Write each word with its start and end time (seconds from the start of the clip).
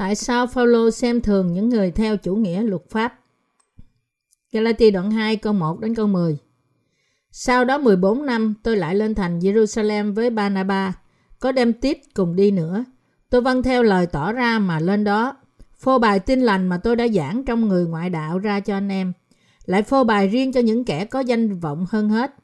Tại 0.00 0.14
sao 0.14 0.46
Phaolô 0.46 0.90
xem 0.90 1.20
thường 1.20 1.52
những 1.52 1.68
người 1.68 1.90
theo 1.90 2.16
chủ 2.16 2.34
nghĩa 2.34 2.62
luật 2.62 2.82
pháp? 2.90 3.20
Galati 4.52 4.90
đoạn 4.90 5.10
2 5.10 5.36
câu 5.36 5.52
1 5.52 5.80
đến 5.80 5.94
câu 5.94 6.06
10. 6.06 6.38
Sau 7.30 7.64
đó 7.64 7.78
14 7.78 8.26
năm 8.26 8.54
tôi 8.62 8.76
lại 8.76 8.94
lên 8.94 9.14
thành 9.14 9.38
Jerusalem 9.38 10.14
với 10.14 10.30
Barnabas, 10.30 10.94
có 11.38 11.52
đem 11.52 11.72
Tít 11.72 11.98
cùng 12.14 12.36
đi 12.36 12.50
nữa. 12.50 12.84
Tôi 13.30 13.40
vâng 13.40 13.62
theo 13.62 13.82
lời 13.82 14.06
tỏ 14.06 14.32
ra 14.32 14.58
mà 14.58 14.80
lên 14.80 15.04
đó, 15.04 15.36
phô 15.78 15.98
bài 15.98 16.20
tin 16.20 16.40
lành 16.40 16.68
mà 16.68 16.78
tôi 16.78 16.96
đã 16.96 17.08
giảng 17.08 17.44
trong 17.44 17.68
người 17.68 17.86
ngoại 17.86 18.10
đạo 18.10 18.38
ra 18.38 18.60
cho 18.60 18.74
anh 18.74 18.88
em. 18.88 19.12
Lại 19.64 19.82
phô 19.82 20.04
bài 20.04 20.28
riêng 20.28 20.52
cho 20.52 20.60
những 20.60 20.84
kẻ 20.84 21.04
có 21.04 21.20
danh 21.20 21.58
vọng 21.58 21.86
hơn 21.90 22.08
hết. 22.08 22.34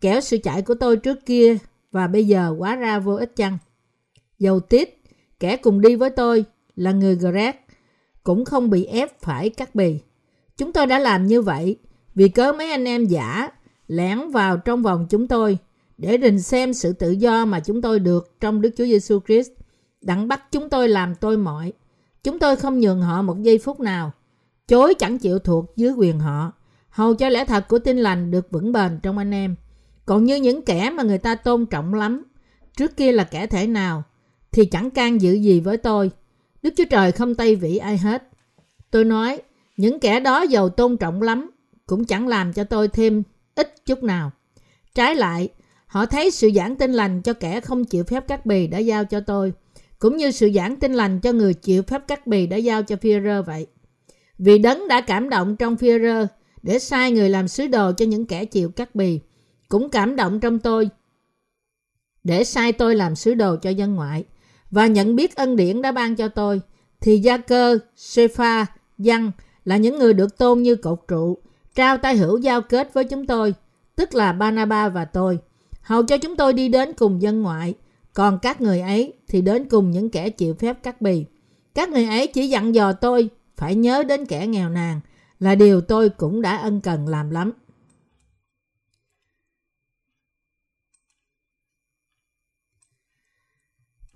Kẻo 0.00 0.20
sự 0.20 0.38
chạy 0.42 0.62
của 0.62 0.74
tôi 0.74 0.96
trước 0.96 1.26
kia 1.26 1.56
và 1.92 2.06
bây 2.06 2.26
giờ 2.26 2.54
quá 2.58 2.76
ra 2.76 2.98
vô 2.98 3.14
ích 3.14 3.36
chăng? 3.36 3.58
Dầu 4.38 4.60
Tít, 4.60 4.88
kẻ 5.40 5.56
cùng 5.56 5.80
đi 5.80 5.96
với 5.96 6.10
tôi, 6.10 6.44
là 6.78 6.92
người 6.92 7.16
Greg, 7.16 7.54
cũng 8.22 8.44
không 8.44 8.70
bị 8.70 8.84
ép 8.84 9.20
phải 9.20 9.50
cắt 9.50 9.74
bì. 9.74 10.00
Chúng 10.56 10.72
tôi 10.72 10.86
đã 10.86 10.98
làm 10.98 11.26
như 11.26 11.42
vậy 11.42 11.76
vì 12.14 12.28
cớ 12.28 12.52
mấy 12.52 12.70
anh 12.70 12.84
em 12.84 13.04
giả 13.04 13.50
lẻn 13.86 14.30
vào 14.30 14.56
trong 14.56 14.82
vòng 14.82 15.06
chúng 15.10 15.26
tôi 15.26 15.58
để 15.98 16.18
rình 16.22 16.40
xem 16.40 16.74
sự 16.74 16.92
tự 16.92 17.10
do 17.10 17.44
mà 17.44 17.60
chúng 17.60 17.82
tôi 17.82 17.98
được 17.98 18.40
trong 18.40 18.60
Đức 18.60 18.70
Chúa 18.76 18.84
Giêsu 18.84 19.20
Christ, 19.26 19.50
đặng 20.00 20.28
bắt 20.28 20.42
chúng 20.52 20.68
tôi 20.68 20.88
làm 20.88 21.14
tôi 21.14 21.36
mọi. 21.36 21.72
Chúng 22.22 22.38
tôi 22.38 22.56
không 22.56 22.80
nhường 22.80 23.02
họ 23.02 23.22
một 23.22 23.42
giây 23.42 23.58
phút 23.58 23.80
nào, 23.80 24.12
chối 24.68 24.94
chẳng 24.94 25.18
chịu 25.18 25.38
thuộc 25.38 25.76
dưới 25.76 25.92
quyền 25.92 26.18
họ, 26.18 26.52
hầu 26.90 27.14
cho 27.14 27.28
lẽ 27.28 27.44
thật 27.44 27.68
của 27.68 27.78
tin 27.78 27.98
lành 27.98 28.30
được 28.30 28.50
vững 28.50 28.72
bền 28.72 28.98
trong 29.02 29.18
anh 29.18 29.34
em. 29.34 29.54
Còn 30.06 30.24
như 30.24 30.36
những 30.36 30.62
kẻ 30.62 30.90
mà 30.90 31.02
người 31.02 31.18
ta 31.18 31.34
tôn 31.34 31.66
trọng 31.66 31.94
lắm, 31.94 32.24
trước 32.76 32.96
kia 32.96 33.12
là 33.12 33.24
kẻ 33.24 33.46
thể 33.46 33.66
nào, 33.66 34.02
thì 34.52 34.66
chẳng 34.66 34.90
can 34.90 35.20
dự 35.20 35.32
gì 35.32 35.60
với 35.60 35.76
tôi. 35.76 36.10
Đức 36.62 36.74
Chúa 36.76 36.84
Trời 36.90 37.12
không 37.12 37.34
tay 37.34 37.56
vĩ 37.56 37.76
ai 37.76 37.98
hết. 37.98 38.28
Tôi 38.90 39.04
nói, 39.04 39.42
những 39.76 40.00
kẻ 40.00 40.20
đó 40.20 40.42
giàu 40.42 40.68
tôn 40.68 40.96
trọng 40.96 41.22
lắm, 41.22 41.50
cũng 41.86 42.04
chẳng 42.04 42.28
làm 42.28 42.52
cho 42.52 42.64
tôi 42.64 42.88
thêm 42.88 43.22
ít 43.54 43.86
chút 43.86 44.02
nào. 44.02 44.30
Trái 44.94 45.14
lại, 45.14 45.48
họ 45.86 46.06
thấy 46.06 46.30
sự 46.30 46.50
giảng 46.54 46.76
tin 46.76 46.92
lành 46.92 47.22
cho 47.22 47.32
kẻ 47.32 47.60
không 47.60 47.84
chịu 47.84 48.04
phép 48.04 48.28
cắt 48.28 48.46
bì 48.46 48.66
đã 48.66 48.78
giao 48.78 49.04
cho 49.04 49.20
tôi, 49.20 49.52
cũng 49.98 50.16
như 50.16 50.30
sự 50.30 50.50
giảng 50.54 50.76
tin 50.76 50.94
lành 50.94 51.20
cho 51.20 51.32
người 51.32 51.54
chịu 51.54 51.82
phép 51.82 52.08
cắt 52.08 52.26
bì 52.26 52.46
đã 52.46 52.56
giao 52.56 52.82
cho 52.82 52.96
Führer 52.96 53.42
vậy. 53.42 53.66
Vì 54.38 54.58
đấng 54.58 54.88
đã 54.88 55.00
cảm 55.00 55.28
động 55.28 55.56
trong 55.56 55.74
Führer 55.74 56.26
để 56.62 56.78
sai 56.78 57.12
người 57.12 57.30
làm 57.30 57.48
sứ 57.48 57.66
đồ 57.66 57.92
cho 57.92 58.04
những 58.04 58.26
kẻ 58.26 58.44
chịu 58.44 58.70
cắt 58.70 58.94
bì, 58.94 59.20
cũng 59.68 59.88
cảm 59.88 60.16
động 60.16 60.40
trong 60.40 60.58
tôi 60.58 60.90
để 62.24 62.44
sai 62.44 62.72
tôi 62.72 62.96
làm 62.96 63.16
sứ 63.16 63.34
đồ 63.34 63.56
cho 63.56 63.70
dân 63.70 63.94
ngoại 63.94 64.24
và 64.70 64.86
nhận 64.86 65.16
biết 65.16 65.36
ân 65.36 65.56
điển 65.56 65.82
đã 65.82 65.92
ban 65.92 66.16
cho 66.16 66.28
tôi, 66.28 66.60
thì 67.00 67.18
Gia 67.18 67.36
Cơ, 67.36 67.78
Sepha, 67.96 68.66
Văn 68.98 69.30
là 69.64 69.76
những 69.76 69.98
người 69.98 70.14
được 70.14 70.38
tôn 70.38 70.62
như 70.62 70.76
cột 70.76 70.98
trụ, 71.08 71.38
trao 71.74 71.98
tay 71.98 72.16
hữu 72.16 72.38
giao 72.38 72.62
kết 72.62 72.94
với 72.94 73.04
chúng 73.04 73.26
tôi, 73.26 73.54
tức 73.96 74.14
là 74.14 74.32
Banaba 74.32 74.88
và 74.88 75.04
tôi, 75.04 75.38
hầu 75.82 76.02
cho 76.02 76.18
chúng 76.18 76.36
tôi 76.36 76.52
đi 76.52 76.68
đến 76.68 76.92
cùng 76.92 77.22
dân 77.22 77.42
ngoại, 77.42 77.74
còn 78.14 78.38
các 78.42 78.60
người 78.60 78.80
ấy 78.80 79.12
thì 79.28 79.40
đến 79.40 79.68
cùng 79.68 79.90
những 79.90 80.10
kẻ 80.10 80.30
chịu 80.30 80.54
phép 80.54 80.82
cắt 80.82 81.00
bì. 81.00 81.24
Các 81.74 81.88
người 81.88 82.04
ấy 82.04 82.26
chỉ 82.26 82.48
dặn 82.48 82.74
dò 82.74 82.92
tôi 82.92 83.28
phải 83.56 83.74
nhớ 83.74 84.02
đến 84.02 84.26
kẻ 84.26 84.46
nghèo 84.46 84.68
nàn, 84.68 85.00
là 85.40 85.54
điều 85.54 85.80
tôi 85.80 86.08
cũng 86.08 86.42
đã 86.42 86.56
ân 86.56 86.80
cần 86.80 87.08
làm 87.08 87.30
lắm. 87.30 87.52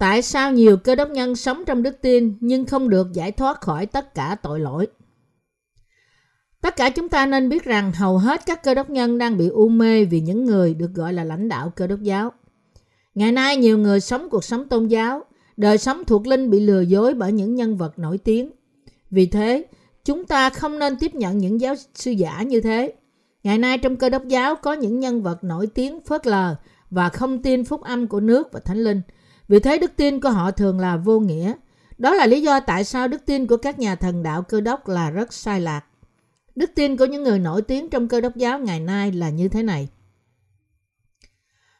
Tại 0.03 0.23
sao 0.23 0.53
nhiều 0.53 0.77
cơ 0.77 0.95
đốc 0.95 1.11
nhân 1.11 1.37
sống 1.37 1.63
trong 1.67 1.83
đức 1.83 2.01
tin 2.01 2.37
nhưng 2.41 2.67
không 2.67 2.89
được 2.89 3.13
giải 3.13 3.33
thoát 3.33 3.61
khỏi 3.61 3.87
tất 3.87 4.15
cả 4.15 4.37
tội 4.43 4.61
lỗi? 4.61 4.87
Tất 6.61 6.77
cả 6.77 6.91
chúng 6.91 7.09
ta 7.09 7.27
nên 7.27 7.49
biết 7.49 7.65
rằng 7.65 7.93
hầu 7.93 8.19
hết 8.19 8.47
các 8.47 8.63
cơ 8.63 8.75
đốc 8.75 8.91
nhân 8.91 9.19
đang 9.19 9.39
bị 9.39 9.49
u 9.49 9.69
mê 9.69 10.05
vì 10.05 10.21
những 10.21 10.45
người 10.45 10.75
được 10.75 10.95
gọi 10.95 11.13
là 11.13 11.25
lãnh 11.25 11.49
đạo 11.49 11.73
cơ 11.77 11.87
đốc 11.87 12.01
giáo. 12.01 12.33
Ngày 13.15 13.33
nay 13.33 13.57
nhiều 13.57 13.79
người 13.79 14.01
sống 14.01 14.31
cuộc 14.31 14.45
sống 14.45 14.69
tôn 14.69 14.87
giáo, 14.87 15.25
đời 15.57 15.79
sống 15.79 16.05
thuộc 16.05 16.27
linh 16.27 16.51
bị 16.51 16.61
lừa 16.61 16.81
dối 16.81 17.15
bởi 17.15 17.33
những 17.33 17.55
nhân 17.55 17.77
vật 17.77 17.99
nổi 17.99 18.19
tiếng. 18.19 18.51
Vì 19.11 19.27
thế, 19.27 19.65
chúng 20.05 20.25
ta 20.25 20.51
không 20.51 20.79
nên 20.79 20.97
tiếp 20.97 21.15
nhận 21.15 21.39
những 21.39 21.61
giáo 21.61 21.75
sư 21.95 22.11
giả 22.11 22.43
như 22.43 22.61
thế. 22.61 22.93
Ngày 23.43 23.59
nay 23.59 23.79
trong 23.79 23.97
cơ 23.97 24.09
đốc 24.09 24.29
giáo 24.29 24.55
có 24.55 24.73
những 24.73 25.01
nhân 25.01 25.23
vật 25.23 25.45
nổi 25.45 25.67
tiếng 25.67 26.01
phớt 26.01 26.27
lờ 26.27 26.57
và 26.91 27.09
không 27.09 27.43
tin 27.43 27.65
phúc 27.65 27.83
âm 27.83 28.07
của 28.07 28.21
nước 28.21 28.53
và 28.53 28.61
thánh 28.61 28.79
linh– 28.79 29.01
vì 29.53 29.61
thế 29.61 29.79
đức 29.79 29.93
tin 29.97 30.21
của 30.21 30.31
họ 30.31 30.51
thường 30.51 30.81
là 30.81 30.97
vô 30.97 31.21
nghĩa. 31.21 31.53
Đó 31.99 32.15
là 32.15 32.27
lý 32.27 32.43
do 32.43 32.61
tại 32.61 32.85
sao 32.85 33.09
đức 33.09 33.27
tin 33.27 33.47
của 33.47 33.57
các 33.57 33.79
nhà 33.79 33.95
thần 33.95 34.23
đạo 34.23 34.43
cơ 34.43 34.61
đốc 34.61 34.89
là 34.89 35.11
rất 35.11 35.33
sai 35.33 35.61
lạc. 35.61 35.85
Đức 36.55 36.71
tin 36.75 36.97
của 36.97 37.05
những 37.05 37.23
người 37.23 37.39
nổi 37.39 37.63
tiếng 37.63 37.91
trong 37.91 38.09
cơ 38.09 38.21
đốc 38.21 38.37
giáo 38.37 38.59
ngày 38.59 38.81
nay 38.81 39.13
là 39.13 39.31
như 39.31 39.49
thế 39.49 39.63
này. 39.63 39.89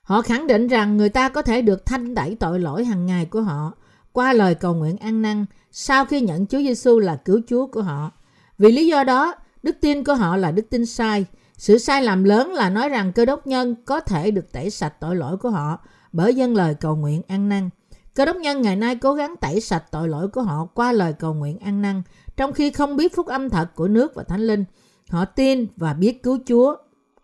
Họ 0.03 0.23
khẳng 0.23 0.47
định 0.47 0.69
rằng 0.69 0.97
người 0.97 1.09
ta 1.09 1.29
có 1.29 1.43
thể 1.43 1.63
được 1.63 1.87
thanh 1.87 2.15
đẩy 2.15 2.35
tội 2.35 2.61
lỗi 2.61 2.85
hàng 2.85 3.07
ngày 3.07 3.27
của 3.27 3.41
họ 3.41 3.73
qua 4.13 4.33
lời 4.33 4.55
cầu 4.55 4.75
nguyện 4.75 4.97
ăn 4.97 5.23
năn 5.23 5.47
sau 5.71 6.05
khi 6.05 6.21
nhận 6.21 6.47
Chúa 6.47 6.59
Giêsu 6.59 6.99
là 6.99 7.17
cứu 7.17 7.41
Chúa 7.49 7.67
của 7.67 7.83
họ. 7.83 8.11
Vì 8.59 8.73
lý 8.73 8.87
do 8.87 9.05
đó, 9.05 9.35
đức 9.63 9.77
tin 9.81 10.05
của 10.05 10.15
họ 10.15 10.37
là 10.37 10.53
đức 10.53 10.71
tin 10.71 10.87
sai. 10.87 11.27
Sự 11.57 11.79
sai 11.79 12.03
lầm 12.03 12.25
lớn 12.25 12.53
là 12.53 12.71
nói 12.71 12.89
rằng 12.89 13.13
cơ 13.13 13.25
đốc 13.25 13.47
nhân 13.47 13.75
có 13.85 14.01
thể 14.01 14.31
được 14.31 14.53
tẩy 14.53 14.71
sạch 14.71 14.95
tội 15.01 15.17
lỗi 15.17 15.37
của 15.37 15.51
họ 15.51 15.79
bởi 16.13 16.35
dân 16.35 16.57
lời 16.57 16.75
cầu 16.75 16.97
nguyện 16.97 17.23
ăn 17.29 17.49
năn. 17.49 17.71
Cơ 18.15 18.25
đốc 18.25 18.37
nhân 18.37 18.63
ngày 18.63 18.77
nay 18.77 18.97
cố 18.97 19.15
gắng 19.15 19.35
tẩy 19.41 19.61
sạch 19.61 19.85
tội 19.91 20.09
lỗi 20.09 20.29
của 20.29 20.43
họ 20.43 20.65
qua 20.75 20.93
lời 20.93 21.13
cầu 21.13 21.35
nguyện 21.35 21.59
ăn 21.59 21.83
năn, 21.83 22.03
trong 22.37 22.53
khi 22.53 22.71
không 22.71 22.97
biết 22.97 23.17
phúc 23.17 23.27
âm 23.27 23.51
thật 23.51 23.69
của 23.75 23.89
nước 23.89 24.15
và 24.15 24.23
thánh 24.23 24.41
linh. 24.41 24.65
Họ 25.09 25.25
tin 25.25 25.67
và 25.77 25.95
biết 25.95 26.23
cứu 26.23 26.39
Chúa 26.47 26.77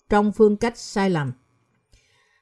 trong 0.08 0.32
phương 0.32 0.56
cách 0.56 0.78
sai 0.78 1.10
lầm. 1.10 1.32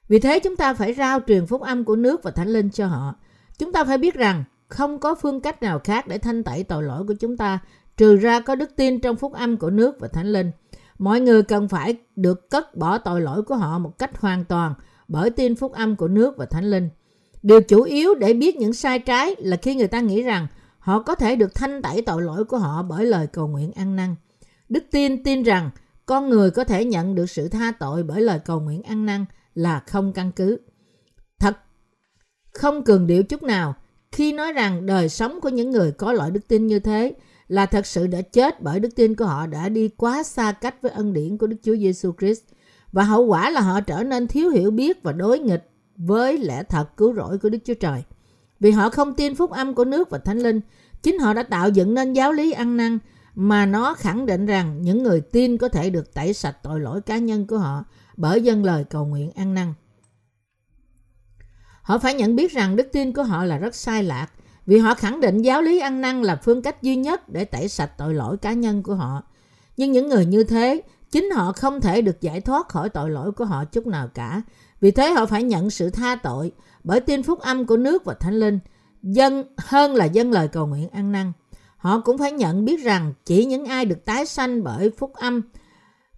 Vì 0.07 0.19
thế 0.19 0.39
chúng 0.39 0.55
ta 0.55 0.73
phải 0.73 0.93
rao 0.93 1.19
truyền 1.27 1.47
phúc 1.47 1.61
âm 1.61 1.83
của 1.83 1.95
nước 1.95 2.23
và 2.23 2.31
thánh 2.31 2.47
linh 2.47 2.69
cho 2.69 2.87
họ. 2.87 3.15
Chúng 3.57 3.71
ta 3.71 3.83
phải 3.83 3.97
biết 3.97 4.15
rằng 4.15 4.43
không 4.67 4.99
có 4.99 5.15
phương 5.15 5.41
cách 5.41 5.63
nào 5.63 5.79
khác 5.83 6.07
để 6.07 6.17
thanh 6.17 6.43
tẩy 6.43 6.63
tội 6.63 6.83
lỗi 6.83 7.03
của 7.07 7.13
chúng 7.19 7.37
ta 7.37 7.59
trừ 7.97 8.15
ra 8.15 8.39
có 8.39 8.55
đức 8.55 8.75
tin 8.75 8.99
trong 8.99 9.15
phúc 9.15 9.33
âm 9.33 9.57
của 9.57 9.69
nước 9.69 9.99
và 9.99 10.07
thánh 10.07 10.27
linh. 10.33 10.51
Mọi 10.99 11.19
người 11.19 11.43
cần 11.43 11.67
phải 11.67 11.95
được 12.15 12.49
cất 12.49 12.75
bỏ 12.77 12.97
tội 12.97 13.21
lỗi 13.21 13.43
của 13.43 13.55
họ 13.55 13.79
một 13.79 13.97
cách 13.97 14.21
hoàn 14.21 14.45
toàn 14.45 14.73
bởi 15.07 15.29
tin 15.29 15.55
phúc 15.55 15.71
âm 15.71 15.95
của 15.95 16.07
nước 16.07 16.37
và 16.37 16.45
thánh 16.45 16.71
linh. 16.71 16.89
Điều 17.43 17.61
chủ 17.61 17.81
yếu 17.81 18.15
để 18.15 18.33
biết 18.33 18.55
những 18.55 18.73
sai 18.73 18.99
trái 18.99 19.35
là 19.39 19.57
khi 19.57 19.75
người 19.75 19.87
ta 19.87 20.01
nghĩ 20.01 20.23
rằng 20.23 20.47
họ 20.79 21.01
có 21.01 21.15
thể 21.15 21.35
được 21.35 21.55
thanh 21.55 21.81
tẩy 21.81 22.01
tội 22.01 22.21
lỗi 22.21 22.45
của 22.45 22.57
họ 22.57 22.83
bởi 22.83 23.05
lời 23.05 23.27
cầu 23.27 23.47
nguyện 23.47 23.71
ăn 23.71 23.95
năn. 23.95 24.15
Đức 24.69 24.83
tin 24.91 25.23
tin 25.23 25.43
rằng 25.43 25.69
con 26.05 26.29
người 26.29 26.51
có 26.51 26.63
thể 26.63 26.85
nhận 26.85 27.15
được 27.15 27.29
sự 27.29 27.47
tha 27.47 27.71
tội 27.79 28.03
bởi 28.03 28.21
lời 28.21 28.39
cầu 28.45 28.59
nguyện 28.59 28.83
ăn 28.83 29.05
năn 29.05 29.25
là 29.55 29.79
không 29.87 30.13
căn 30.13 30.31
cứ. 30.31 30.59
Thật 31.39 31.57
không 32.53 32.83
cường 32.83 33.07
điệu 33.07 33.23
chút 33.23 33.43
nào 33.43 33.75
khi 34.11 34.33
nói 34.33 34.53
rằng 34.53 34.85
đời 34.85 35.09
sống 35.09 35.41
của 35.41 35.49
những 35.49 35.71
người 35.71 35.91
có 35.91 36.13
loại 36.13 36.31
đức 36.31 36.47
tin 36.47 36.67
như 36.67 36.79
thế 36.79 37.13
là 37.47 37.65
thật 37.65 37.85
sự 37.85 38.07
đã 38.07 38.21
chết 38.21 38.61
bởi 38.61 38.79
đức 38.79 38.89
tin 38.95 39.15
của 39.15 39.25
họ 39.25 39.47
đã 39.47 39.69
đi 39.69 39.87
quá 39.87 40.23
xa 40.23 40.51
cách 40.51 40.81
với 40.81 40.91
ân 40.91 41.13
điển 41.13 41.37
của 41.37 41.47
Đức 41.47 41.57
Chúa 41.63 41.75
Giêsu 41.75 42.11
Christ 42.19 42.43
và 42.97 43.03
hậu 43.03 43.25
quả 43.25 43.49
là 43.49 43.61
họ 43.61 43.81
trở 43.81 44.03
nên 44.03 44.27
thiếu 44.27 44.49
hiểu 44.49 44.71
biết 44.71 45.03
và 45.03 45.11
đối 45.11 45.39
nghịch 45.39 45.69
với 45.97 46.37
lẽ 46.37 46.63
thật 46.63 46.97
cứu 46.97 47.13
rỗi 47.13 47.37
của 47.37 47.49
Đức 47.49 47.57
Chúa 47.65 47.73
Trời. 47.73 48.03
Vì 48.59 48.71
họ 48.71 48.89
không 48.89 49.13
tin 49.13 49.35
phúc 49.35 49.51
âm 49.51 49.73
của 49.73 49.85
nước 49.85 50.09
và 50.09 50.17
thánh 50.17 50.37
linh, 50.37 50.61
chính 51.03 51.19
họ 51.19 51.33
đã 51.33 51.43
tạo 51.43 51.69
dựng 51.69 51.93
nên 51.93 52.13
giáo 52.13 52.33
lý 52.33 52.51
ăn 52.51 52.77
năn 52.77 52.99
mà 53.35 53.65
nó 53.65 53.93
khẳng 53.93 54.25
định 54.25 54.45
rằng 54.45 54.81
những 54.81 55.03
người 55.03 55.21
tin 55.21 55.57
có 55.57 55.69
thể 55.69 55.89
được 55.89 56.13
tẩy 56.13 56.33
sạch 56.33 56.57
tội 56.63 56.79
lỗi 56.79 57.01
cá 57.01 57.17
nhân 57.17 57.47
của 57.47 57.57
họ 57.57 57.85
bởi 58.17 58.41
dân 58.41 58.65
lời 58.65 58.83
cầu 58.83 59.05
nguyện 59.05 59.31
ăn 59.31 59.53
năn. 59.53 59.73
Họ 61.81 61.97
phải 61.97 62.13
nhận 62.13 62.35
biết 62.35 62.51
rằng 62.51 62.75
đức 62.75 62.87
tin 62.91 63.13
của 63.13 63.23
họ 63.23 63.45
là 63.45 63.57
rất 63.57 63.75
sai 63.75 64.03
lạc 64.03 64.27
vì 64.65 64.77
họ 64.77 64.93
khẳng 64.93 65.21
định 65.21 65.41
giáo 65.41 65.61
lý 65.61 65.79
ăn 65.79 66.01
năn 66.01 66.21
là 66.21 66.35
phương 66.35 66.61
cách 66.61 66.81
duy 66.81 66.95
nhất 66.95 67.29
để 67.29 67.45
tẩy 67.45 67.67
sạch 67.67 67.91
tội 67.97 68.13
lỗi 68.13 68.37
cá 68.37 68.53
nhân 68.53 68.83
của 68.83 68.95
họ. 68.95 69.23
Nhưng 69.77 69.91
những 69.91 70.09
người 70.09 70.25
như 70.25 70.43
thế 70.43 70.81
Chính 71.11 71.31
họ 71.31 71.51
không 71.51 71.81
thể 71.81 72.01
được 72.01 72.21
giải 72.21 72.41
thoát 72.41 72.69
khỏi 72.69 72.89
tội 72.89 73.09
lỗi 73.09 73.31
của 73.31 73.45
họ 73.45 73.65
chút 73.65 73.87
nào 73.87 74.07
cả. 74.13 74.41
Vì 74.81 74.91
thế 74.91 75.11
họ 75.11 75.25
phải 75.25 75.43
nhận 75.43 75.69
sự 75.69 75.89
tha 75.89 76.15
tội 76.15 76.51
bởi 76.83 76.99
tin 76.99 77.23
phúc 77.23 77.39
âm 77.39 77.65
của 77.65 77.77
nước 77.77 78.05
và 78.05 78.13
thánh 78.13 78.39
linh, 78.39 78.59
dân 79.03 79.43
hơn 79.57 79.95
là 79.95 80.05
dân 80.05 80.31
lời 80.31 80.47
cầu 80.47 80.67
nguyện 80.67 80.89
ăn 80.89 81.11
năn. 81.11 81.31
Họ 81.77 81.99
cũng 81.99 82.17
phải 82.17 82.31
nhận 82.31 82.65
biết 82.65 82.83
rằng 82.83 83.13
chỉ 83.25 83.45
những 83.45 83.65
ai 83.65 83.85
được 83.85 84.05
tái 84.05 84.25
sanh 84.25 84.63
bởi 84.63 84.91
phúc 84.97 85.13
âm 85.13 85.41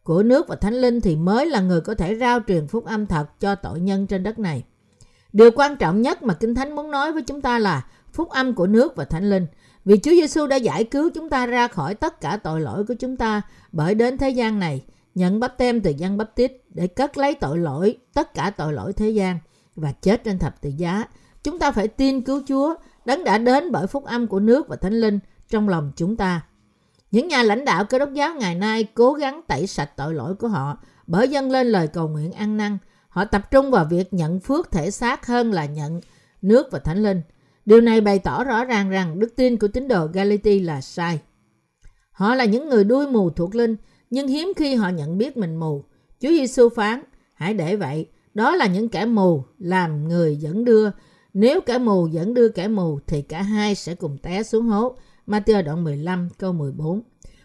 của 0.03 0.23
nước 0.23 0.47
và 0.47 0.55
thánh 0.55 0.73
linh 0.73 1.01
thì 1.01 1.15
mới 1.15 1.45
là 1.45 1.61
người 1.61 1.81
có 1.81 1.95
thể 1.95 2.15
rao 2.15 2.39
truyền 2.47 2.67
phúc 2.67 2.85
âm 2.85 3.05
thật 3.05 3.39
cho 3.39 3.55
tội 3.55 3.79
nhân 3.79 4.07
trên 4.07 4.23
đất 4.23 4.39
này. 4.39 4.63
Điều 5.33 5.51
quan 5.55 5.75
trọng 5.75 6.01
nhất 6.01 6.23
mà 6.23 6.33
Kinh 6.33 6.55
Thánh 6.55 6.75
muốn 6.75 6.91
nói 6.91 7.13
với 7.13 7.21
chúng 7.21 7.41
ta 7.41 7.59
là 7.59 7.85
phúc 8.13 8.29
âm 8.29 8.55
của 8.55 8.67
nước 8.67 8.95
và 8.95 9.05
thánh 9.05 9.29
linh. 9.29 9.47
Vì 9.85 9.97
Chúa 9.97 10.11
Giêsu 10.11 10.47
đã 10.47 10.55
giải 10.55 10.83
cứu 10.83 11.09
chúng 11.15 11.29
ta 11.29 11.45
ra 11.45 11.67
khỏi 11.67 11.95
tất 11.95 12.21
cả 12.21 12.39
tội 12.43 12.61
lỗi 12.61 12.85
của 12.87 12.93
chúng 12.93 13.17
ta 13.17 13.41
bởi 13.71 13.95
đến 13.95 14.17
thế 14.17 14.29
gian 14.29 14.59
này, 14.59 14.85
nhận 15.15 15.39
bắp 15.39 15.57
tem 15.57 15.81
từ 15.81 15.91
dân 15.91 16.17
bắp 16.17 16.35
tít 16.35 16.51
để 16.69 16.87
cất 16.87 17.17
lấy 17.17 17.35
tội 17.35 17.57
lỗi, 17.57 17.97
tất 18.13 18.33
cả 18.33 18.49
tội 18.49 18.73
lỗi 18.73 18.93
thế 18.93 19.09
gian 19.09 19.39
và 19.75 19.91
chết 19.91 20.23
trên 20.23 20.39
thập 20.39 20.61
tự 20.61 20.69
giá. 20.77 21.03
Chúng 21.43 21.59
ta 21.59 21.71
phải 21.71 21.87
tin 21.87 22.21
cứu 22.21 22.41
Chúa 22.47 22.75
đấng 23.05 23.23
đã 23.23 23.37
đến 23.37 23.71
bởi 23.71 23.87
phúc 23.87 24.05
âm 24.05 24.27
của 24.27 24.39
nước 24.39 24.67
và 24.67 24.75
thánh 24.75 24.93
linh 24.93 25.19
trong 25.49 25.69
lòng 25.69 25.91
chúng 25.95 26.15
ta. 26.15 26.41
Những 27.11 27.27
nhà 27.27 27.43
lãnh 27.43 27.65
đạo 27.65 27.85
cơ 27.85 27.99
đốc 27.99 28.13
giáo 28.13 28.35
ngày 28.35 28.55
nay 28.55 28.83
cố 28.83 29.13
gắng 29.13 29.41
tẩy 29.47 29.67
sạch 29.67 29.91
tội 29.97 30.13
lỗi 30.13 30.35
của 30.35 30.47
họ 30.47 30.77
bởi 31.07 31.27
dâng 31.29 31.51
lên 31.51 31.67
lời 31.67 31.87
cầu 31.87 32.07
nguyện 32.07 32.31
ăn 32.31 32.57
năn. 32.57 32.77
Họ 33.09 33.25
tập 33.25 33.51
trung 33.51 33.71
vào 33.71 33.85
việc 33.85 34.13
nhận 34.13 34.39
phước 34.39 34.71
thể 34.71 34.91
xác 34.91 35.25
hơn 35.25 35.51
là 35.51 35.65
nhận 35.65 36.01
nước 36.41 36.67
và 36.71 36.79
thánh 36.79 37.03
linh. 37.03 37.21
Điều 37.65 37.81
này 37.81 38.01
bày 38.01 38.19
tỏ 38.19 38.43
rõ 38.43 38.65
ràng 38.65 38.89
rằng 38.89 39.19
đức 39.19 39.35
tin 39.35 39.57
của 39.57 39.67
tín 39.67 39.87
đồ 39.87 40.07
Galati 40.07 40.59
là 40.59 40.81
sai. 40.81 41.19
Họ 42.11 42.35
là 42.35 42.45
những 42.45 42.69
người 42.69 42.83
đuôi 42.83 43.07
mù 43.07 43.29
thuộc 43.29 43.55
linh, 43.55 43.75
nhưng 44.09 44.27
hiếm 44.27 44.51
khi 44.57 44.75
họ 44.75 44.89
nhận 44.89 45.17
biết 45.17 45.37
mình 45.37 45.55
mù. 45.55 45.83
Chúa 46.21 46.29
Giêsu 46.29 46.69
phán, 46.69 47.01
hãy 47.33 47.53
để 47.53 47.75
vậy, 47.75 48.07
đó 48.33 48.55
là 48.55 48.67
những 48.67 48.89
kẻ 48.89 49.05
mù 49.05 49.43
làm 49.57 50.07
người 50.07 50.35
dẫn 50.35 50.65
đưa. 50.65 50.89
Nếu 51.33 51.61
kẻ 51.61 51.77
mù 51.77 52.07
dẫn 52.07 52.33
đưa 52.33 52.49
kẻ 52.49 52.67
mù 52.67 52.99
thì 53.07 53.21
cả 53.21 53.41
hai 53.41 53.75
sẽ 53.75 53.95
cùng 53.95 54.17
té 54.17 54.43
xuống 54.43 54.65
hố. 54.65 54.95
Matthew 55.27 55.63
đoạn 55.63 55.83
15 55.83 56.29
câu 56.37 56.53
14. 56.53 57.01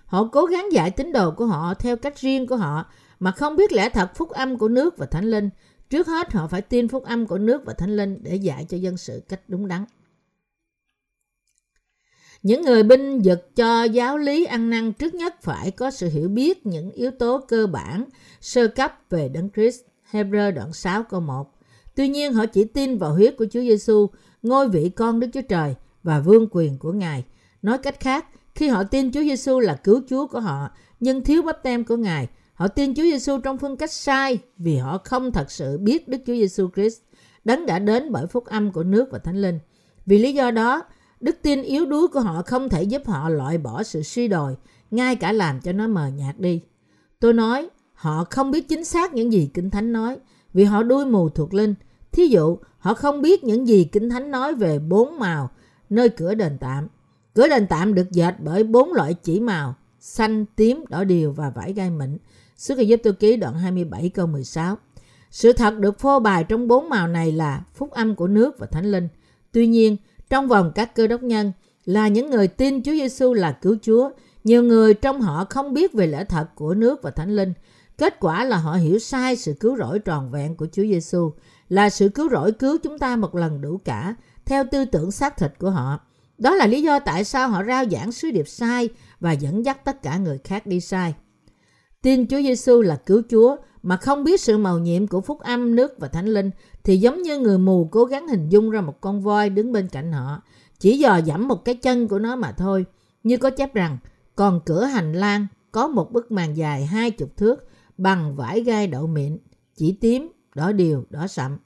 Họ 0.06 0.28
cố 0.32 0.46
gắng 0.46 0.72
dạy 0.72 0.90
tín 0.90 1.12
đồ 1.12 1.30
của 1.30 1.46
họ 1.46 1.74
theo 1.74 1.96
cách 1.96 2.20
riêng 2.20 2.46
của 2.46 2.56
họ 2.56 2.84
mà 3.20 3.30
không 3.30 3.56
biết 3.56 3.72
lẽ 3.72 3.88
thật 3.88 4.10
phúc 4.14 4.30
âm 4.30 4.58
của 4.58 4.68
nước 4.68 4.98
và 4.98 5.06
thánh 5.06 5.24
linh. 5.24 5.50
Trước 5.90 6.06
hết 6.06 6.32
họ 6.32 6.46
phải 6.46 6.62
tin 6.62 6.88
phúc 6.88 7.04
âm 7.04 7.26
của 7.26 7.38
nước 7.38 7.64
và 7.64 7.72
thánh 7.72 7.96
linh 7.96 8.18
để 8.22 8.36
dạy 8.36 8.66
cho 8.68 8.76
dân 8.76 8.96
sự 8.96 9.22
cách 9.28 9.40
đúng 9.48 9.68
đắn. 9.68 9.84
Những 12.44 12.62
người 12.62 12.82
binh 12.82 13.20
vực 13.24 13.56
cho 13.56 13.84
giáo 13.84 14.18
lý 14.18 14.44
ăn 14.44 14.70
năn 14.70 14.92
trước 14.92 15.14
nhất 15.14 15.42
phải 15.42 15.70
có 15.70 15.90
sự 15.90 16.08
hiểu 16.08 16.28
biết 16.28 16.66
những 16.66 16.90
yếu 16.90 17.10
tố 17.10 17.40
cơ 17.48 17.66
bản 17.66 18.04
sơ 18.40 18.68
cấp 18.68 18.98
về 19.10 19.28
Đấng 19.28 19.50
Christ. 19.50 19.80
Hebrew 20.10 20.54
đoạn 20.54 20.72
6 20.72 21.02
câu 21.02 21.20
1. 21.20 21.54
Tuy 21.94 22.08
nhiên 22.08 22.32
họ 22.32 22.46
chỉ 22.46 22.64
tin 22.64 22.98
vào 22.98 23.12
huyết 23.12 23.36
của 23.36 23.46
Chúa 23.50 23.60
Giêsu, 23.60 24.06
ngôi 24.42 24.68
vị 24.68 24.88
con 24.88 25.20
Đức 25.20 25.26
Chúa 25.32 25.40
Trời 25.40 25.74
và 26.02 26.20
vương 26.20 26.48
quyền 26.50 26.78
của 26.78 26.92
Ngài. 26.92 27.24
Nói 27.62 27.78
cách 27.78 28.00
khác, 28.00 28.26
khi 28.54 28.68
họ 28.68 28.84
tin 28.84 29.12
Chúa 29.12 29.22
Giêsu 29.22 29.60
là 29.60 29.74
cứu 29.74 30.00
Chúa 30.08 30.26
của 30.26 30.40
họ, 30.40 30.68
nhưng 31.00 31.24
thiếu 31.24 31.42
bắp 31.42 31.62
tem 31.62 31.84
của 31.84 31.96
Ngài, 31.96 32.28
họ 32.54 32.68
tin 32.68 32.94
Chúa 32.94 33.02
Giêsu 33.02 33.38
trong 33.38 33.58
phương 33.58 33.76
cách 33.76 33.92
sai 33.92 34.38
vì 34.58 34.76
họ 34.76 34.98
không 35.04 35.32
thật 35.32 35.50
sự 35.50 35.78
biết 35.78 36.08
Đức 36.08 36.18
Chúa 36.26 36.34
Giêsu 36.34 36.68
Christ, 36.74 37.00
đấng 37.44 37.66
đã 37.66 37.78
đến 37.78 38.12
bởi 38.12 38.26
phúc 38.26 38.44
âm 38.44 38.72
của 38.72 38.82
nước 38.82 39.08
và 39.10 39.18
Thánh 39.18 39.42
Linh. 39.42 39.58
Vì 40.06 40.18
lý 40.18 40.32
do 40.32 40.50
đó, 40.50 40.82
đức 41.24 41.36
tin 41.42 41.62
yếu 41.62 41.86
đuối 41.86 42.08
của 42.08 42.20
họ 42.20 42.42
không 42.42 42.68
thể 42.68 42.82
giúp 42.82 43.02
họ 43.06 43.28
loại 43.28 43.58
bỏ 43.58 43.82
sự 43.82 44.02
suy 44.02 44.28
đồi, 44.28 44.56
ngay 44.90 45.16
cả 45.16 45.32
làm 45.32 45.60
cho 45.60 45.72
nó 45.72 45.86
mờ 45.86 46.06
nhạt 46.06 46.38
đi. 46.38 46.60
Tôi 47.20 47.32
nói, 47.32 47.68
họ 47.92 48.24
không 48.30 48.50
biết 48.50 48.68
chính 48.68 48.84
xác 48.84 49.14
những 49.14 49.32
gì 49.32 49.50
Kinh 49.54 49.70
Thánh 49.70 49.92
nói, 49.92 50.16
vì 50.52 50.64
họ 50.64 50.82
đuôi 50.82 51.06
mù 51.06 51.28
thuộc 51.28 51.54
linh. 51.54 51.74
Thí 52.12 52.26
dụ, 52.26 52.58
họ 52.78 52.94
không 52.94 53.22
biết 53.22 53.44
những 53.44 53.68
gì 53.68 53.84
Kinh 53.84 54.10
Thánh 54.10 54.30
nói 54.30 54.54
về 54.54 54.78
bốn 54.78 55.18
màu 55.18 55.50
nơi 55.90 56.08
cửa 56.08 56.34
đền 56.34 56.58
tạm. 56.60 56.88
Cửa 57.34 57.48
đền 57.48 57.66
tạm 57.66 57.94
được 57.94 58.10
dệt 58.10 58.34
bởi 58.38 58.64
bốn 58.64 58.92
loại 58.92 59.14
chỉ 59.14 59.40
màu, 59.40 59.74
xanh, 60.00 60.44
tím, 60.56 60.84
đỏ 60.88 61.04
điều 61.04 61.32
và 61.32 61.50
vải 61.50 61.72
gai 61.72 61.90
mịn. 61.90 62.18
Xuất 62.56 62.78
Ai 62.78 62.96
tôi 62.96 63.12
ký 63.12 63.36
đoạn 63.36 63.54
27 63.54 64.08
câu 64.08 64.26
16. 64.26 64.76
Sự 65.30 65.52
thật 65.52 65.78
được 65.78 65.98
phô 65.98 66.20
bày 66.20 66.44
trong 66.44 66.68
bốn 66.68 66.88
màu 66.88 67.08
này 67.08 67.32
là 67.32 67.64
phúc 67.74 67.90
âm 67.90 68.14
của 68.14 68.26
nước 68.26 68.58
và 68.58 68.66
thánh 68.66 68.84
linh. 68.84 69.08
Tuy 69.52 69.66
nhiên, 69.66 69.96
trong 70.30 70.48
vòng 70.48 70.72
các 70.74 70.94
cơ 70.94 71.06
đốc 71.06 71.22
nhân 71.22 71.52
là 71.84 72.08
những 72.08 72.30
người 72.30 72.48
tin 72.48 72.82
Chúa 72.82 72.92
Giêsu 72.92 73.32
là 73.32 73.52
cứu 73.52 73.76
Chúa, 73.82 74.10
nhiều 74.44 74.62
người 74.62 74.94
trong 74.94 75.20
họ 75.20 75.46
không 75.50 75.74
biết 75.74 75.92
về 75.92 76.06
lẽ 76.06 76.24
thật 76.24 76.46
của 76.54 76.74
nước 76.74 77.02
và 77.02 77.10
thánh 77.10 77.36
linh. 77.36 77.52
Kết 77.98 78.20
quả 78.20 78.44
là 78.44 78.56
họ 78.56 78.74
hiểu 78.74 78.98
sai 78.98 79.36
sự 79.36 79.54
cứu 79.60 79.76
rỗi 79.76 79.98
tròn 79.98 80.30
vẹn 80.30 80.56
của 80.56 80.66
Chúa 80.72 80.82
Giêsu 80.82 81.32
là 81.68 81.90
sự 81.90 82.08
cứu 82.08 82.28
rỗi 82.30 82.52
cứu 82.52 82.78
chúng 82.82 82.98
ta 82.98 83.16
một 83.16 83.34
lần 83.34 83.60
đủ 83.60 83.80
cả 83.84 84.14
theo 84.44 84.64
tư 84.70 84.84
tưởng 84.84 85.10
xác 85.10 85.36
thịt 85.36 85.52
của 85.58 85.70
họ. 85.70 86.00
Đó 86.38 86.54
là 86.54 86.66
lý 86.66 86.82
do 86.82 86.98
tại 86.98 87.24
sao 87.24 87.48
họ 87.48 87.64
rao 87.64 87.84
giảng 87.90 88.12
sứ 88.12 88.30
điệp 88.30 88.48
sai 88.48 88.88
và 89.20 89.32
dẫn 89.32 89.64
dắt 89.64 89.84
tất 89.84 90.02
cả 90.02 90.16
người 90.16 90.38
khác 90.44 90.66
đi 90.66 90.80
sai. 90.80 91.14
Tin 92.02 92.26
Chúa 92.26 92.42
Giêsu 92.42 92.82
là 92.82 92.96
cứu 92.96 93.22
Chúa 93.30 93.56
mà 93.82 93.96
không 93.96 94.24
biết 94.24 94.40
sự 94.40 94.58
màu 94.58 94.78
nhiệm 94.78 95.06
của 95.06 95.20
phúc 95.20 95.40
âm 95.40 95.76
nước 95.76 95.98
và 95.98 96.08
thánh 96.08 96.26
linh 96.26 96.50
thì 96.84 96.96
giống 96.96 97.22
như 97.22 97.38
người 97.38 97.58
mù 97.58 97.88
cố 97.90 98.04
gắng 98.04 98.28
hình 98.28 98.48
dung 98.48 98.70
ra 98.70 98.80
một 98.80 99.00
con 99.00 99.20
voi 99.20 99.50
đứng 99.50 99.72
bên 99.72 99.88
cạnh 99.88 100.12
họ, 100.12 100.42
chỉ 100.78 100.98
dò 100.98 101.16
dẫm 101.16 101.48
một 101.48 101.64
cái 101.64 101.74
chân 101.74 102.08
của 102.08 102.18
nó 102.18 102.36
mà 102.36 102.52
thôi. 102.52 102.86
Như 103.22 103.36
có 103.36 103.50
chép 103.50 103.74
rằng, 103.74 103.98
còn 104.36 104.60
cửa 104.66 104.84
hành 104.84 105.12
lang 105.12 105.46
có 105.72 105.88
một 105.88 106.12
bức 106.12 106.32
màn 106.32 106.56
dài 106.56 106.86
hai 106.86 107.10
chục 107.10 107.36
thước 107.36 107.68
bằng 107.98 108.36
vải 108.36 108.60
gai 108.60 108.86
đậu 108.86 109.06
mịn, 109.06 109.38
chỉ 109.76 109.92
tím, 110.00 110.32
đỏ 110.54 110.72
điều, 110.72 111.04
đỏ 111.10 111.26
sậm. 111.26 111.58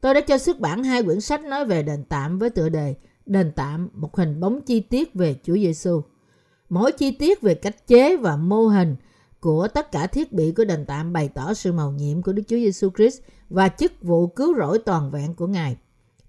Tôi 0.00 0.14
đã 0.14 0.20
cho 0.20 0.38
xuất 0.38 0.60
bản 0.60 0.84
hai 0.84 1.02
quyển 1.02 1.20
sách 1.20 1.44
nói 1.44 1.64
về 1.64 1.82
đền 1.82 2.04
tạm 2.04 2.38
với 2.38 2.50
tựa 2.50 2.68
đề 2.68 2.94
Đền 3.28 3.52
tạm, 3.56 3.88
một 3.92 4.16
hình 4.16 4.40
bóng 4.40 4.60
chi 4.60 4.80
tiết 4.80 5.14
về 5.14 5.36
Chúa 5.42 5.54
Giêsu. 5.54 6.02
Mỗi 6.68 6.92
chi 6.92 7.10
tiết 7.10 7.40
về 7.40 7.54
cách 7.54 7.86
chế 7.86 8.16
và 8.16 8.36
mô 8.36 8.66
hình 8.66 8.96
của 9.40 9.68
tất 9.68 9.92
cả 9.92 10.06
thiết 10.06 10.32
bị 10.32 10.52
của 10.52 10.64
đền 10.64 10.84
tạm 10.86 11.12
bày 11.12 11.28
tỏ 11.34 11.54
sự 11.54 11.72
màu 11.72 11.92
nhiệm 11.92 12.22
của 12.22 12.32
Đức 12.32 12.42
Chúa 12.48 12.56
Giêsu 12.56 12.90
Christ 12.96 13.20
và 13.48 13.68
chức 13.68 13.92
vụ 14.02 14.26
cứu 14.26 14.54
rỗi 14.58 14.78
toàn 14.78 15.10
vẹn 15.10 15.34
của 15.34 15.46
Ngài. 15.46 15.76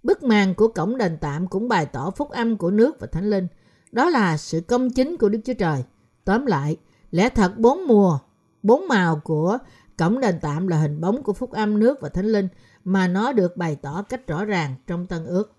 Bức 0.04 0.24
màn 0.24 0.56
của 0.56 0.68
cổng 0.68 0.98
đền 0.98 1.18
tạm 1.22 1.48
cũng 1.48 1.68
bày 1.68 1.86
tỏ 1.86 2.12
phúc 2.12 2.30
âm 2.30 2.58
của 2.58 2.72
nước 2.72 3.00
và 3.00 3.08
thánh 3.08 3.30
linh. 3.30 3.48
Đó 3.92 4.10
là 4.10 4.38
sự 4.38 4.62
công 4.62 4.90
chính 4.90 5.18
của 5.18 5.30
Đức 5.30 5.40
Chúa 5.46 5.54
Trời. 5.54 5.84
Tóm 6.26 6.46
lại, 6.46 6.78
lẽ 7.12 7.30
thật 7.30 7.58
bốn 7.58 7.88
mùa, 7.88 8.20
bốn 8.64 8.88
màu 8.88 9.22
của 9.24 9.58
cổng 9.98 10.20
đền 10.20 10.40
tạm 10.42 10.68
là 10.68 10.78
hình 10.78 11.02
bóng 11.02 11.24
của 11.24 11.34
phúc 11.34 11.52
âm 11.52 11.80
nước 11.80 12.02
và 12.02 12.10
thánh 12.10 12.26
linh 12.26 12.48
mà 12.84 13.08
nó 13.08 13.32
được 13.32 13.58
bày 13.58 13.76
tỏ 13.76 14.02
cách 14.02 14.28
rõ 14.28 14.46
ràng 14.46 14.76
trong 14.88 15.08
Tân 15.08 15.26
ước. 15.26 15.56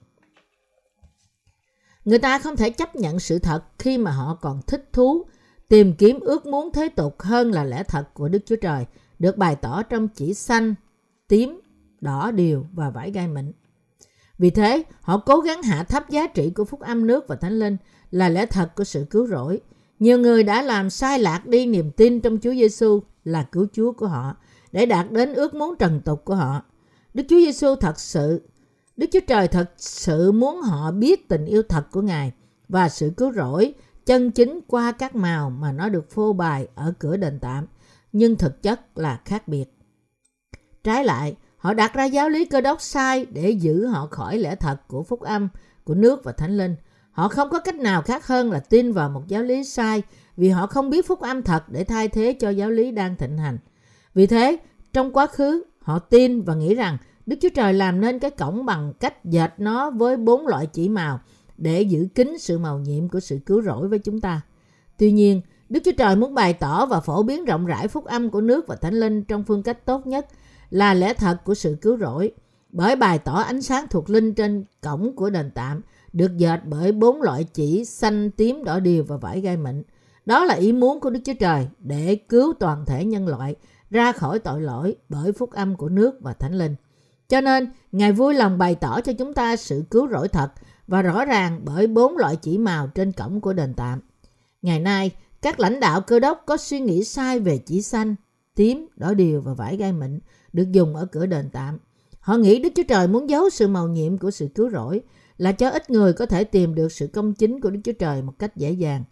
Người 2.05 2.19
ta 2.19 2.39
không 2.39 2.57
thể 2.57 2.71
chấp 2.71 2.97
nhận 2.97 3.19
sự 3.19 3.39
thật 3.39 3.65
khi 3.79 3.99
mà 3.99 4.11
họ 4.11 4.39
còn 4.41 4.63
thích 4.67 4.89
thú 4.93 5.25
tìm 5.69 5.95
kiếm 5.95 6.21
ước 6.21 6.47
muốn 6.47 6.73
thế 6.73 6.89
tục 6.89 7.23
hơn 7.23 7.53
là 7.53 7.65
lẽ 7.65 7.83
thật 7.83 8.15
của 8.15 8.29
Đức 8.29 8.39
Chúa 8.47 8.57
Trời 8.57 8.87
được 9.19 9.37
bày 9.37 9.57
tỏ 9.57 9.83
trong 9.83 10.09
chỉ 10.09 10.35
xanh, 10.35 10.75
tím, 11.31 11.61
đỏ 12.01 12.31
điều 12.31 12.67
và 12.73 12.91
vải 12.91 13.11
gai 13.11 13.29
mịn. 13.29 13.53
Vì 14.39 14.51
thế, 14.51 14.83
họ 15.01 15.19
cố 15.19 15.41
gắng 15.41 15.63
hạ 15.63 15.85
thấp 15.85 16.11
giá 16.11 16.27
trị 16.27 16.51
của 16.51 16.65
phúc 16.65 16.81
âm 16.81 17.07
nước 17.07 17.29
và 17.29 17.37
thánh 17.37 17.59
linh 17.59 17.77
là 18.11 18.29
lẽ 18.29 18.47
thật 18.47 18.75
của 18.77 18.85
sự 18.85 19.07
cứu 19.11 19.27
rỗi. 19.27 19.61
Nhiều 19.99 20.19
người 20.19 20.43
đã 20.43 20.63
làm 20.63 20.91
sai 20.91 21.19
lạc 21.19 21.47
đi 21.47 21.67
niềm 21.67 21.91
tin 21.91 22.21
trong 22.21 22.39
Chúa 22.43 22.53
Giêsu 22.53 23.01
là 23.25 23.43
cứu 23.43 23.67
Chúa 23.73 23.93
của 23.93 24.07
họ 24.07 24.37
để 24.73 24.87
đạt 24.87 25.11
đến 25.11 25.35
ước 25.35 25.55
muốn 25.55 25.75
trần 25.79 26.01
tục 26.01 26.25
của 26.25 26.35
họ. 26.35 26.63
Đức 27.15 27.23
Chúa 27.29 27.39
Giêsu 27.39 27.75
thật 27.75 28.01
sự 28.01 28.43
Đức 28.97 29.07
Chúa 29.13 29.21
Trời 29.27 29.49
thật 29.49 29.71
sự 29.77 30.33
muốn 30.33 30.61
họ 30.61 30.91
biết 30.91 31.29
tình 31.29 31.47
yêu 31.47 31.63
thật 31.69 31.91
của 31.91 32.03
Ngài 32.03 32.33
và 32.69 32.89
sự 32.89 33.13
cứu 33.17 33.33
rỗi 33.33 33.75
chân 34.07 34.31
chính 34.31 34.61
qua 34.67 34.93
các 34.93 35.15
màu 35.15 35.51
mà 35.51 35.73
nó 35.73 35.89
được 35.89 36.11
phô 36.11 36.33
bày 36.33 36.69
ở 36.75 36.93
cửa 36.99 37.17
đền 37.17 37.39
tạm, 37.41 37.67
nhưng 38.13 38.37
thực 38.37 38.63
chất 38.63 38.99
là 38.99 39.21
khác 39.25 39.49
biệt. 39.49 39.80
Trái 40.85 41.05
lại, 41.05 41.37
họ 41.57 41.75
đặt 41.75 41.95
ra 41.95 42.05
giáo 42.05 42.29
lý 42.29 42.45
cơ 42.45 42.61
đốc 42.61 42.81
sai 42.81 43.27
để 43.31 43.51
giữ 43.51 43.87
họ 43.87 44.07
khỏi 44.07 44.39
lẽ 44.39 44.55
thật 44.55 44.89
của 44.89 45.03
phúc 45.03 45.21
âm, 45.21 45.49
của 45.85 45.95
nước 45.95 46.25
và 46.25 46.33
thánh 46.33 46.57
linh. 46.57 46.77
Họ 47.11 47.29
không 47.29 47.51
có 47.51 47.61
cách 47.61 47.75
nào 47.75 48.03
khác 48.03 48.27
hơn 48.27 48.53
là 48.53 48.61
tin 48.61 48.93
vào 48.93 49.11
một 49.11 49.29
giáo 49.29 49.43
lý 49.43 49.65
sai 49.65 50.03
vì 50.37 50.49
họ 50.49 50.67
không 50.67 50.91
biết 50.91 51.07
phúc 51.07 51.21
âm 51.21 51.43
thật 51.43 51.65
để 51.69 51.85
thay 51.85 52.09
thế 52.09 52.33
cho 52.33 52.51
giáo 52.51 52.71
lý 52.71 52.91
đang 52.91 53.17
thịnh 53.17 53.39
hành. 53.39 53.59
Vì 54.15 54.27
thế, 54.27 54.57
trong 54.93 55.13
quá 55.13 55.27
khứ, 55.27 55.65
họ 55.83 55.99
tin 55.99 56.43
và 56.43 56.55
nghĩ 56.55 56.75
rằng 56.75 56.99
Đức 57.27 57.37
Chúa 57.43 57.49
Trời 57.55 57.75
làm 57.75 58.01
nên 58.01 58.19
cái 58.19 58.31
cổng 58.31 58.67
bằng 58.67 58.93
cách 59.01 59.25
dệt 59.25 59.51
nó 59.59 59.91
với 59.91 60.17
bốn 60.17 60.47
loại 60.47 60.67
chỉ 60.67 60.89
màu 60.89 61.21
để 61.57 61.83
giữ 61.83 62.09
kín 62.15 62.39
sự 62.39 62.59
màu 62.59 62.79
nhiệm 62.79 63.09
của 63.09 63.21
sự 63.21 63.39
cứu 63.47 63.63
rỗi 63.63 63.89
với 63.89 63.99
chúng 63.99 64.21
ta. 64.21 64.41
Tuy 64.99 65.13
nhiên, 65.13 65.41
Đức 65.69 65.81
Chúa 65.85 65.93
Trời 65.99 66.17
muốn 66.17 66.35
bày 66.35 66.53
tỏ 66.53 66.87
và 66.87 67.01
phổ 67.01 67.23
biến 67.23 67.45
rộng 67.45 67.67
rãi 67.67 67.89
phúc 67.89 68.05
âm 68.05 68.31
của 68.31 68.41
nước 68.41 68.67
và 68.67 68.77
thánh 68.77 68.95
linh 68.95 69.25
trong 69.25 69.45
phương 69.45 69.63
cách 69.63 69.87
tốt 69.87 70.07
nhất 70.07 70.27
là 70.71 70.95
lẽ 70.95 71.15
thật 71.15 71.45
của 71.45 71.55
sự 71.55 71.77
cứu 71.81 71.99
rỗi. 71.99 72.33
Bởi 72.73 72.97
bài 72.97 73.19
tỏ 73.19 73.33
ánh 73.33 73.63
sáng 73.63 73.87
thuộc 73.91 74.11
linh 74.11 74.35
trên 74.35 74.65
cổng 74.81 75.17
của 75.17 75.31
đền 75.31 75.51
tạm 75.55 75.81
được 76.13 76.37
dệt 76.37 76.61
bởi 76.65 76.93
bốn 76.93 77.23
loại 77.23 77.45
chỉ 77.45 77.85
xanh, 77.85 78.31
tím, 78.31 78.65
đỏ 78.65 78.81
điều 78.81 79.05
và 79.05 79.17
vải 79.17 79.41
gai 79.41 79.57
mịn. 79.57 79.83
Đó 80.27 80.45
là 80.45 80.55
ý 80.55 80.73
muốn 80.73 81.01
của 81.01 81.11
Đức 81.11 81.21
Chúa 81.25 81.35
Trời 81.41 81.69
để 81.79 82.17
cứu 82.29 82.53
toàn 82.61 82.85
thể 82.87 83.05
nhân 83.05 83.29
loại 83.29 83.55
ra 83.91 84.13
khỏi 84.13 84.39
tội 84.39 84.61
lỗi 84.61 84.97
bởi 85.09 85.33
phúc 85.33 85.51
âm 85.53 85.77
của 85.77 85.89
nước 85.89 86.15
và 86.21 86.33
thánh 86.33 86.59
linh. 86.59 86.75
Cho 87.29 87.41
nên, 87.41 87.71
Ngài 87.93 88.13
vui 88.13 88.35
lòng 88.35 88.59
bày 88.59 88.75
tỏ 88.75 89.01
cho 89.01 89.13
chúng 89.13 89.35
ta 89.35 89.57
sự 89.57 89.85
cứu 89.91 90.09
rỗi 90.09 90.29
thật 90.29 90.53
và 90.87 91.03
rõ 91.03 91.25
ràng 91.25 91.61
bởi 91.65 91.87
bốn 91.87 92.17
loại 92.17 92.37
chỉ 92.37 92.59
màu 92.59 92.87
trên 92.87 93.13
cổng 93.13 93.41
của 93.41 93.53
đền 93.53 93.75
tạm. 93.75 94.01
Ngày 94.63 94.81
nay, 94.81 95.11
các 95.43 95.61
lãnh 95.61 95.81
đạo 95.81 96.01
cơ 96.01 96.19
đốc 96.19 96.43
có 96.47 96.57
suy 96.57 96.81
nghĩ 96.81 97.05
sai 97.05 97.41
về 97.41 97.59
chỉ 97.59 97.83
xanh, 97.83 98.15
tím, 98.55 98.87
đỏ 98.97 99.15
điều 99.15 99.41
và 99.41 99.55
vải 99.55 99.77
gai 99.77 99.93
mịn 99.93 100.21
được 100.53 100.73
dùng 100.73 100.97
ở 100.97 101.07
cửa 101.07 101.27
đền 101.27 101.51
tạm. 101.53 101.79
Họ 102.21 102.37
nghĩ 102.37 102.63
Đức 102.63 102.69
Chúa 102.77 102.83
Trời 102.89 103.09
muốn 103.09 103.31
giấu 103.31 103.51
sự 103.51 103.69
màu 103.69 103.89
nhiệm 103.89 104.19
của 104.19 104.31
sự 104.31 104.49
cứu 104.55 104.71
rỗi 104.71 105.03
là 105.39 105.53
cho 105.53 105.71
ít 105.71 105.91
người 105.91 106.13
có 106.13 106.27
thể 106.27 106.45
tìm 106.45 106.75
được 106.75 106.93
sự 106.93 107.07
công 107.07 107.35
chính 107.35 107.61
của 107.61 107.71
Đức 107.71 107.81
Chúa 107.85 107.93
Trời 107.93 108.23
một 108.23 108.33
cách 108.39 108.57
dễ 108.57 108.71
dàng. 108.71 109.05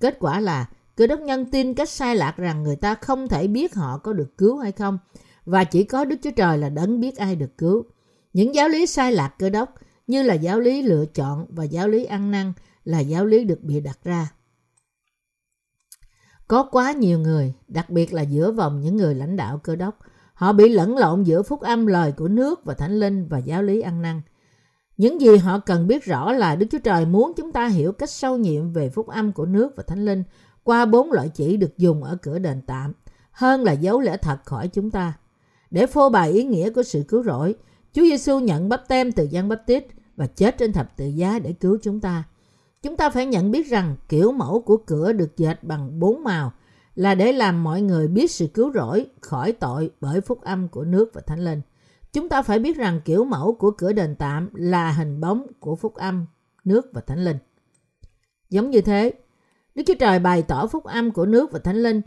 Kết 0.00 0.16
quả 0.20 0.40
là 0.40 0.68
cơ 0.96 1.06
đốc 1.06 1.20
nhân 1.20 1.50
tin 1.50 1.74
cách 1.74 1.88
sai 1.88 2.16
lạc 2.16 2.36
rằng 2.36 2.62
người 2.62 2.76
ta 2.76 2.94
không 2.94 3.28
thể 3.28 3.46
biết 3.48 3.74
họ 3.74 3.98
có 3.98 4.12
được 4.12 4.38
cứu 4.38 4.58
hay 4.58 4.72
không 4.72 4.98
và 5.44 5.64
chỉ 5.64 5.84
có 5.84 6.04
Đức 6.04 6.16
Chúa 6.22 6.30
Trời 6.30 6.58
là 6.58 6.68
đấng 6.68 7.00
biết 7.00 7.16
ai 7.16 7.36
được 7.36 7.58
cứu. 7.58 7.84
Những 8.32 8.54
giáo 8.54 8.68
lý 8.68 8.86
sai 8.86 9.12
lạc 9.12 9.34
cơ 9.38 9.50
đốc 9.50 9.74
như 10.06 10.22
là 10.22 10.34
giáo 10.34 10.60
lý 10.60 10.82
lựa 10.82 11.04
chọn 11.06 11.46
và 11.48 11.64
giáo 11.64 11.88
lý 11.88 12.04
ăn 12.04 12.30
năn 12.30 12.52
là 12.84 13.00
giáo 13.00 13.26
lý 13.26 13.44
được 13.44 13.62
bịa 13.62 13.80
đặt 13.80 13.98
ra. 14.04 14.30
Có 16.48 16.62
quá 16.62 16.92
nhiều 16.92 17.18
người, 17.18 17.54
đặc 17.68 17.90
biệt 17.90 18.12
là 18.12 18.22
giữa 18.22 18.52
vòng 18.52 18.80
những 18.80 18.96
người 18.96 19.14
lãnh 19.14 19.36
đạo 19.36 19.58
cơ 19.58 19.76
đốc, 19.76 19.98
họ 20.34 20.52
bị 20.52 20.68
lẫn 20.68 20.98
lộn 20.98 21.22
giữa 21.22 21.42
phúc 21.42 21.60
âm 21.60 21.86
lời 21.86 22.12
của 22.12 22.28
nước 22.28 22.64
và 22.64 22.74
thánh 22.74 23.00
linh 23.00 23.28
và 23.28 23.38
giáo 23.38 23.62
lý 23.62 23.80
ăn 23.80 24.02
năn. 24.02 24.20
Những 24.96 25.20
gì 25.20 25.36
họ 25.36 25.58
cần 25.58 25.86
biết 25.86 26.04
rõ 26.04 26.32
là 26.32 26.56
Đức 26.56 26.66
Chúa 26.70 26.78
Trời 26.78 27.06
muốn 27.06 27.32
chúng 27.36 27.52
ta 27.52 27.66
hiểu 27.66 27.92
cách 27.92 28.10
sâu 28.10 28.36
nhiệm 28.36 28.72
về 28.72 28.90
phúc 28.90 29.08
âm 29.08 29.32
của 29.32 29.46
nước 29.46 29.76
và 29.76 29.82
thánh 29.82 30.04
linh 30.04 30.22
qua 30.64 30.86
bốn 30.86 31.12
loại 31.12 31.28
chỉ 31.28 31.56
được 31.56 31.78
dùng 31.78 32.04
ở 32.04 32.16
cửa 32.22 32.38
đền 32.38 32.62
tạm, 32.66 32.92
hơn 33.30 33.62
là 33.62 33.72
dấu 33.72 34.00
lẽ 34.00 34.16
thật 34.16 34.38
khỏi 34.44 34.68
chúng 34.68 34.90
ta. 34.90 35.12
Để 35.70 35.86
phô 35.86 36.10
bày 36.10 36.30
ý 36.30 36.44
nghĩa 36.44 36.70
của 36.70 36.82
sự 36.82 37.04
cứu 37.08 37.22
rỗi, 37.22 37.54
Chúa 37.92 38.02
Giêsu 38.02 38.38
nhận 38.38 38.68
bắp 38.68 38.88
tem 38.88 39.12
từ 39.12 39.24
Giăng 39.24 39.48
Bắp 39.48 39.66
Tít 39.66 39.86
và 40.16 40.26
chết 40.26 40.58
trên 40.58 40.72
thập 40.72 40.96
tự 40.96 41.06
giá 41.06 41.38
để 41.38 41.52
cứu 41.52 41.78
chúng 41.82 42.00
ta. 42.00 42.24
Chúng 42.82 42.96
ta 42.96 43.10
phải 43.10 43.26
nhận 43.26 43.50
biết 43.50 43.66
rằng 43.66 43.96
kiểu 44.08 44.32
mẫu 44.32 44.60
của 44.60 44.76
cửa 44.76 45.12
được 45.12 45.36
dệt 45.36 45.64
bằng 45.64 46.00
bốn 46.00 46.24
màu 46.24 46.52
là 46.94 47.14
để 47.14 47.32
làm 47.32 47.64
mọi 47.64 47.82
người 47.82 48.08
biết 48.08 48.30
sự 48.30 48.46
cứu 48.46 48.72
rỗi 48.72 49.06
khỏi 49.20 49.52
tội 49.52 49.90
bởi 50.00 50.20
phúc 50.20 50.40
âm 50.40 50.68
của 50.68 50.84
nước 50.84 51.10
và 51.14 51.20
thánh 51.20 51.44
linh. 51.44 51.60
Chúng 52.12 52.28
ta 52.28 52.42
phải 52.42 52.58
biết 52.58 52.76
rằng 52.76 53.00
kiểu 53.04 53.24
mẫu 53.24 53.54
của 53.54 53.70
cửa 53.70 53.92
đền 53.92 54.16
tạm 54.16 54.48
là 54.54 54.92
hình 54.92 55.20
bóng 55.20 55.46
của 55.60 55.76
phúc 55.76 55.94
âm, 55.94 56.26
nước 56.64 56.86
và 56.92 57.00
thánh 57.00 57.24
linh. 57.24 57.36
Giống 58.50 58.70
như 58.70 58.80
thế, 58.80 59.12
Đức 59.74 59.82
Chúa 59.86 59.94
Trời 59.94 60.18
bày 60.18 60.42
tỏ 60.42 60.66
phúc 60.66 60.84
âm 60.84 61.10
của 61.10 61.26
nước 61.26 61.52
và 61.52 61.58
thánh 61.58 61.82
linh 61.82 62.00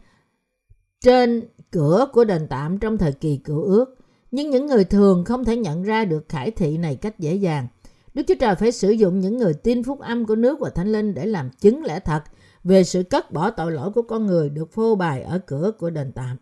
trên 1.00 1.42
cửa 1.72 2.08
của 2.14 2.24
đền 2.24 2.48
tạm 2.50 2.80
trong 2.80 2.98
thời 2.98 3.12
kỳ 3.12 3.38
cựu 3.38 3.62
ước. 3.62 3.96
Nhưng 4.32 4.50
những 4.50 4.66
người 4.66 4.84
thường 4.84 5.26
không 5.26 5.46
thể 5.46 5.58
nhận 5.58 5.84
ra 5.84 6.06
được 6.06 6.30
khải 6.30 6.52
thị 6.52 6.78
này 6.78 6.96
cách 6.96 7.20
dễ 7.20 7.36
dàng. 7.36 7.68
Đức 8.14 8.24
Chúa 8.28 8.36
Trời 8.40 8.56
phải 8.56 8.72
sử 8.72 8.92
dụng 8.92 9.20
những 9.20 9.38
người 9.38 9.54
tin 9.54 9.84
phúc 9.84 10.00
âm 10.00 10.26
của 10.26 10.36
nước 10.36 10.60
và 10.60 10.70
thánh 10.70 10.92
linh 10.92 11.14
để 11.14 11.26
làm 11.26 11.50
chứng 11.50 11.84
lẽ 11.84 12.00
thật 12.00 12.24
về 12.68 12.84
sự 12.84 13.04
cất 13.04 13.32
bỏ 13.32 13.50
tội 13.50 13.72
lỗi 13.72 13.92
của 13.92 14.02
con 14.02 14.26
người 14.26 14.50
được 14.50 14.72
phô 14.72 14.96
bày 14.96 15.22
ở 15.22 15.40
cửa 15.40 15.72
của 15.80 15.90
đền 15.90 16.12
tạm. 16.12 16.38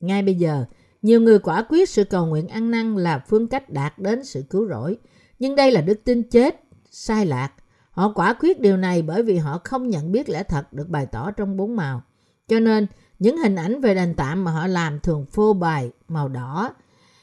Ngay 0.00 0.22
bây 0.22 0.34
giờ, 0.34 0.64
nhiều 1.02 1.20
người 1.20 1.38
quả 1.38 1.66
quyết 1.68 1.88
sự 1.88 2.04
cầu 2.04 2.26
nguyện 2.26 2.48
ăn 2.48 2.70
năn 2.70 2.96
là 2.96 3.24
phương 3.28 3.46
cách 3.46 3.70
đạt 3.70 3.98
đến 3.98 4.24
sự 4.24 4.44
cứu 4.50 4.68
rỗi. 4.68 4.98
Nhưng 5.38 5.56
đây 5.56 5.70
là 5.70 5.80
đức 5.80 6.00
tin 6.04 6.22
chết, 6.22 6.60
sai 6.90 7.26
lạc. 7.26 7.52
Họ 7.90 8.12
quả 8.14 8.34
quyết 8.40 8.60
điều 8.60 8.76
này 8.76 9.02
bởi 9.02 9.22
vì 9.22 9.36
họ 9.36 9.60
không 9.64 9.88
nhận 9.88 10.12
biết 10.12 10.28
lẽ 10.28 10.42
thật 10.42 10.72
được 10.72 10.88
bày 10.88 11.06
tỏ 11.06 11.30
trong 11.30 11.56
bốn 11.56 11.76
màu. 11.76 12.02
Cho 12.48 12.60
nên, 12.60 12.86
những 13.18 13.36
hình 13.36 13.56
ảnh 13.56 13.80
về 13.80 13.94
đền 13.94 14.14
tạm 14.14 14.44
mà 14.44 14.50
họ 14.50 14.66
làm 14.66 15.00
thường 15.00 15.26
phô 15.26 15.52
bày 15.52 15.90
màu 16.08 16.28
đỏ. 16.28 16.74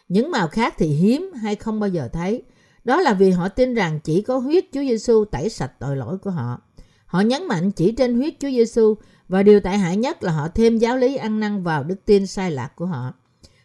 Những 0.08 0.32
màu 0.32 0.48
khác 0.48 0.74
thì 0.78 0.88
hiếm 0.88 1.34
hay 1.34 1.56
không 1.56 1.80
bao 1.80 1.90
giờ 1.90 2.10
thấy. 2.14 2.44
Đó 2.84 3.02
là 3.02 3.14
vì 3.14 3.32
họ 3.32 3.50
tin 3.50 3.74
rằng 3.74 4.00
chỉ 4.04 4.22
có 4.22 4.38
huyết 4.38 4.66
Chúa 4.74 4.82
Giêsu 4.82 5.26
tẩy 5.26 5.50
sạch 5.50 5.72
tội 5.80 5.96
lỗi 5.96 6.18
của 6.18 6.30
họ. 6.30 6.62
Họ 7.08 7.22
nhấn 7.22 7.48
mạnh 7.48 7.72
chỉ 7.72 7.92
trên 7.92 8.16
huyết 8.16 8.34
Chúa 8.40 8.50
Giêsu 8.50 8.96
và 9.28 9.44
điều 9.44 9.60
tệ 9.60 9.70
hại 9.70 9.98
nhất 9.98 10.24
là 10.24 10.32
họ 10.32 10.48
thêm 10.48 10.78
giáo 10.78 10.98
lý 10.98 11.16
ăn 11.16 11.40
năn 11.40 11.64
vào 11.64 11.84
đức 11.84 12.06
tin 12.06 12.28
sai 12.28 12.52
lạc 12.52 12.76
của 12.76 12.86
họ. 12.86 13.14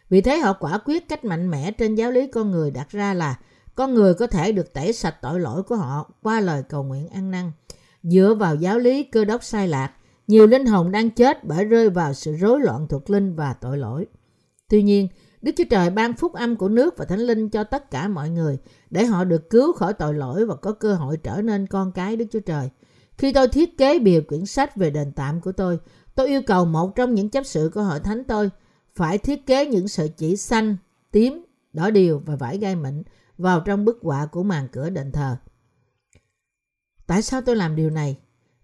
Vì 0.09 0.21
thế 0.21 0.37
họ 0.37 0.53
quả 0.53 0.77
quyết 0.85 1.09
cách 1.09 1.25
mạnh 1.25 1.51
mẽ 1.51 1.71
trên 1.71 1.95
giáo 1.95 2.11
lý 2.11 2.27
con 2.27 2.51
người 2.51 2.71
đặt 2.71 2.89
ra 2.89 3.13
là 3.13 3.39
con 3.75 3.93
người 3.93 4.13
có 4.13 4.27
thể 4.27 4.51
được 4.51 4.73
tẩy 4.73 4.93
sạch 4.93 5.15
tội 5.21 5.39
lỗi 5.39 5.63
của 5.63 5.75
họ 5.75 6.11
qua 6.21 6.39
lời 6.39 6.63
cầu 6.69 6.83
nguyện 6.83 7.07
ăn 7.07 7.31
năn. 7.31 7.51
Dựa 8.03 8.35
vào 8.39 8.55
giáo 8.55 8.79
lý 8.79 9.03
cơ 9.03 9.25
đốc 9.25 9.43
sai 9.43 9.67
lạc, 9.67 9.91
nhiều 10.27 10.47
linh 10.47 10.65
hồn 10.65 10.91
đang 10.91 11.09
chết 11.09 11.43
bởi 11.43 11.65
rơi 11.65 11.89
vào 11.89 12.13
sự 12.13 12.33
rối 12.33 12.59
loạn 12.59 12.87
thuộc 12.89 13.09
linh 13.09 13.35
và 13.35 13.53
tội 13.53 13.77
lỗi. 13.77 14.05
Tuy 14.69 14.83
nhiên, 14.83 15.07
Đức 15.41 15.51
Chúa 15.57 15.63
Trời 15.69 15.89
ban 15.89 16.13
phúc 16.13 16.33
âm 16.33 16.55
của 16.55 16.69
nước 16.69 16.97
và 16.97 17.05
thánh 17.05 17.19
linh 17.19 17.49
cho 17.49 17.63
tất 17.63 17.91
cả 17.91 18.07
mọi 18.07 18.29
người 18.29 18.57
để 18.89 19.05
họ 19.05 19.23
được 19.23 19.49
cứu 19.49 19.73
khỏi 19.73 19.93
tội 19.93 20.13
lỗi 20.13 20.45
và 20.45 20.55
có 20.55 20.71
cơ 20.71 20.93
hội 20.93 21.17
trở 21.17 21.41
nên 21.41 21.67
con 21.67 21.91
cái 21.91 22.15
Đức 22.15 22.25
Chúa 22.31 22.39
Trời. 22.39 22.69
Khi 23.17 23.33
tôi 23.33 23.47
thiết 23.47 23.77
kế 23.77 23.99
bìa 23.99 24.21
quyển 24.21 24.45
sách 24.45 24.75
về 24.75 24.89
đền 24.89 25.11
tạm 25.11 25.41
của 25.41 25.51
tôi, 25.51 25.79
tôi 26.15 26.27
yêu 26.27 26.41
cầu 26.47 26.65
một 26.65 26.95
trong 26.95 27.13
những 27.13 27.29
chấp 27.29 27.45
sự 27.45 27.71
của 27.73 27.81
hội 27.81 27.99
thánh 27.99 28.23
tôi 28.23 28.49
phải 28.95 29.17
thiết 29.17 29.45
kế 29.45 29.65
những 29.65 29.87
sợi 29.87 30.09
chỉ 30.09 30.35
xanh, 30.35 30.77
tím, 31.11 31.45
đỏ 31.73 31.89
điều 31.89 32.21
và 32.25 32.35
vải 32.35 32.57
gai 32.57 32.75
mịn 32.75 33.03
vào 33.37 33.59
trong 33.59 33.85
bức 33.85 33.99
họa 34.01 34.25
của 34.25 34.43
màn 34.43 34.67
cửa 34.71 34.89
đền 34.89 35.11
thờ. 35.11 35.37
Tại 37.07 37.21
sao 37.21 37.41
tôi 37.41 37.55
làm 37.55 37.75
điều 37.75 37.89
này? 37.89 38.17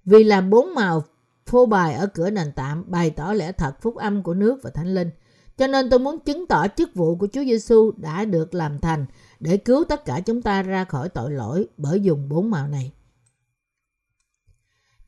Vì 0.06 0.24
làm 0.24 0.50
bốn 0.50 0.76
màu 0.76 1.04
phô 1.46 1.66
bài 1.66 1.94
ở 1.94 2.08
cửa 2.08 2.30
đền 2.30 2.52
tạm 2.56 2.84
bày 2.88 3.10
tỏ 3.10 3.34
lẽ 3.34 3.52
thật 3.52 3.82
phúc 3.82 3.96
âm 3.96 4.24
của 4.24 4.34
nước 4.34 4.60
và 4.64 4.70
thánh 4.70 4.94
linh. 4.94 5.10
Cho 5.58 5.68
nên 5.68 5.90
tôi 5.90 6.00
muốn 6.00 6.20
chứng 6.20 6.48
tỏ 6.48 6.68
chức 6.68 6.96
vụ 6.96 7.16
của 7.16 7.28
Chúa 7.28 7.44
Giêsu 7.44 7.92
đã 7.98 8.26
được 8.26 8.54
làm 8.54 8.80
thành 8.80 9.06
để 9.40 9.58
cứu 9.58 9.84
tất 9.84 10.06
cả 10.06 10.20
chúng 10.20 10.42
ta 10.42 10.64
ra 10.64 10.84
khỏi 10.84 11.10
tội 11.10 11.32
lỗi 11.32 11.68
bởi 11.78 12.02
dùng 12.02 12.30
bốn 12.30 12.52
màu 12.52 12.68
này. 12.68 12.92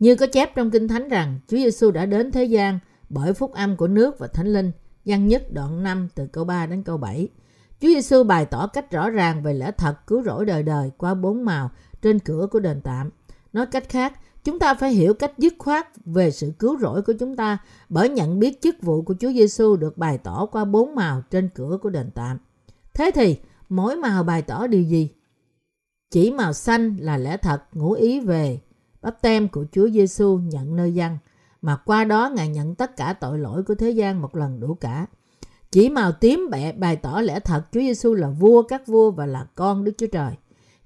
Như 0.01 0.15
có 0.15 0.27
chép 0.27 0.55
trong 0.55 0.71
Kinh 0.71 0.87
Thánh 0.87 1.09
rằng 1.09 1.39
Chúa 1.47 1.57
Giêsu 1.57 1.91
đã 1.91 2.05
đến 2.05 2.31
thế 2.31 2.43
gian 2.43 2.79
bởi 3.09 3.33
phúc 3.33 3.51
âm 3.53 3.77
của 3.77 3.87
nước 3.87 4.19
và 4.19 4.27
thánh 4.27 4.53
linh, 4.53 4.71
Giăng 5.05 5.27
nhất 5.27 5.53
đoạn 5.53 5.83
5 5.83 6.07
từ 6.15 6.27
câu 6.27 6.43
3 6.43 6.65
đến 6.65 6.83
câu 6.83 6.97
7. 6.97 7.27
Chúa 7.81 7.87
Giêsu 7.87 8.23
bày 8.23 8.45
tỏ 8.45 8.67
cách 8.67 8.91
rõ 8.91 9.09
ràng 9.09 9.43
về 9.43 9.53
lẽ 9.53 9.71
thật 9.71 10.07
cứu 10.07 10.23
rỗi 10.23 10.45
đời 10.45 10.63
đời 10.63 10.91
qua 10.97 11.13
bốn 11.13 11.45
màu 11.45 11.71
trên 12.01 12.19
cửa 12.19 12.47
của 12.51 12.59
đền 12.59 12.81
tạm. 12.81 13.09
Nói 13.53 13.65
cách 13.65 13.89
khác, 13.89 14.19
chúng 14.43 14.59
ta 14.59 14.73
phải 14.73 14.91
hiểu 14.91 15.13
cách 15.13 15.37
dứt 15.37 15.53
khoát 15.59 15.87
về 16.05 16.31
sự 16.31 16.51
cứu 16.59 16.79
rỗi 16.79 17.01
của 17.01 17.13
chúng 17.19 17.35
ta 17.35 17.57
bởi 17.89 18.09
nhận 18.09 18.39
biết 18.39 18.61
chức 18.61 18.75
vụ 18.81 19.01
của 19.01 19.15
Chúa 19.19 19.31
Giêsu 19.31 19.75
được 19.75 19.97
bày 19.97 20.17
tỏ 20.17 20.45
qua 20.45 20.65
bốn 20.65 20.95
màu 20.95 21.21
trên 21.31 21.49
cửa 21.49 21.77
của 21.81 21.89
đền 21.89 22.11
tạm. 22.15 22.37
Thế 22.93 23.11
thì, 23.15 23.37
mỗi 23.69 23.95
màu 23.95 24.23
bày 24.23 24.41
tỏ 24.41 24.67
điều 24.67 24.81
gì? 24.81 25.09
Chỉ 26.11 26.31
màu 26.31 26.53
xanh 26.53 26.97
là 26.99 27.17
lẽ 27.17 27.37
thật 27.37 27.61
ngụ 27.73 27.91
ý 27.91 28.19
về 28.19 28.59
bắp 29.01 29.21
tem 29.21 29.47
của 29.47 29.65
Chúa 29.71 29.89
Giêsu 29.89 30.37
nhận 30.37 30.75
nơi 30.75 30.93
dân, 30.93 31.17
mà 31.61 31.75
qua 31.75 32.03
đó 32.03 32.31
Ngài 32.35 32.47
nhận 32.47 32.75
tất 32.75 32.97
cả 32.97 33.13
tội 33.13 33.39
lỗi 33.39 33.63
của 33.63 33.75
thế 33.75 33.89
gian 33.89 34.21
một 34.21 34.35
lần 34.35 34.59
đủ 34.59 34.73
cả. 34.73 35.05
Chỉ 35.71 35.89
màu 35.89 36.11
tím 36.11 36.47
bẹ 36.51 36.71
bày 36.71 36.95
tỏ 36.95 37.21
lẽ 37.21 37.39
thật 37.39 37.63
Chúa 37.71 37.79
Giêsu 37.79 38.13
là 38.13 38.29
vua 38.29 38.63
các 38.63 38.87
vua 38.87 39.11
và 39.11 39.25
là 39.25 39.47
con 39.55 39.83
Đức 39.83 39.91
Chúa 39.97 40.07
Trời. 40.07 40.33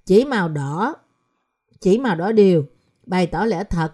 Chỉ 0.05 0.25
màu 0.25 0.49
đỏ, 0.49 0.95
chỉ 1.81 1.97
màu 1.97 2.15
đỏ 2.15 2.31
điều 2.31 2.65
bày 3.05 3.27
tỏ 3.27 3.45
lẽ 3.45 3.63
thật 3.63 3.93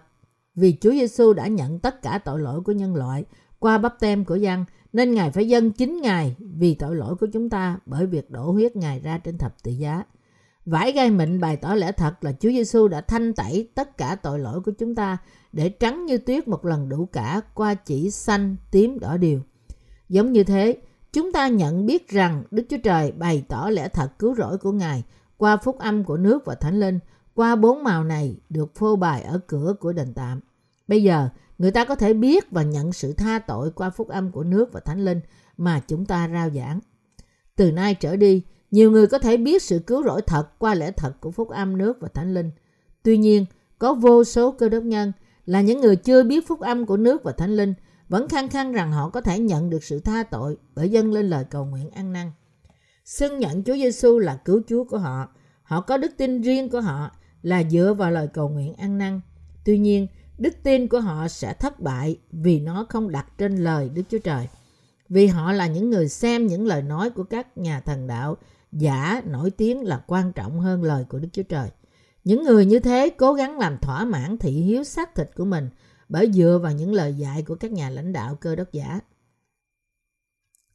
vì 0.54 0.76
Chúa 0.80 0.90
Giêsu 0.90 1.32
đã 1.32 1.46
nhận 1.46 1.78
tất 1.78 2.02
cả 2.02 2.18
tội 2.24 2.40
lỗi 2.40 2.60
của 2.60 2.72
nhân 2.72 2.96
loại 2.96 3.24
qua 3.58 3.78
bắp 3.78 4.00
tem 4.00 4.24
của 4.24 4.36
dân 4.36 4.64
nên 4.92 5.14
Ngài 5.14 5.30
phải 5.30 5.48
dâng 5.48 5.72
chính 5.72 6.00
Ngài 6.00 6.36
vì 6.38 6.74
tội 6.74 6.96
lỗi 6.96 7.16
của 7.16 7.26
chúng 7.32 7.50
ta 7.50 7.78
bởi 7.86 8.06
việc 8.06 8.30
đổ 8.30 8.50
huyết 8.50 8.76
Ngài 8.76 9.00
ra 9.00 9.18
trên 9.18 9.38
thập 9.38 9.62
tự 9.62 9.70
giá. 9.70 10.02
Vải 10.66 10.92
gai 10.92 11.10
mịn 11.10 11.40
bày 11.40 11.56
tỏ 11.56 11.74
lẽ 11.74 11.92
thật 11.92 12.24
là 12.24 12.32
Chúa 12.32 12.50
Giêsu 12.50 12.88
đã 12.88 13.00
thanh 13.00 13.34
tẩy 13.34 13.68
tất 13.74 13.96
cả 13.96 14.16
tội 14.22 14.38
lỗi 14.38 14.60
của 14.60 14.72
chúng 14.78 14.94
ta 14.94 15.18
để 15.52 15.68
trắng 15.68 16.06
như 16.06 16.18
tuyết 16.18 16.48
một 16.48 16.64
lần 16.64 16.88
đủ 16.88 17.08
cả 17.12 17.40
qua 17.54 17.74
chỉ 17.74 18.10
xanh, 18.10 18.56
tím, 18.70 18.98
đỏ 18.98 19.16
điều. 19.16 19.40
Giống 20.08 20.32
như 20.32 20.44
thế, 20.44 20.76
chúng 21.12 21.32
ta 21.32 21.48
nhận 21.48 21.86
biết 21.86 22.08
rằng 22.08 22.42
Đức 22.50 22.66
Chúa 22.70 22.76
Trời 22.84 23.12
bày 23.12 23.44
tỏ 23.48 23.68
lẽ 23.70 23.88
thật 23.88 24.18
cứu 24.18 24.34
rỗi 24.34 24.58
của 24.58 24.72
Ngài 24.72 25.04
qua 25.36 25.56
phúc 25.56 25.78
âm 25.78 26.04
của 26.04 26.16
nước 26.16 26.44
và 26.44 26.54
thánh 26.54 26.80
linh, 26.80 26.98
qua 27.34 27.56
bốn 27.56 27.84
màu 27.84 28.04
này 28.04 28.36
được 28.48 28.74
phô 28.74 28.96
bày 28.96 29.22
ở 29.22 29.40
cửa 29.46 29.74
của 29.80 29.92
đền 29.92 30.14
tạm. 30.14 30.40
Bây 30.88 31.02
giờ, 31.02 31.28
người 31.58 31.70
ta 31.70 31.84
có 31.84 31.94
thể 31.94 32.14
biết 32.14 32.50
và 32.50 32.62
nhận 32.62 32.92
sự 32.92 33.12
tha 33.12 33.38
tội 33.38 33.70
qua 33.70 33.90
phúc 33.90 34.08
âm 34.08 34.30
của 34.30 34.44
nước 34.44 34.72
và 34.72 34.80
thánh 34.80 35.04
linh 35.04 35.20
mà 35.56 35.80
chúng 35.88 36.06
ta 36.06 36.28
rao 36.32 36.50
giảng. 36.50 36.80
Từ 37.56 37.72
nay 37.72 37.94
trở 37.94 38.16
đi, 38.16 38.42
nhiều 38.72 38.90
người 38.90 39.06
có 39.06 39.18
thể 39.18 39.36
biết 39.36 39.62
sự 39.62 39.78
cứu 39.78 40.04
rỗi 40.04 40.22
thật 40.22 40.58
qua 40.58 40.74
lẽ 40.74 40.90
thật 40.90 41.20
của 41.20 41.30
phúc 41.30 41.48
âm 41.48 41.78
nước 41.78 42.00
và 42.00 42.08
thánh 42.08 42.34
linh. 42.34 42.50
Tuy 43.02 43.16
nhiên, 43.16 43.46
có 43.78 43.94
vô 43.94 44.24
số 44.24 44.52
cơ 44.52 44.68
đốc 44.68 44.84
nhân 44.84 45.12
là 45.46 45.60
những 45.60 45.80
người 45.80 45.96
chưa 45.96 46.22
biết 46.22 46.48
phúc 46.48 46.60
âm 46.60 46.86
của 46.86 46.96
nước 46.96 47.22
và 47.24 47.32
thánh 47.32 47.56
linh 47.56 47.74
vẫn 48.08 48.28
khăng 48.28 48.48
khăng 48.48 48.72
rằng 48.72 48.92
họ 48.92 49.08
có 49.08 49.20
thể 49.20 49.38
nhận 49.38 49.70
được 49.70 49.84
sự 49.84 50.00
tha 50.00 50.22
tội 50.22 50.56
bởi 50.74 50.88
dâng 50.88 51.12
lên 51.12 51.30
lời 51.30 51.44
cầu 51.50 51.64
nguyện 51.64 51.90
ăn 51.90 52.12
năn. 52.12 52.32
Xưng 53.04 53.38
nhận 53.38 53.62
Chúa 53.64 53.74
Giêsu 53.74 54.18
là 54.18 54.36
cứu 54.36 54.62
Chúa 54.68 54.84
của 54.84 54.98
họ. 54.98 55.28
Họ 55.62 55.80
có 55.80 55.96
đức 55.96 56.12
tin 56.16 56.42
riêng 56.42 56.70
của 56.70 56.80
họ 56.80 57.10
là 57.42 57.62
dựa 57.70 57.94
vào 57.98 58.10
lời 58.10 58.28
cầu 58.32 58.48
nguyện 58.48 58.74
ăn 58.74 58.98
năn. 58.98 59.20
Tuy 59.64 59.78
nhiên, 59.78 60.06
đức 60.38 60.54
tin 60.62 60.88
của 60.88 61.00
họ 61.00 61.28
sẽ 61.28 61.54
thất 61.54 61.80
bại 61.80 62.18
vì 62.32 62.60
nó 62.60 62.86
không 62.88 63.10
đặt 63.10 63.26
trên 63.38 63.56
lời 63.56 63.88
Đức 63.94 64.02
Chúa 64.10 64.18
Trời. 64.18 64.48
Vì 65.08 65.26
họ 65.26 65.52
là 65.52 65.66
những 65.66 65.90
người 65.90 66.08
xem 66.08 66.46
những 66.46 66.66
lời 66.66 66.82
nói 66.82 67.10
của 67.10 67.24
các 67.24 67.58
nhà 67.58 67.80
thần 67.80 68.06
đạo 68.06 68.36
giả 68.72 69.22
nổi 69.26 69.50
tiếng 69.50 69.82
là 69.82 70.02
quan 70.06 70.32
trọng 70.32 70.60
hơn 70.60 70.82
lời 70.82 71.04
của 71.08 71.18
Đức 71.18 71.28
Chúa 71.32 71.42
Trời. 71.42 71.68
Những 72.24 72.44
người 72.44 72.66
như 72.66 72.78
thế 72.78 73.10
cố 73.10 73.34
gắng 73.34 73.58
làm 73.58 73.78
thỏa 73.78 74.04
mãn 74.04 74.38
thị 74.38 74.50
hiếu 74.50 74.84
xác 74.84 75.14
thịt 75.14 75.30
của 75.36 75.44
mình 75.44 75.68
bởi 76.08 76.32
dựa 76.32 76.60
vào 76.62 76.72
những 76.72 76.94
lời 76.94 77.14
dạy 77.14 77.42
của 77.42 77.54
các 77.54 77.72
nhà 77.72 77.90
lãnh 77.90 78.12
đạo 78.12 78.34
cơ 78.34 78.56
đốc 78.56 78.72
giả. 78.72 79.00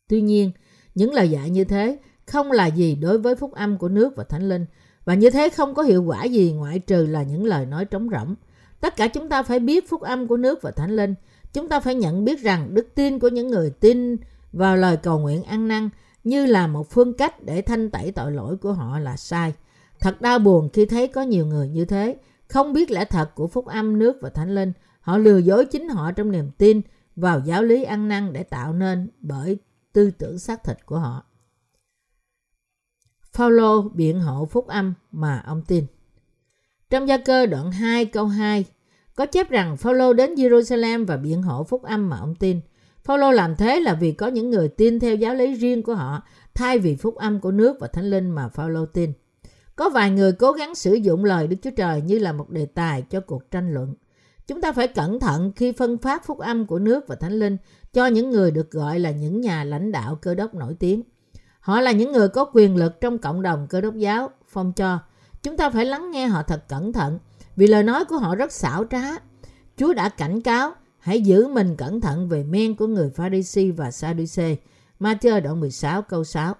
Tuy 0.08 0.22
nhiên, 0.22 0.52
những 0.96 1.14
lời 1.14 1.30
dạy 1.30 1.50
như 1.50 1.64
thế 1.64 1.98
không 2.26 2.52
là 2.52 2.66
gì 2.68 2.96
đối 2.96 3.18
với 3.18 3.36
phúc 3.36 3.54
âm 3.54 3.78
của 3.78 3.90
nước 3.90 4.16
và 4.16 4.24
thánh 4.24 4.50
linh 4.50 4.66
và 5.06 5.14
như 5.14 5.30
thế 5.30 5.50
không 5.50 5.74
có 5.74 5.84
hiệu 5.84 6.04
quả 6.04 6.24
gì 6.24 6.52
ngoại 6.52 6.80
trừ 6.80 7.06
là 7.06 7.24
những 7.24 7.46
lời 7.46 7.66
nói 7.66 7.86
trống 7.86 8.10
rỗng. 8.10 8.36
Tất 8.80 8.96
cả 8.96 9.08
chúng 9.08 9.30
ta 9.30 9.44
phải 9.44 9.60
biết 9.60 9.90
phúc 9.90 10.02
âm 10.02 10.28
của 10.28 10.38
nước 10.38 10.62
và 10.62 10.72
thánh 10.72 10.96
linh. 10.96 11.16
Chúng 11.54 11.70
ta 11.70 11.80
phải 11.80 11.96
nhận 11.96 12.26
biết 12.26 12.40
rằng 12.40 12.74
đức 12.74 12.88
tin 12.96 13.20
của 13.20 13.28
những 13.28 13.48
người 13.48 13.70
tin 13.70 14.18
vào 14.54 14.78
lời 14.78 14.98
cầu 14.98 15.20
nguyện 15.20 15.44
ăn 15.44 15.68
năn 15.68 15.90
như 16.28 16.46
là 16.46 16.68
một 16.68 16.90
phương 16.90 17.14
cách 17.14 17.44
để 17.44 17.62
thanh 17.62 17.90
tẩy 17.90 18.12
tội 18.12 18.32
lỗi 18.32 18.58
của 18.58 18.74
họ 18.74 19.00
là 19.00 19.18
sai. 19.18 19.54
Thật 20.00 20.22
đau 20.22 20.40
buồn 20.40 20.70
khi 20.74 20.86
thấy 20.86 21.08
có 21.08 21.22
nhiều 21.22 21.46
người 21.46 21.70
như 21.70 21.86
thế, 21.86 22.18
không 22.48 22.74
biết 22.74 22.92
lẽ 22.92 23.06
thật 23.06 23.36
của 23.36 23.48
phúc 23.48 23.66
âm 23.66 24.00
nước 24.00 24.18
và 24.22 24.30
thánh 24.30 24.56
linh. 24.56 24.74
Họ 25.02 25.18
lừa 25.18 25.38
dối 25.38 25.66
chính 25.66 25.90
họ 25.90 26.12
trong 26.12 26.32
niềm 26.32 26.52
tin 26.58 26.82
vào 27.16 27.42
giáo 27.46 27.64
lý 27.64 27.84
ăn 27.84 28.08
năn 28.08 28.34
để 28.34 28.44
tạo 28.44 28.74
nên 28.74 29.10
bởi 29.20 29.58
tư 29.94 30.12
tưởng 30.12 30.40
xác 30.40 30.64
thịt 30.64 30.86
của 30.86 31.00
họ. 31.00 31.24
Phaolô 33.32 33.82
biện 33.82 34.20
hộ 34.20 34.46
phúc 34.46 34.68
âm 34.68 34.94
mà 35.12 35.44
ông 35.46 35.62
tin. 35.68 35.86
Trong 36.90 37.08
gia 37.08 37.18
cơ 37.18 37.46
đoạn 37.46 37.72
2 37.72 38.06
câu 38.06 38.28
2 38.28 38.66
có 39.16 39.26
chép 39.26 39.50
rằng 39.50 39.78
Phaolô 39.78 40.14
đến 40.14 40.36
Jerusalem 40.36 41.06
và 41.06 41.18
biện 41.18 41.42
hộ 41.42 41.64
phúc 41.64 41.84
âm 41.84 42.10
mà 42.10 42.18
ông 42.18 42.36
tin. 42.36 42.62
Phaolô 43.08 43.32
làm 43.32 43.56
thế 43.56 43.80
là 43.80 43.94
vì 43.94 44.12
có 44.12 44.28
những 44.28 44.50
người 44.50 44.68
tin 44.68 45.00
theo 45.00 45.16
giáo 45.16 45.36
lý 45.36 45.54
riêng 45.54 45.84
của 45.84 45.96
họ 45.96 46.22
thay 46.54 46.80
vì 46.80 46.96
phúc 46.96 47.16
âm 47.16 47.40
của 47.40 47.52
nước 47.52 47.78
và 47.80 47.88
thánh 47.88 48.10
linh 48.10 48.32
mà 48.32 48.50
Phaolô 48.50 48.86
tin. 48.86 49.14
Có 49.76 49.90
vài 49.90 50.12
người 50.12 50.32
cố 50.32 50.52
gắng 50.52 50.76
sử 50.76 50.94
dụng 50.94 51.26
lời 51.26 51.48
Đức 51.48 51.58
Chúa 51.64 51.72
Trời 51.72 52.02
như 52.02 52.20
là 52.20 52.32
một 52.34 52.50
đề 52.50 52.66
tài 52.66 53.02
cho 53.02 53.20
cuộc 53.20 53.52
tranh 53.52 53.74
luận. 53.74 53.96
Chúng 54.48 54.62
ta 54.62 54.72
phải 54.72 54.88
cẩn 54.88 55.20
thận 55.20 55.52
khi 55.56 55.72
phân 55.72 55.98
phát 55.98 56.26
phúc 56.26 56.40
âm 56.40 56.66
của 56.66 56.80
nước 56.80 57.08
và 57.08 57.16
thánh 57.16 57.34
linh 57.34 57.58
cho 57.94 58.06
những 58.06 58.30
người 58.30 58.52
được 58.52 58.72
gọi 58.72 59.00
là 59.00 59.12
những 59.12 59.42
nhà 59.42 59.64
lãnh 59.64 59.92
đạo 59.92 60.16
cơ 60.22 60.36
đốc 60.36 60.54
nổi 60.54 60.76
tiếng. 60.80 61.04
Họ 61.60 61.82
là 61.82 61.92
những 61.92 62.12
người 62.12 62.28
có 62.28 62.46
quyền 62.54 62.76
lực 62.76 63.02
trong 63.02 63.18
cộng 63.18 63.42
đồng 63.42 63.68
cơ 63.70 63.82
đốc 63.82 63.96
giáo, 63.96 64.30
phong 64.48 64.74
cho. 64.74 65.00
Chúng 65.44 65.58
ta 65.58 65.70
phải 65.70 65.86
lắng 65.86 66.12
nghe 66.12 66.28
họ 66.28 66.44
thật 66.44 66.68
cẩn 66.70 66.94
thận 66.94 67.20
vì 67.56 67.68
lời 67.68 67.84
nói 67.84 68.06
của 68.06 68.18
họ 68.18 68.36
rất 68.36 68.52
xảo 68.52 68.84
trá. 68.90 69.04
Chúa 69.78 69.94
đã 69.94 70.10
cảnh 70.10 70.42
cáo 70.42 70.74
hãy 71.08 71.22
giữ 71.22 71.48
mình 71.48 71.76
cẩn 71.76 72.02
thận 72.02 72.30
về 72.30 72.44
men 72.44 72.76
của 72.76 72.88
người 72.88 73.10
Pharisee 73.10 73.72
và 73.72 73.92
Sadducee. 73.92 74.56
Matthew 75.00 75.42
đoạn 75.42 75.60
16 75.60 76.02
câu 76.02 76.24
6. 76.24 76.56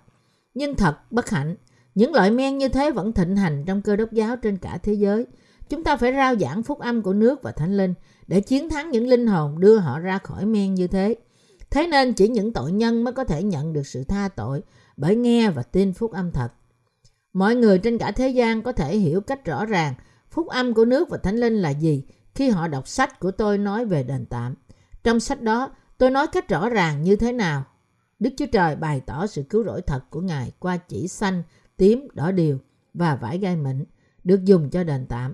Nhưng 0.54 0.76
thật 0.76 1.12
bất 1.12 1.30
hạnh, 1.30 1.56
những 1.96 2.14
loại 2.14 2.32
men 2.32 2.58
như 2.58 2.68
thế 2.68 2.92
vẫn 2.92 3.14
thịnh 3.14 3.36
hành 3.36 3.64
trong 3.66 3.82
cơ 3.82 3.96
đốc 3.96 4.12
giáo 4.12 4.36
trên 4.36 4.58
cả 4.58 4.80
thế 4.84 4.94
giới. 4.94 5.26
Chúng 5.70 5.84
ta 5.84 5.98
phải 5.98 6.14
rao 6.14 6.36
giảng 6.36 6.64
phúc 6.64 6.80
âm 6.80 7.02
của 7.02 7.14
nước 7.14 7.44
và 7.44 7.52
thánh 7.52 7.78
linh 7.78 7.94
để 8.28 8.42
chiến 8.42 8.70
thắng 8.70 8.92
những 8.92 9.08
linh 9.08 9.28
hồn 9.28 9.60
đưa 9.60 9.78
họ 9.78 10.00
ra 10.00 10.18
khỏi 10.18 10.46
men 10.46 10.74
như 10.74 10.88
thế. 10.88 11.16
Thế 11.70 11.88
nên 11.88 12.14
chỉ 12.14 12.28
những 12.28 12.54
tội 12.54 12.72
nhân 12.72 13.04
mới 13.04 13.14
có 13.14 13.24
thể 13.24 13.44
nhận 13.44 13.74
được 13.74 13.88
sự 13.88 14.04
tha 14.04 14.30
tội 14.36 14.62
bởi 14.98 15.16
nghe 15.16 15.50
và 15.50 15.64
tin 15.64 15.94
phúc 15.94 16.12
âm 16.12 16.32
thật. 16.32 16.50
Mọi 17.34 17.56
người 17.56 17.80
trên 17.80 17.98
cả 17.98 18.12
thế 18.12 18.30
gian 18.30 18.62
có 18.62 18.72
thể 18.72 18.98
hiểu 18.98 19.22
cách 19.22 19.46
rõ 19.46 19.66
ràng 19.66 19.94
phúc 20.32 20.48
âm 20.48 20.74
của 20.74 20.86
nước 20.86 21.10
và 21.10 21.18
thánh 21.18 21.38
linh 21.38 21.62
là 21.62 21.70
gì 21.70 22.04
khi 22.38 22.50
họ 22.50 22.68
đọc 22.68 22.88
sách 22.88 23.20
của 23.20 23.32
tôi 23.32 23.58
nói 23.58 23.86
về 23.86 24.04
đền 24.04 24.26
tạm. 24.26 24.56
Trong 25.04 25.20
sách 25.20 25.42
đó, 25.42 25.70
tôi 25.98 26.12
nói 26.12 26.28
cách 26.28 26.50
rõ 26.50 26.70
ràng 26.70 27.04
như 27.04 27.16
thế 27.16 27.32
nào. 27.32 27.64
Đức 28.20 28.30
Chúa 28.38 28.46
Trời 28.52 28.76
bày 28.76 29.02
tỏ 29.06 29.28
sự 29.28 29.44
cứu 29.44 29.64
rỗi 29.64 29.82
thật 29.82 30.02
của 30.10 30.22
Ngài 30.22 30.52
qua 30.60 30.78
chỉ 30.78 31.08
xanh, 31.08 31.44
tím, 31.78 32.08
đỏ 32.14 32.32
điều 32.32 32.60
và 32.94 33.16
vải 33.16 33.38
gai 33.38 33.56
mịn 33.56 33.86
được 34.24 34.46
dùng 34.46 34.70
cho 34.70 34.84
đền 34.84 35.06
tạm. 35.10 35.34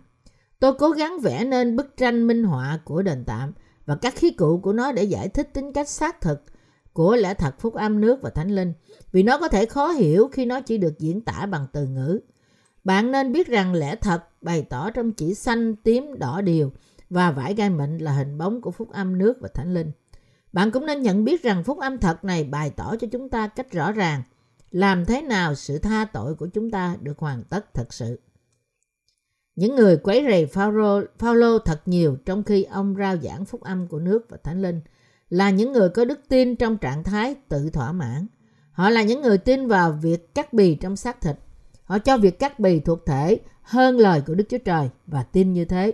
Tôi 0.60 0.74
cố 0.74 0.90
gắng 0.90 1.20
vẽ 1.20 1.46
nên 1.46 1.76
bức 1.76 1.98
tranh 1.98 2.28
minh 2.28 2.44
họa 2.44 2.80
của 2.86 3.02
đền 3.02 3.24
tạm 3.26 3.52
và 3.86 3.96
các 3.96 4.16
khí 4.16 4.32
cụ 4.32 4.60
của 4.64 4.74
nó 4.74 4.92
để 4.92 5.04
giải 5.04 5.30
thích 5.30 5.50
tính 5.54 5.74
cách 5.74 5.90
xác 5.90 6.22
thực 6.22 6.44
của 6.94 7.16
lẽ 7.16 7.34
thật 7.34 7.60
phúc 7.60 7.74
âm 7.74 8.02
nước 8.02 8.22
và 8.22 8.30
thánh 8.30 8.56
linh 8.56 8.74
vì 9.12 9.24
nó 9.24 9.38
có 9.38 9.48
thể 9.48 9.66
khó 9.66 9.88
hiểu 9.88 10.30
khi 10.32 10.46
nó 10.46 10.62
chỉ 10.62 10.78
được 10.78 11.00
diễn 11.00 11.22
tả 11.22 11.46
bằng 11.46 11.68
từ 11.72 11.88
ngữ. 11.88 12.20
Bạn 12.84 13.12
nên 13.12 13.32
biết 13.32 13.48
rằng 13.48 13.74
lẽ 13.74 13.96
thật 13.96 14.24
bày 14.42 14.66
tỏ 14.70 14.90
trong 14.90 15.12
chỉ 15.12 15.34
xanh, 15.34 15.76
tím, 15.76 16.20
đỏ 16.20 16.42
điều 16.42 16.72
và 17.10 17.32
vải 17.32 17.54
gai 17.54 17.70
mịn 17.70 17.98
là 17.98 18.12
hình 18.12 18.38
bóng 18.38 18.62
của 18.62 18.72
phúc 18.72 18.90
âm 18.92 19.18
nước 19.18 19.38
và 19.42 19.50
thánh 19.54 19.74
linh. 19.74 19.92
Bạn 20.54 20.72
cũng 20.72 20.86
nên 20.86 21.02
nhận 21.02 21.24
biết 21.24 21.44
rằng 21.44 21.64
phúc 21.64 21.80
âm 21.80 21.98
thật 21.98 22.24
này 22.24 22.44
bày 22.44 22.70
tỏ 22.70 22.96
cho 22.96 23.08
chúng 23.12 23.30
ta 23.30 23.48
cách 23.48 23.72
rõ 23.72 23.92
ràng 23.92 24.24
làm 24.72 25.06
thế 25.06 25.22
nào 25.22 25.56
sự 25.56 25.80
tha 25.80 26.06
tội 26.14 26.36
của 26.36 26.48
chúng 26.48 26.72
ta 26.72 26.96
được 27.02 27.20
hoàn 27.20 27.44
tất 27.44 27.74
thật 27.74 27.94
sự. 27.94 28.20
Những 29.56 29.76
người 29.76 29.98
quấy 29.98 30.26
rầy 30.30 30.46
Phaolô, 30.46 31.02
Phaolô 31.20 31.60
thật 31.60 31.82
nhiều 31.86 32.18
trong 32.26 32.44
khi 32.44 32.64
ông 32.64 32.96
rao 33.00 33.18
giảng 33.18 33.46
phúc 33.46 33.62
âm 33.62 33.88
của 33.88 34.00
nước 34.00 34.26
và 34.30 34.38
thánh 34.44 34.62
linh 34.62 34.82
là 35.30 35.50
những 35.50 35.72
người 35.72 35.90
có 35.90 36.06
đức 36.06 36.20
tin 36.28 36.56
trong 36.56 36.78
trạng 36.78 37.04
thái 37.04 37.36
tự 37.50 37.70
thỏa 37.70 37.92
mãn. 37.92 38.28
Họ 38.72 38.90
là 38.90 39.04
những 39.04 39.22
người 39.22 39.38
tin 39.38 39.68
vào 39.68 39.92
việc 39.92 40.36
cắt 40.36 40.54
bì 40.54 40.76
trong 40.76 40.96
xác 40.96 41.22
thịt. 41.22 41.36
Họ 41.84 42.00
cho 42.00 42.18
việc 42.18 42.40
cắt 42.40 42.60
bì 42.60 42.80
thuộc 42.80 43.06
thể 43.06 43.40
hơn 43.62 43.98
lời 43.98 44.22
của 44.28 44.36
Đức 44.36 44.44
Chúa 44.50 44.58
Trời 44.58 44.90
và 45.08 45.24
tin 45.24 45.54
như 45.54 45.66
thế. 45.66 45.92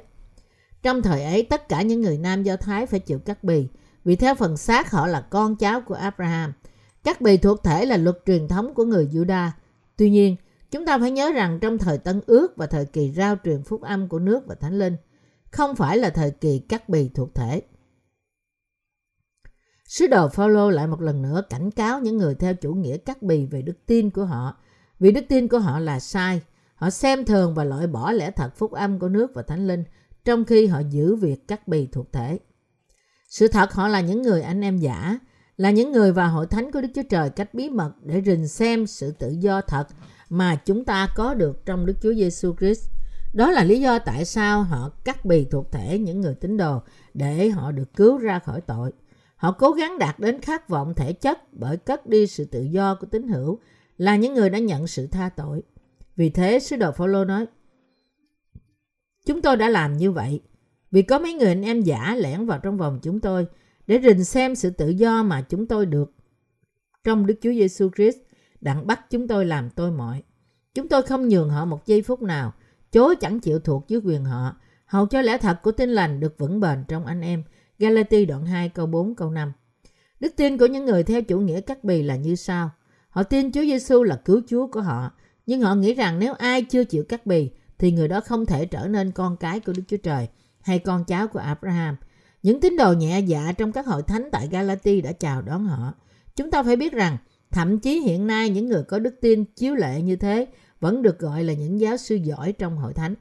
Trong 0.84 1.02
thời 1.02 1.24
ấy, 1.24 1.44
tất 1.44 1.70
cả 1.70 1.82
những 1.82 2.02
người 2.02 2.18
nam 2.18 2.44
Do 2.44 2.56
Thái 2.56 2.86
phải 2.86 3.00
chịu 3.00 3.20
cắt 3.20 3.44
bì, 3.44 3.68
vì 4.06 4.16
theo 4.16 4.36
phần 4.36 4.58
xác 4.58 4.92
họ 4.92 5.08
là 5.08 5.22
con 5.22 5.56
cháu 5.56 5.82
của 5.82 5.94
Abraham. 5.94 6.54
Cắt 7.04 7.22
bì 7.22 7.38
thuộc 7.38 7.64
thể 7.64 7.86
là 7.86 7.98
luật 7.98 8.18
truyền 8.26 8.48
thống 8.48 8.74
của 8.74 8.86
người 8.86 9.08
Juda. 9.14 9.50
Tuy 9.98 10.10
nhiên, 10.10 10.36
chúng 10.72 10.86
ta 10.86 10.98
phải 11.00 11.12
nhớ 11.12 11.32
rằng 11.32 11.60
trong 11.60 11.78
thời 11.78 11.98
Tân 11.98 12.22
Ước 12.26 12.58
và 12.58 12.68
thời 12.68 12.86
kỳ 12.86 13.12
rao 13.12 13.36
truyền 13.44 13.64
phúc 13.64 13.82
âm 13.82 14.08
của 14.08 14.20
nước 14.20 14.48
và 14.48 14.56
Thánh 14.56 14.80
Linh, 14.80 14.96
không 15.52 15.76
phải 15.76 15.98
là 15.98 16.10
thời 16.10 16.32
kỳ 16.32 16.60
cắt 16.60 16.90
bì 16.90 17.10
thuộc 17.10 17.36
thể. 17.36 17.62
Sứ 19.86 20.08
đồ 20.08 20.28
Phaolô 20.28 20.70
lại 20.70 20.88
một 20.88 21.02
lần 21.02 21.22
nữa 21.22 21.42
cảnh 21.50 21.72
cáo 21.72 22.00
những 22.00 22.18
người 22.18 22.36
theo 22.36 22.54
chủ 22.54 22.74
nghĩa 22.74 22.98
cắt 22.98 23.22
bì 23.22 23.46
về 23.46 23.62
đức 23.62 23.86
tin 23.86 24.10
của 24.10 24.26
họ, 24.26 24.58
vì 25.00 25.12
đức 25.12 25.26
tin 25.30 25.48
của 25.48 25.60
họ 25.60 25.80
là 25.80 26.00
sai. 26.00 26.42
Họ 26.76 26.90
xem 26.90 27.26
thường 27.26 27.54
và 27.56 27.64
loại 27.64 27.88
bỏ 27.88 28.12
lẽ 28.12 28.32
thật 28.32 28.56
phúc 28.56 28.72
âm 28.72 29.00
của 29.00 29.10
nước 29.10 29.32
và 29.34 29.42
thánh 29.42 29.68
linh, 29.68 29.84
trong 30.30 30.46
khi 30.46 30.68
họ 30.68 30.82
giữ 30.90 31.16
việc 31.16 31.48
cắt 31.48 31.68
bì 31.68 31.88
thuộc 31.92 32.14
thể. 32.14 32.40
Sự 33.30 33.48
thật 33.48 33.74
họ 33.74 33.88
là 33.88 34.02
những 34.02 34.22
người 34.22 34.42
anh 34.42 34.62
em 34.62 34.78
giả, 34.78 35.20
là 35.58 35.72
những 35.72 35.92
người 35.92 36.12
vào 36.12 36.30
hội 36.30 36.48
thánh 36.48 36.72
của 36.72 36.82
Đức 36.82 36.88
Chúa 36.96 37.04
Trời 37.10 37.30
cách 37.30 37.54
bí 37.54 37.70
mật 37.70 37.92
để 38.04 38.22
rình 38.26 38.48
xem 38.48 38.88
sự 38.88 39.12
tự 39.12 39.36
do 39.40 39.62
thật 39.62 39.88
mà 40.30 40.56
chúng 40.56 40.86
ta 40.86 41.08
có 41.16 41.34
được 41.34 41.66
trong 41.66 41.86
Đức 41.86 41.94
Chúa 42.02 42.14
Giêsu 42.14 42.56
Christ. 42.56 42.90
Đó 43.34 43.52
là 43.52 43.64
lý 43.64 43.80
do 43.80 44.00
tại 44.00 44.26
sao 44.26 44.64
họ 44.64 44.90
cắt 45.04 45.26
bì 45.26 45.46
thuộc 45.46 45.72
thể 45.72 45.98
những 46.00 46.22
người 46.22 46.36
tín 46.36 46.58
đồ 46.58 46.82
để 47.14 47.50
họ 47.50 47.72
được 47.72 47.94
cứu 47.96 48.18
ra 48.18 48.40
khỏi 48.40 48.62
tội. 48.62 48.92
Họ 49.36 49.52
cố 49.52 49.72
gắng 49.72 50.00
đạt 50.00 50.20
đến 50.20 50.42
khát 50.42 50.70
vọng 50.70 50.94
thể 50.94 51.14
chất 51.14 51.54
bởi 51.54 51.78
cất 51.78 52.08
đi 52.08 52.28
sự 52.28 52.46
tự 52.46 52.62
do 52.62 52.96
của 52.96 53.08
tín 53.12 53.28
hữu 53.28 53.60
là 53.98 54.16
những 54.16 54.34
người 54.34 54.50
đã 54.50 54.60
nhận 54.60 54.88
sự 54.88 55.08
tha 55.08 55.30
tội. 55.36 55.62
Vì 56.16 56.30
thế, 56.30 56.60
sứ 56.60 56.76
đồ 56.76 56.92
Phaolô 56.92 57.26
nói, 57.26 57.46
Chúng 59.26 59.42
tôi 59.42 59.58
đã 59.58 59.70
làm 59.70 59.98
như 59.98 60.12
vậy 60.12 60.42
vì 60.92 61.02
có 61.02 61.20
mấy 61.20 61.34
người 61.34 61.48
anh 61.48 61.62
em 61.62 61.82
giả 61.82 62.16
lẻn 62.16 62.46
vào 62.46 62.60
trong 62.60 62.78
vòng 62.78 63.00
chúng 63.02 63.20
tôi 63.20 63.48
để 63.88 64.00
rình 64.04 64.24
xem 64.24 64.56
sự 64.56 64.70
tự 64.70 64.90
do 64.90 65.24
mà 65.24 65.42
chúng 65.42 65.68
tôi 65.68 65.86
được 65.86 66.14
trong 67.04 67.26
Đức 67.26 67.36
Chúa 67.42 67.52
Giêsu 67.52 67.90
Christ 67.96 68.18
đặng 68.62 68.88
bắt 68.88 69.10
chúng 69.10 69.28
tôi 69.28 69.46
làm 69.46 69.70
tôi 69.70 69.92
mọi. 69.92 70.24
Chúng 70.74 70.88
tôi 70.88 71.02
không 71.02 71.28
nhường 71.28 71.50
họ 71.50 71.66
một 71.66 71.86
giây 71.86 72.02
phút 72.02 72.22
nào, 72.22 72.54
chối 72.92 73.16
chẳng 73.16 73.40
chịu 73.40 73.60
thuộc 73.60 73.86
dưới 73.88 74.02
quyền 74.04 74.26
họ, 74.26 74.56
hầu 74.86 75.06
cho 75.06 75.22
lẽ 75.22 75.38
thật 75.38 75.60
của 75.64 75.72
tin 75.72 75.90
lành 75.90 76.20
được 76.20 76.38
vững 76.38 76.60
bền 76.60 76.84
trong 76.88 77.06
anh 77.06 77.22
em– 77.22 77.44
Galati 77.80 78.26
đoạn 78.26 78.46
2 78.46 78.70
câu 78.70 78.86
4 78.86 79.16
câu 79.16 79.32
5. 79.32 79.52
Đức 80.20 80.34
tin 80.36 80.58
của 80.58 80.66
những 80.66 80.86
người 80.86 81.04
theo 81.04 81.22
chủ 81.22 81.40
nghĩa 81.40 81.62
cắt 81.62 81.84
bì 81.84 82.04
là 82.04 82.16
như 82.16 82.36
sau. 82.36 82.70
Họ 83.10 83.24
tin 83.24 83.52
Chúa 83.52 83.62
Giêsu 83.62 84.04
là 84.04 84.16
cứu 84.16 84.42
Chúa 84.48 84.68
của 84.68 84.82
họ, 84.82 85.12
nhưng 85.46 85.62
họ 85.62 85.76
nghĩ 85.76 85.94
rằng 85.94 86.20
nếu 86.20 86.34
ai 86.34 86.62
chưa 86.62 86.84
chịu 86.84 87.04
cắt 87.04 87.26
bì 87.26 87.50
thì 87.80 87.92
người 87.92 88.08
đó 88.08 88.22
không 88.22 88.46
thể 88.46 88.66
trở 88.66 88.88
nên 88.88 89.12
con 89.12 89.38
cái 89.38 89.60
của 89.60 89.74
Đức 89.74 89.84
Chúa 89.88 89.98
Trời 89.98 90.28
hay 90.62 90.80
con 90.80 91.04
cháu 91.06 91.28
của 91.28 91.40
Abraham. 91.40 91.96
Những 92.44 92.62
tín 92.62 92.78
đồ 92.78 92.94
nhẹ 92.94 93.20
dạ 93.20 93.52
trong 93.58 93.72
các 93.72 93.86
hội 93.86 94.04
thánh 94.04 94.30
tại 94.32 94.48
Galati 94.48 95.02
đã 95.02 95.12
chào 95.12 95.42
đón 95.42 95.66
họ. 95.66 95.94
Chúng 96.36 96.52
ta 96.52 96.64
phải 96.64 96.76
biết 96.76 96.94
rằng 96.94 97.18
thậm 97.52 97.80
chí 97.80 98.00
hiện 98.00 98.28
nay 98.28 98.50
những 98.50 98.70
người 98.70 98.84
có 98.84 99.00
đức 99.00 99.16
tin 99.22 99.46
chiếu 99.46 99.76
lệ 99.76 100.02
như 100.02 100.16
thế 100.16 100.48
vẫn 100.80 101.02
được 101.02 101.20
gọi 101.20 101.44
là 101.44 101.54
những 101.54 101.80
giáo 101.80 101.98
sư 101.98 102.16
giỏi 102.16 102.52
trong 102.52 102.78
hội 102.78 102.94
thánh. 102.94 103.16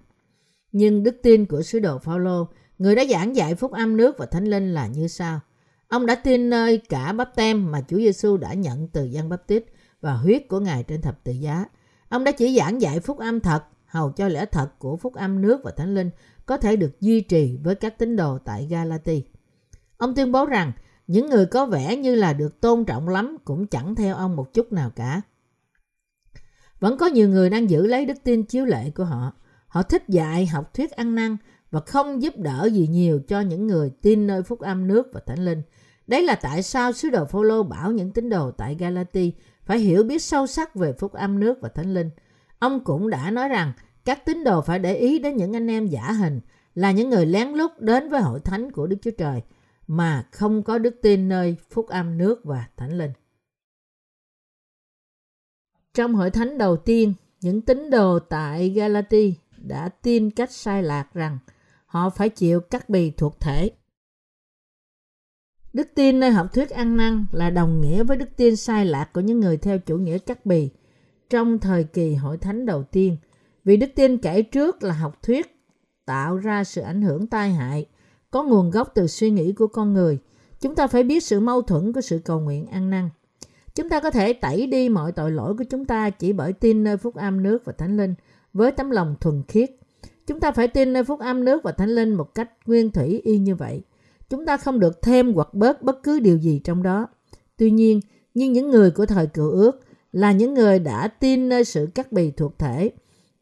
Nhưng 0.73 1.03
đức 1.03 1.17
tin 1.23 1.47
của 1.47 1.63
sứ 1.63 1.79
đồ 1.79 1.99
Phaolô 1.99 2.49
Người 2.79 2.95
đã 2.95 3.05
giảng 3.11 3.37
dạy 3.37 3.55
phúc 3.55 3.73
âm 3.73 3.97
nước 3.97 4.19
và 4.19 4.27
thánh 4.27 4.45
linh 4.45 4.75
là 4.75 4.87
như 4.87 5.09
sau. 5.09 5.41
Ông 5.89 6.07
đã 6.07 6.15
tin 6.15 6.51
nơi 6.51 6.79
cả 6.79 7.13
bắp 7.13 7.35
tem 7.35 7.73
mà 7.73 7.81
Chúa 7.89 7.97
Giêsu 7.97 8.37
đã 8.37 8.55
nhận 8.55 8.89
từ 8.89 9.05
dân 9.05 9.29
bắp 9.29 9.47
tít 9.47 9.65
và 10.01 10.13
huyết 10.13 10.49
của 10.49 10.61
Ngài 10.61 10.83
trên 10.83 11.03
thập 11.03 11.25
tự 11.25 11.33
giá. 11.33 11.65
Ông 12.09 12.25
đã 12.25 12.33
chỉ 12.33 12.57
giảng 12.57 12.83
dạy 12.83 13.01
phúc 13.01 13.19
âm 13.19 13.41
thật, 13.41 13.65
hầu 13.89 14.11
cho 14.11 14.29
lẽ 14.29 14.47
thật 14.47 14.79
của 14.79 14.97
phúc 14.97 15.15
âm 15.15 15.43
nước 15.43 15.61
và 15.65 15.71
thánh 15.71 15.95
linh 15.95 16.11
có 16.47 16.57
thể 16.57 16.77
được 16.77 17.01
duy 17.01 17.21
trì 17.21 17.59
với 17.63 17.75
các 17.75 17.99
tín 17.99 18.17
đồ 18.17 18.39
tại 18.39 18.67
Galati. 18.71 19.25
Ông 19.97 20.15
tuyên 20.15 20.33
bố 20.33 20.47
rằng, 20.47 20.73
những 21.07 21.31
người 21.31 21.47
có 21.47 21.67
vẻ 21.67 21.97
như 21.97 22.15
là 22.15 22.33
được 22.33 22.61
tôn 22.61 22.85
trọng 22.85 23.09
lắm 23.09 23.37
cũng 23.45 23.67
chẳng 23.67 23.95
theo 23.95 24.15
ông 24.15 24.37
một 24.37 24.55
chút 24.55 24.73
nào 24.73 24.91
cả. 24.91 25.21
Vẫn 26.81 26.99
có 26.99 27.07
nhiều 27.07 27.29
người 27.29 27.51
đang 27.51 27.71
giữ 27.71 27.87
lấy 27.87 28.07
đức 28.07 28.15
tin 28.25 28.43
chiếu 28.43 28.65
lệ 28.65 28.91
của 28.91 29.05
họ. 29.05 29.33
Họ 29.69 29.83
thích 29.83 30.03
dạy, 30.09 30.47
học 30.47 30.75
thuyết 30.75 30.91
ăn 30.91 31.15
năn 31.15 31.37
và 31.71 31.81
không 31.81 32.23
giúp 32.23 32.35
đỡ 32.37 32.69
gì 32.73 32.87
nhiều 32.87 33.21
cho 33.29 33.41
những 33.41 33.67
người 33.67 33.91
tin 34.03 34.27
nơi 34.27 34.43
phúc 34.43 34.61
âm 34.61 34.89
nước 34.89 35.07
và 35.13 35.21
thánh 35.27 35.45
linh. 35.45 35.63
Đấy 36.07 36.23
là 36.23 36.35
tại 36.35 36.63
sao 36.63 36.93
sứ 36.93 37.11
đồ 37.11 37.25
Phaolô 37.25 37.63
bảo 37.63 37.93
những 37.93 38.13
tín 38.13 38.31
đồ 38.31 38.51
tại 38.51 38.75
Galati 38.75 39.33
phải 39.65 39.79
hiểu 39.79 40.03
biết 40.03 40.23
sâu 40.23 40.47
sắc 40.47 40.75
về 40.75 40.93
phúc 40.93 41.13
âm 41.13 41.41
nước 41.41 41.59
và 41.61 41.69
thánh 41.69 41.95
linh. 41.95 42.11
Ông 42.59 42.85
cũng 42.85 43.11
đã 43.11 43.31
nói 43.31 43.49
rằng 43.49 43.73
các 44.05 44.25
tín 44.25 44.45
đồ 44.45 44.63
phải 44.63 44.79
để 44.79 44.95
ý 44.95 45.19
đến 45.19 45.37
những 45.37 45.57
anh 45.57 45.71
em 45.71 45.87
giả 45.87 46.13
hình 46.13 46.41
là 46.75 46.93
những 46.93 47.11
người 47.11 47.27
lén 47.27 47.49
lút 47.49 47.71
đến 47.79 48.09
với 48.09 48.21
hội 48.21 48.41
thánh 48.41 48.73
của 48.73 48.87
Đức 48.87 48.97
Chúa 49.03 49.11
Trời 49.19 49.43
mà 49.87 50.29
không 50.33 50.63
có 50.63 50.79
đức 50.79 50.95
tin 51.03 51.29
nơi 51.29 51.57
phúc 51.71 51.89
âm 51.89 52.19
nước 52.19 52.45
và 52.45 52.69
thánh 52.77 52.99
linh. 52.99 53.13
Trong 55.95 56.15
hội 56.15 56.31
thánh 56.31 56.59
đầu 56.59 56.77
tiên, 56.77 57.15
những 57.41 57.63
tín 57.63 57.91
đồ 57.91 58.19
tại 58.19 58.71
Galati 58.71 59.35
đã 59.57 59.89
tin 59.89 60.31
cách 60.31 60.53
sai 60.53 60.83
lạc 60.83 61.15
rằng 61.15 61.39
họ 61.87 62.11
phải 62.11 62.29
chịu 62.29 62.61
cắt 62.61 62.89
bì 62.89 63.11
thuộc 63.11 63.41
thể. 63.41 63.71
Đức 65.73 65.89
tin 65.95 66.21
nơi 66.21 66.31
học 66.31 66.47
thuyết 66.55 66.71
ăn 66.71 66.97
năn 66.97 67.27
là 67.33 67.51
đồng 67.51 67.81
nghĩa 67.81 68.05
với 68.05 68.17
đức 68.17 68.29
tin 68.37 68.57
sai 68.57 68.85
lạc 68.87 69.13
của 69.13 69.21
những 69.21 69.41
người 69.41 69.57
theo 69.57 69.79
chủ 69.79 69.97
nghĩa 69.97 70.19
cắt 70.19 70.47
bì 70.47 70.71
trong 71.31 71.59
thời 71.59 71.85
kỳ 71.85 72.15
hội 72.15 72.37
thánh 72.37 72.67
đầu 72.67 72.83
tiên. 72.83 73.17
Vì 73.65 73.77
đức 73.77 73.91
tin 73.95 74.19
kể 74.19 74.43
trước 74.43 74.83
là 74.83 74.95
học 74.95 75.23
thuyết 75.23 75.59
tạo 76.07 76.37
ra 76.37 76.65
sự 76.65 76.81
ảnh 76.81 77.03
hưởng 77.03 77.27
tai 77.27 77.53
hại, 77.53 77.87
có 78.31 78.43
nguồn 78.43 78.71
gốc 78.71 78.93
từ 78.95 79.07
suy 79.07 79.31
nghĩ 79.31 79.53
của 79.53 79.67
con 79.67 79.95
người. 79.95 80.19
Chúng 80.61 80.75
ta 80.75 80.87
phải 80.87 81.03
biết 81.03 81.25
sự 81.25 81.41
mâu 81.41 81.63
thuẫn 81.63 81.93
của 81.93 82.01
sự 82.01 82.19
cầu 82.25 82.41
nguyện 82.41 82.67
ăn 82.67 82.91
năn. 82.91 83.09
Chúng 83.75 83.89
ta 83.89 84.01
có 84.01 84.11
thể 84.11 84.33
tẩy 84.33 84.67
đi 84.67 84.89
mọi 84.89 85.13
tội 85.13 85.31
lỗi 85.31 85.55
của 85.55 85.65
chúng 85.65 85.85
ta 85.85 86.11
chỉ 86.11 86.33
bởi 86.33 86.53
tin 86.53 86.85
nơi 86.85 86.97
phúc 86.97 87.15
âm 87.15 87.43
nước 87.43 87.65
và 87.65 87.73
thánh 87.73 87.97
linh 87.97 88.15
với 88.53 88.73
tấm 88.73 88.91
lòng 88.91 89.15
thuần 89.21 89.43
khiết. 89.49 89.71
Chúng 90.27 90.41
ta 90.41 90.53
phải 90.53 90.69
tin 90.69 90.93
nơi 90.93 91.05
phúc 91.05 91.21
âm 91.21 91.45
nước 91.45 91.63
và 91.63 91.73
thánh 91.73 91.89
linh 91.89 92.15
một 92.15 92.35
cách 92.35 92.51
nguyên 92.67 92.91
thủy 92.91 93.21
y 93.25 93.39
như 93.39 93.55
vậy. 93.55 93.83
Chúng 94.31 94.47
ta 94.47 94.57
không 94.57 94.81
được 94.81 95.03
thêm 95.03 95.35
hoặc 95.35 95.55
bớt 95.55 95.83
bất 95.83 96.03
cứ 96.03 96.21
điều 96.21 96.39
gì 96.39 96.61
trong 96.65 96.83
đó. 96.83 97.07
Tuy 97.57 97.71
nhiên, 97.71 98.01
như 98.35 98.51
những 98.51 98.71
người 98.71 98.91
của 98.91 99.07
thời 99.07 99.27
cựu 99.27 99.51
ước 99.51 99.81
là 100.13 100.33
những 100.33 100.55
người 100.55 100.79
đã 100.79 101.09
tin 101.09 101.49
nơi 101.49 101.65
sự 101.65 101.89
cắt 101.95 102.13
bì 102.13 102.31
thuộc 102.31 102.59
thể. 102.59 102.91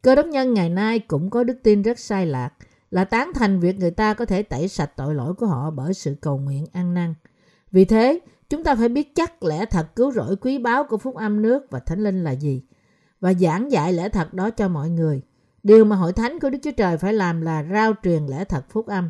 Cơ 0.01 0.15
đốc 0.15 0.25
nhân 0.25 0.53
ngày 0.53 0.69
nay 0.69 0.99
cũng 0.99 1.29
có 1.29 1.43
đức 1.43 1.57
tin 1.63 1.81
rất 1.81 1.99
sai 1.99 2.25
lạc, 2.25 2.53
là 2.91 3.03
tán 3.05 3.31
thành 3.35 3.59
việc 3.59 3.79
người 3.79 3.91
ta 3.91 4.13
có 4.13 4.25
thể 4.25 4.43
tẩy 4.43 4.67
sạch 4.67 4.91
tội 4.95 5.15
lỗi 5.15 5.33
của 5.33 5.45
họ 5.45 5.71
bởi 5.71 5.93
sự 5.93 6.15
cầu 6.21 6.37
nguyện 6.37 6.65
ăn 6.71 6.93
năn. 6.93 7.13
Vì 7.71 7.85
thế, 7.85 8.19
chúng 8.49 8.63
ta 8.63 8.75
phải 8.75 8.89
biết 8.89 9.15
chắc 9.15 9.43
lẽ 9.43 9.65
thật 9.65 9.95
cứu 9.95 10.11
rỗi 10.11 10.35
quý 10.35 10.57
báu 10.57 10.83
của 10.83 10.97
phúc 10.97 11.15
âm 11.15 11.41
nước 11.41 11.71
và 11.71 11.79
thánh 11.79 12.03
linh 12.03 12.23
là 12.23 12.31
gì 12.31 12.63
và 13.21 13.33
giảng 13.33 13.71
dạy 13.71 13.93
lẽ 13.93 14.09
thật 14.09 14.33
đó 14.33 14.49
cho 14.49 14.67
mọi 14.67 14.89
người. 14.89 15.21
Điều 15.63 15.85
mà 15.85 15.95
hội 15.95 16.13
thánh 16.13 16.39
của 16.39 16.49
Đức 16.49 16.57
Chúa 16.63 16.71
Trời 16.71 16.97
phải 16.97 17.13
làm 17.13 17.41
là 17.41 17.65
rao 17.71 17.93
truyền 18.03 18.25
lẽ 18.25 18.43
thật 18.43 18.65
phúc 18.69 18.87
âm. 18.87 19.09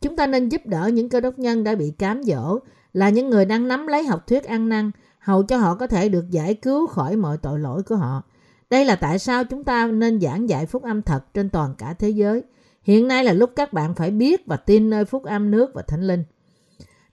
Chúng 0.00 0.16
ta 0.16 0.26
nên 0.26 0.48
giúp 0.48 0.66
đỡ 0.66 0.86
những 0.86 1.08
cơ 1.08 1.20
đốc 1.20 1.38
nhân 1.38 1.64
đã 1.64 1.74
bị 1.74 1.90
cám 1.90 2.22
dỗ, 2.22 2.58
là 2.92 3.08
những 3.08 3.30
người 3.30 3.44
đang 3.44 3.68
nắm 3.68 3.86
lấy 3.86 4.04
học 4.04 4.26
thuyết 4.26 4.44
ăn 4.44 4.68
năn, 4.68 4.90
hầu 5.26 5.42
cho 5.42 5.56
họ 5.56 5.74
có 5.74 5.86
thể 5.86 6.08
được 6.08 6.30
giải 6.30 6.54
cứu 6.54 6.86
khỏi 6.86 7.16
mọi 7.16 7.38
tội 7.38 7.58
lỗi 7.58 7.82
của 7.82 7.96
họ. 7.96 8.22
Đây 8.70 8.84
là 8.84 8.96
tại 8.96 9.18
sao 9.18 9.44
chúng 9.44 9.64
ta 9.64 9.86
nên 9.86 10.20
giảng 10.20 10.48
dạy 10.48 10.66
phúc 10.66 10.82
âm 10.82 11.02
thật 11.02 11.34
trên 11.34 11.50
toàn 11.50 11.74
cả 11.78 11.92
thế 11.92 12.10
giới. 12.10 12.42
Hiện 12.82 13.08
nay 13.08 13.24
là 13.24 13.32
lúc 13.32 13.50
các 13.56 13.72
bạn 13.72 13.94
phải 13.94 14.10
biết 14.10 14.46
và 14.46 14.56
tin 14.56 14.90
nơi 14.90 15.04
phúc 15.04 15.24
âm 15.24 15.50
nước 15.50 15.70
và 15.74 15.82
thánh 15.82 16.02
linh. 16.02 16.24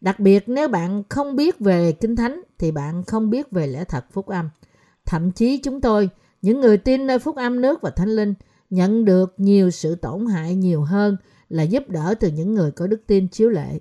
Đặc 0.01 0.19
biệt 0.19 0.43
nếu 0.47 0.67
bạn 0.67 1.03
không 1.09 1.35
biết 1.35 1.59
về 1.59 1.91
Kinh 1.91 2.15
Thánh 2.15 2.41
thì 2.59 2.71
bạn 2.71 3.03
không 3.03 3.29
biết 3.29 3.51
về 3.51 3.67
lẽ 3.67 3.83
thật 3.83 4.05
phúc 4.11 4.27
âm. 4.27 4.49
Thậm 5.05 5.31
chí 5.31 5.57
chúng 5.57 5.81
tôi, 5.81 6.09
những 6.41 6.61
người 6.61 6.77
tin 6.77 7.07
nơi 7.07 7.19
phúc 7.19 7.35
âm 7.35 7.61
nước 7.61 7.81
và 7.81 7.89
thánh 7.89 8.09
linh, 8.09 8.33
nhận 8.69 9.05
được 9.05 9.33
nhiều 9.37 9.71
sự 9.71 9.95
tổn 9.95 10.25
hại 10.25 10.55
nhiều 10.55 10.81
hơn 10.81 11.17
là 11.49 11.63
giúp 11.63 11.89
đỡ 11.89 12.15
từ 12.19 12.27
những 12.27 12.53
người 12.53 12.71
có 12.71 12.87
đức 12.87 13.01
tin 13.07 13.27
chiếu 13.27 13.49
lệ. 13.49 13.79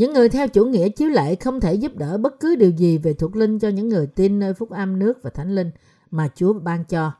Những 0.00 0.12
người 0.12 0.28
theo 0.28 0.48
chủ 0.48 0.64
nghĩa 0.64 0.88
chiếu 0.88 1.08
lệ 1.08 1.34
không 1.34 1.60
thể 1.60 1.74
giúp 1.74 1.96
đỡ 1.96 2.18
bất 2.18 2.40
cứ 2.40 2.56
điều 2.56 2.70
gì 2.70 2.98
về 2.98 3.12
thuộc 3.12 3.36
linh 3.36 3.58
cho 3.58 3.68
những 3.68 3.88
người 3.88 4.06
tin 4.06 4.38
nơi 4.38 4.54
phúc 4.54 4.70
âm 4.70 4.98
nước 4.98 5.22
và 5.22 5.30
thánh 5.30 5.54
linh 5.54 5.70
mà 6.10 6.28
Chúa 6.34 6.52
ban 6.52 6.84
cho. 6.84 7.12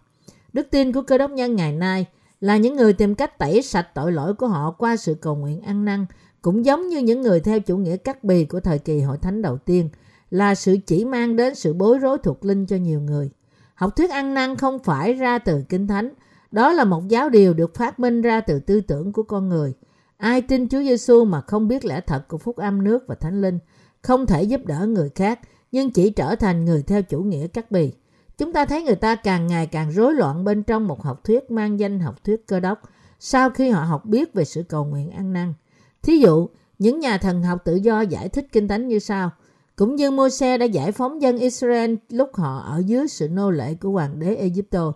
Đức 0.53 0.67
tin 0.71 0.93
của 0.93 1.03
cơ 1.03 1.19
đốc 1.19 1.31
nhân 1.31 1.57
ngày 1.57 1.73
nay 1.73 2.07
là 2.41 2.57
những 2.57 2.77
người 2.77 2.93
tìm 2.93 3.15
cách 3.15 3.39
tẩy 3.39 3.63
sạch 3.63 3.89
tội 3.95 4.13
lỗi 4.13 4.35
của 4.35 4.47
họ 4.49 4.71
qua 4.71 4.97
sự 4.97 5.15
cầu 5.15 5.37
nguyện 5.37 5.61
ăn 5.61 5.85
năn, 5.85 6.07
cũng 6.43 6.65
giống 6.65 6.89
như 6.89 6.99
những 6.99 7.21
người 7.21 7.41
theo 7.41 7.61
chủ 7.61 7.77
nghĩa 7.77 7.97
cắt 7.97 8.25
bì 8.25 8.45
của 8.45 8.61
thời 8.61 8.79
kỳ 8.79 9.01
hội 9.01 9.19
thánh 9.19 9.43
đầu 9.43 9.59
tiên, 9.59 9.89
là 10.31 10.55
sự 10.55 10.77
chỉ 10.87 11.05
mang 11.05 11.37
đến 11.37 11.55
sự 11.55 11.73
bối 11.73 11.99
rối 11.99 12.19
thuộc 12.19 12.45
linh 12.45 12.67
cho 12.67 12.77
nhiều 12.77 13.01
người. 13.01 13.31
Học 13.75 13.97
thuyết 13.97 14.11
ăn 14.11 14.35
năn 14.35 14.57
không 14.57 14.79
phải 14.79 15.13
ra 15.13 15.39
từ 15.39 15.65
Kinh 15.69 15.87
Thánh, 15.87 16.11
đó 16.51 16.73
là 16.73 16.85
một 16.85 17.09
giáo 17.09 17.29
điều 17.29 17.55
được 17.55 17.75
phát 17.75 18.01
minh 18.01 18.23
ra 18.23 18.41
từ 18.41 18.61
tư 18.61 18.81
tưởng 18.81 19.13
của 19.13 19.23
con 19.23 19.49
người. 19.49 19.75
Ai 20.21 20.43
tin 20.43 20.69
Chúa 20.69 20.83
Giêsu 20.83 21.25
mà 21.25 21.41
không 21.41 21.69
biết 21.69 21.85
lẽ 21.85 22.01
thật 22.07 22.29
của 22.29 22.39
phúc 22.39 22.57
âm 22.57 22.85
nước 22.85 23.05
và 23.07 23.15
thánh 23.15 23.41
linh, 23.41 23.59
không 24.03 24.27
thể 24.27 24.43
giúp 24.43 24.67
đỡ 24.67 24.87
người 24.87 25.11
khác, 25.15 25.41
nhưng 25.73 25.91
chỉ 25.91 26.11
trở 26.11 26.35
thành 26.35 26.65
người 26.65 26.83
theo 26.83 27.03
chủ 27.03 27.23
nghĩa 27.23 27.47
cắt 27.47 27.71
bì. 27.71 27.93
Chúng 28.39 28.53
ta 28.53 28.65
thấy 28.65 28.83
người 28.83 28.95
ta 28.95 29.15
càng 29.15 29.47
ngày 29.47 29.67
càng 29.67 29.93
rối 29.93 30.15
loạn 30.15 30.45
bên 30.45 30.63
trong 30.63 30.89
một 30.89 31.03
học 31.03 31.25
thuyết 31.25 31.51
mang 31.51 31.79
danh 31.79 32.01
học 32.01 32.25
thuyết 32.25 32.47
cơ 32.47 32.61
đốc 32.61 32.83
sau 33.19 33.51
khi 33.51 33.71
họ 33.71 33.85
học 33.85 34.05
biết 34.05 34.35
về 34.35 34.45
sự 34.45 34.63
cầu 34.63 34.85
nguyện 34.85 35.11
ăn 35.11 35.33
năn. 35.33 35.55
Thí 36.03 36.19
dụ, 36.19 36.49
những 36.79 37.01
nhà 37.01 37.19
thần 37.19 37.43
học 37.43 37.59
tự 37.65 37.75
do 37.75 38.01
giải 38.01 38.29
thích 38.29 38.47
kinh 38.53 38.69
thánh 38.69 38.89
như 38.89 38.99
sau. 38.99 39.31
Cũng 39.77 39.97
như 39.97 40.11
Môi-se 40.11 40.59
đã 40.59 40.65
giải 40.65 40.93
phóng 40.93 41.23
dân 41.23 41.39
Israel 41.39 41.95
lúc 42.09 42.31
họ 42.35 42.59
ở 42.59 42.83
dưới 42.87 43.09
sự 43.09 43.29
nô 43.29 43.51
lệ 43.51 43.75
của 43.75 43.91
hoàng 43.91 44.19
đế 44.19 44.35
Egypto. 44.35 44.93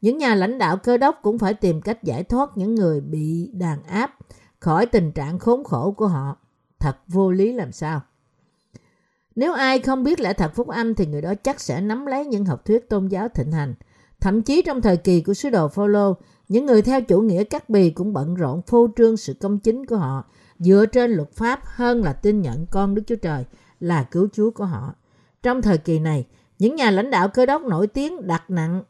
Những 0.00 0.18
nhà 0.18 0.34
lãnh 0.34 0.58
đạo 0.58 0.76
cơ 0.76 0.96
đốc 0.96 1.18
cũng 1.22 1.38
phải 1.38 1.54
tìm 1.54 1.80
cách 1.80 2.04
giải 2.04 2.24
thoát 2.24 2.50
những 2.56 2.74
người 2.74 3.00
bị 3.00 3.50
đàn 3.52 3.82
áp 3.82 4.16
khỏi 4.60 4.86
tình 4.86 5.12
trạng 5.12 5.38
khốn 5.38 5.64
khổ 5.64 5.90
của 5.90 6.06
họ. 6.06 6.36
Thật 6.78 6.96
vô 7.08 7.30
lý 7.30 7.52
làm 7.52 7.72
sao? 7.72 8.00
Nếu 9.36 9.52
ai 9.52 9.78
không 9.78 10.04
biết 10.04 10.20
lẽ 10.20 10.32
thật 10.32 10.52
phúc 10.54 10.68
âm 10.68 10.94
thì 10.94 11.06
người 11.06 11.22
đó 11.22 11.34
chắc 11.34 11.60
sẽ 11.60 11.80
nắm 11.80 12.06
lấy 12.06 12.26
những 12.26 12.44
học 12.44 12.64
thuyết 12.64 12.88
tôn 12.88 13.08
giáo 13.08 13.28
thịnh 13.28 13.52
hành. 13.52 13.74
Thậm 14.20 14.42
chí 14.42 14.62
trong 14.62 14.82
thời 14.82 14.96
kỳ 14.96 15.20
của 15.20 15.34
sứ 15.34 15.50
đồ 15.50 15.68
Phaolô, 15.68 16.16
những 16.48 16.66
người 16.66 16.82
theo 16.82 17.00
chủ 17.00 17.20
nghĩa 17.20 17.44
cắt 17.44 17.70
bì 17.70 17.90
cũng 17.90 18.12
bận 18.12 18.34
rộn 18.34 18.62
phô 18.62 18.88
trương 18.96 19.16
sự 19.16 19.34
công 19.34 19.58
chính 19.58 19.86
của 19.86 19.96
họ 19.96 20.24
dựa 20.58 20.86
trên 20.86 21.10
luật 21.10 21.32
pháp 21.32 21.60
hơn 21.64 22.04
là 22.04 22.12
tin 22.12 22.40
nhận 22.40 22.66
con 22.66 22.94
Đức 22.94 23.02
Chúa 23.06 23.16
Trời 23.16 23.44
là 23.80 24.02
cứu 24.02 24.28
Chúa 24.32 24.50
của 24.50 24.64
họ. 24.64 24.94
Trong 25.42 25.62
thời 25.62 25.78
kỳ 25.78 25.98
này, 25.98 26.26
những 26.58 26.76
nhà 26.76 26.90
lãnh 26.90 27.10
đạo 27.10 27.28
cơ 27.28 27.46
đốc 27.46 27.62
nổi 27.62 27.86
tiếng 27.86 28.26
đặt 28.26 28.50
nặng 28.50 28.82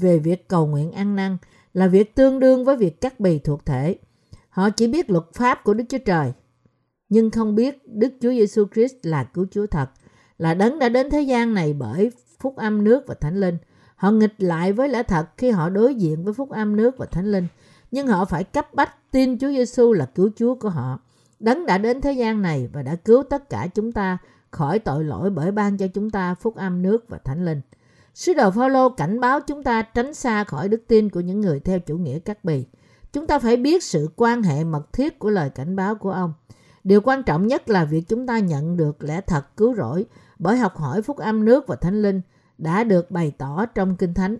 về 0.00 0.18
việc 0.18 0.48
cầu 0.48 0.66
nguyện 0.66 0.92
ăn 0.92 1.16
năn 1.16 1.36
là 1.74 1.86
việc 1.86 2.14
tương 2.14 2.40
đương 2.40 2.64
với 2.64 2.76
việc 2.76 3.00
cắt 3.00 3.20
bì 3.20 3.38
thuộc 3.38 3.66
thể. 3.66 3.96
Họ 4.54 4.70
chỉ 4.70 4.86
biết 4.86 5.10
luật 5.10 5.24
pháp 5.34 5.64
của 5.64 5.74
Đức 5.74 5.84
Chúa 5.88 5.98
Trời, 5.98 6.32
nhưng 7.08 7.30
không 7.30 7.54
biết 7.54 7.88
Đức 7.88 8.12
Chúa 8.20 8.30
Giêsu 8.30 8.64
Christ 8.74 8.94
là 9.02 9.24
cứu 9.24 9.46
Chúa 9.50 9.66
thật, 9.66 9.90
là 10.38 10.54
đấng 10.54 10.78
đã 10.78 10.88
đến 10.88 11.10
thế 11.10 11.22
gian 11.22 11.54
này 11.54 11.72
bởi 11.72 12.10
phúc 12.40 12.56
âm 12.56 12.84
nước 12.84 13.04
và 13.06 13.14
thánh 13.14 13.40
linh. 13.40 13.58
Họ 13.96 14.10
nghịch 14.10 14.34
lại 14.38 14.72
với 14.72 14.88
lẽ 14.88 15.02
thật 15.02 15.26
khi 15.36 15.50
họ 15.50 15.68
đối 15.68 15.94
diện 15.94 16.24
với 16.24 16.34
phúc 16.34 16.50
âm 16.50 16.76
nước 16.76 16.98
và 16.98 17.06
thánh 17.06 17.32
linh, 17.32 17.46
nhưng 17.90 18.06
họ 18.06 18.24
phải 18.24 18.44
cấp 18.44 18.74
bách 18.74 19.10
tin 19.10 19.38
Chúa 19.38 19.48
Giêsu 19.48 19.92
là 19.92 20.06
cứu 20.06 20.30
Chúa 20.36 20.54
của 20.54 20.68
họ. 20.68 21.00
Đấng 21.40 21.66
đã 21.66 21.78
đến 21.78 22.00
thế 22.00 22.12
gian 22.12 22.42
này 22.42 22.68
và 22.72 22.82
đã 22.82 22.96
cứu 22.96 23.22
tất 23.30 23.50
cả 23.50 23.66
chúng 23.74 23.92
ta 23.92 24.18
khỏi 24.50 24.78
tội 24.78 25.04
lỗi 25.04 25.30
bởi 25.30 25.50
ban 25.50 25.76
cho 25.76 25.86
chúng 25.86 26.10
ta 26.10 26.34
phúc 26.34 26.56
âm 26.56 26.82
nước 26.82 27.08
và 27.08 27.18
thánh 27.18 27.44
linh. 27.44 27.60
Sứ 28.14 28.34
đồ 28.34 28.50
Phaolô 28.50 28.88
cảnh 28.88 29.20
báo 29.20 29.40
chúng 29.40 29.62
ta 29.62 29.82
tránh 29.82 30.14
xa 30.14 30.44
khỏi 30.44 30.68
đức 30.68 30.82
tin 30.88 31.08
của 31.08 31.20
những 31.20 31.40
người 31.40 31.60
theo 31.60 31.78
chủ 31.78 31.98
nghĩa 31.98 32.18
cắt 32.18 32.44
bì. 32.44 32.66
Chúng 33.14 33.26
ta 33.26 33.38
phải 33.38 33.56
biết 33.56 33.82
sự 33.82 34.08
quan 34.16 34.42
hệ 34.42 34.64
mật 34.64 34.92
thiết 34.92 35.18
của 35.18 35.30
lời 35.30 35.50
cảnh 35.50 35.76
báo 35.76 35.94
của 35.94 36.10
ông. 36.10 36.32
Điều 36.84 37.00
quan 37.00 37.22
trọng 37.22 37.46
nhất 37.46 37.68
là 37.68 37.84
việc 37.84 38.08
chúng 38.08 38.26
ta 38.26 38.38
nhận 38.38 38.76
được 38.76 39.04
lẽ 39.04 39.20
thật 39.20 39.56
cứu 39.56 39.74
rỗi 39.74 40.06
bởi 40.38 40.56
học 40.56 40.76
hỏi 40.76 41.02
phúc 41.02 41.16
âm 41.16 41.44
nước 41.44 41.66
và 41.66 41.76
thánh 41.76 42.02
linh 42.02 42.20
đã 42.58 42.84
được 42.84 43.10
bày 43.10 43.32
tỏ 43.38 43.66
trong 43.66 43.96
kinh 43.96 44.14
thánh. 44.14 44.36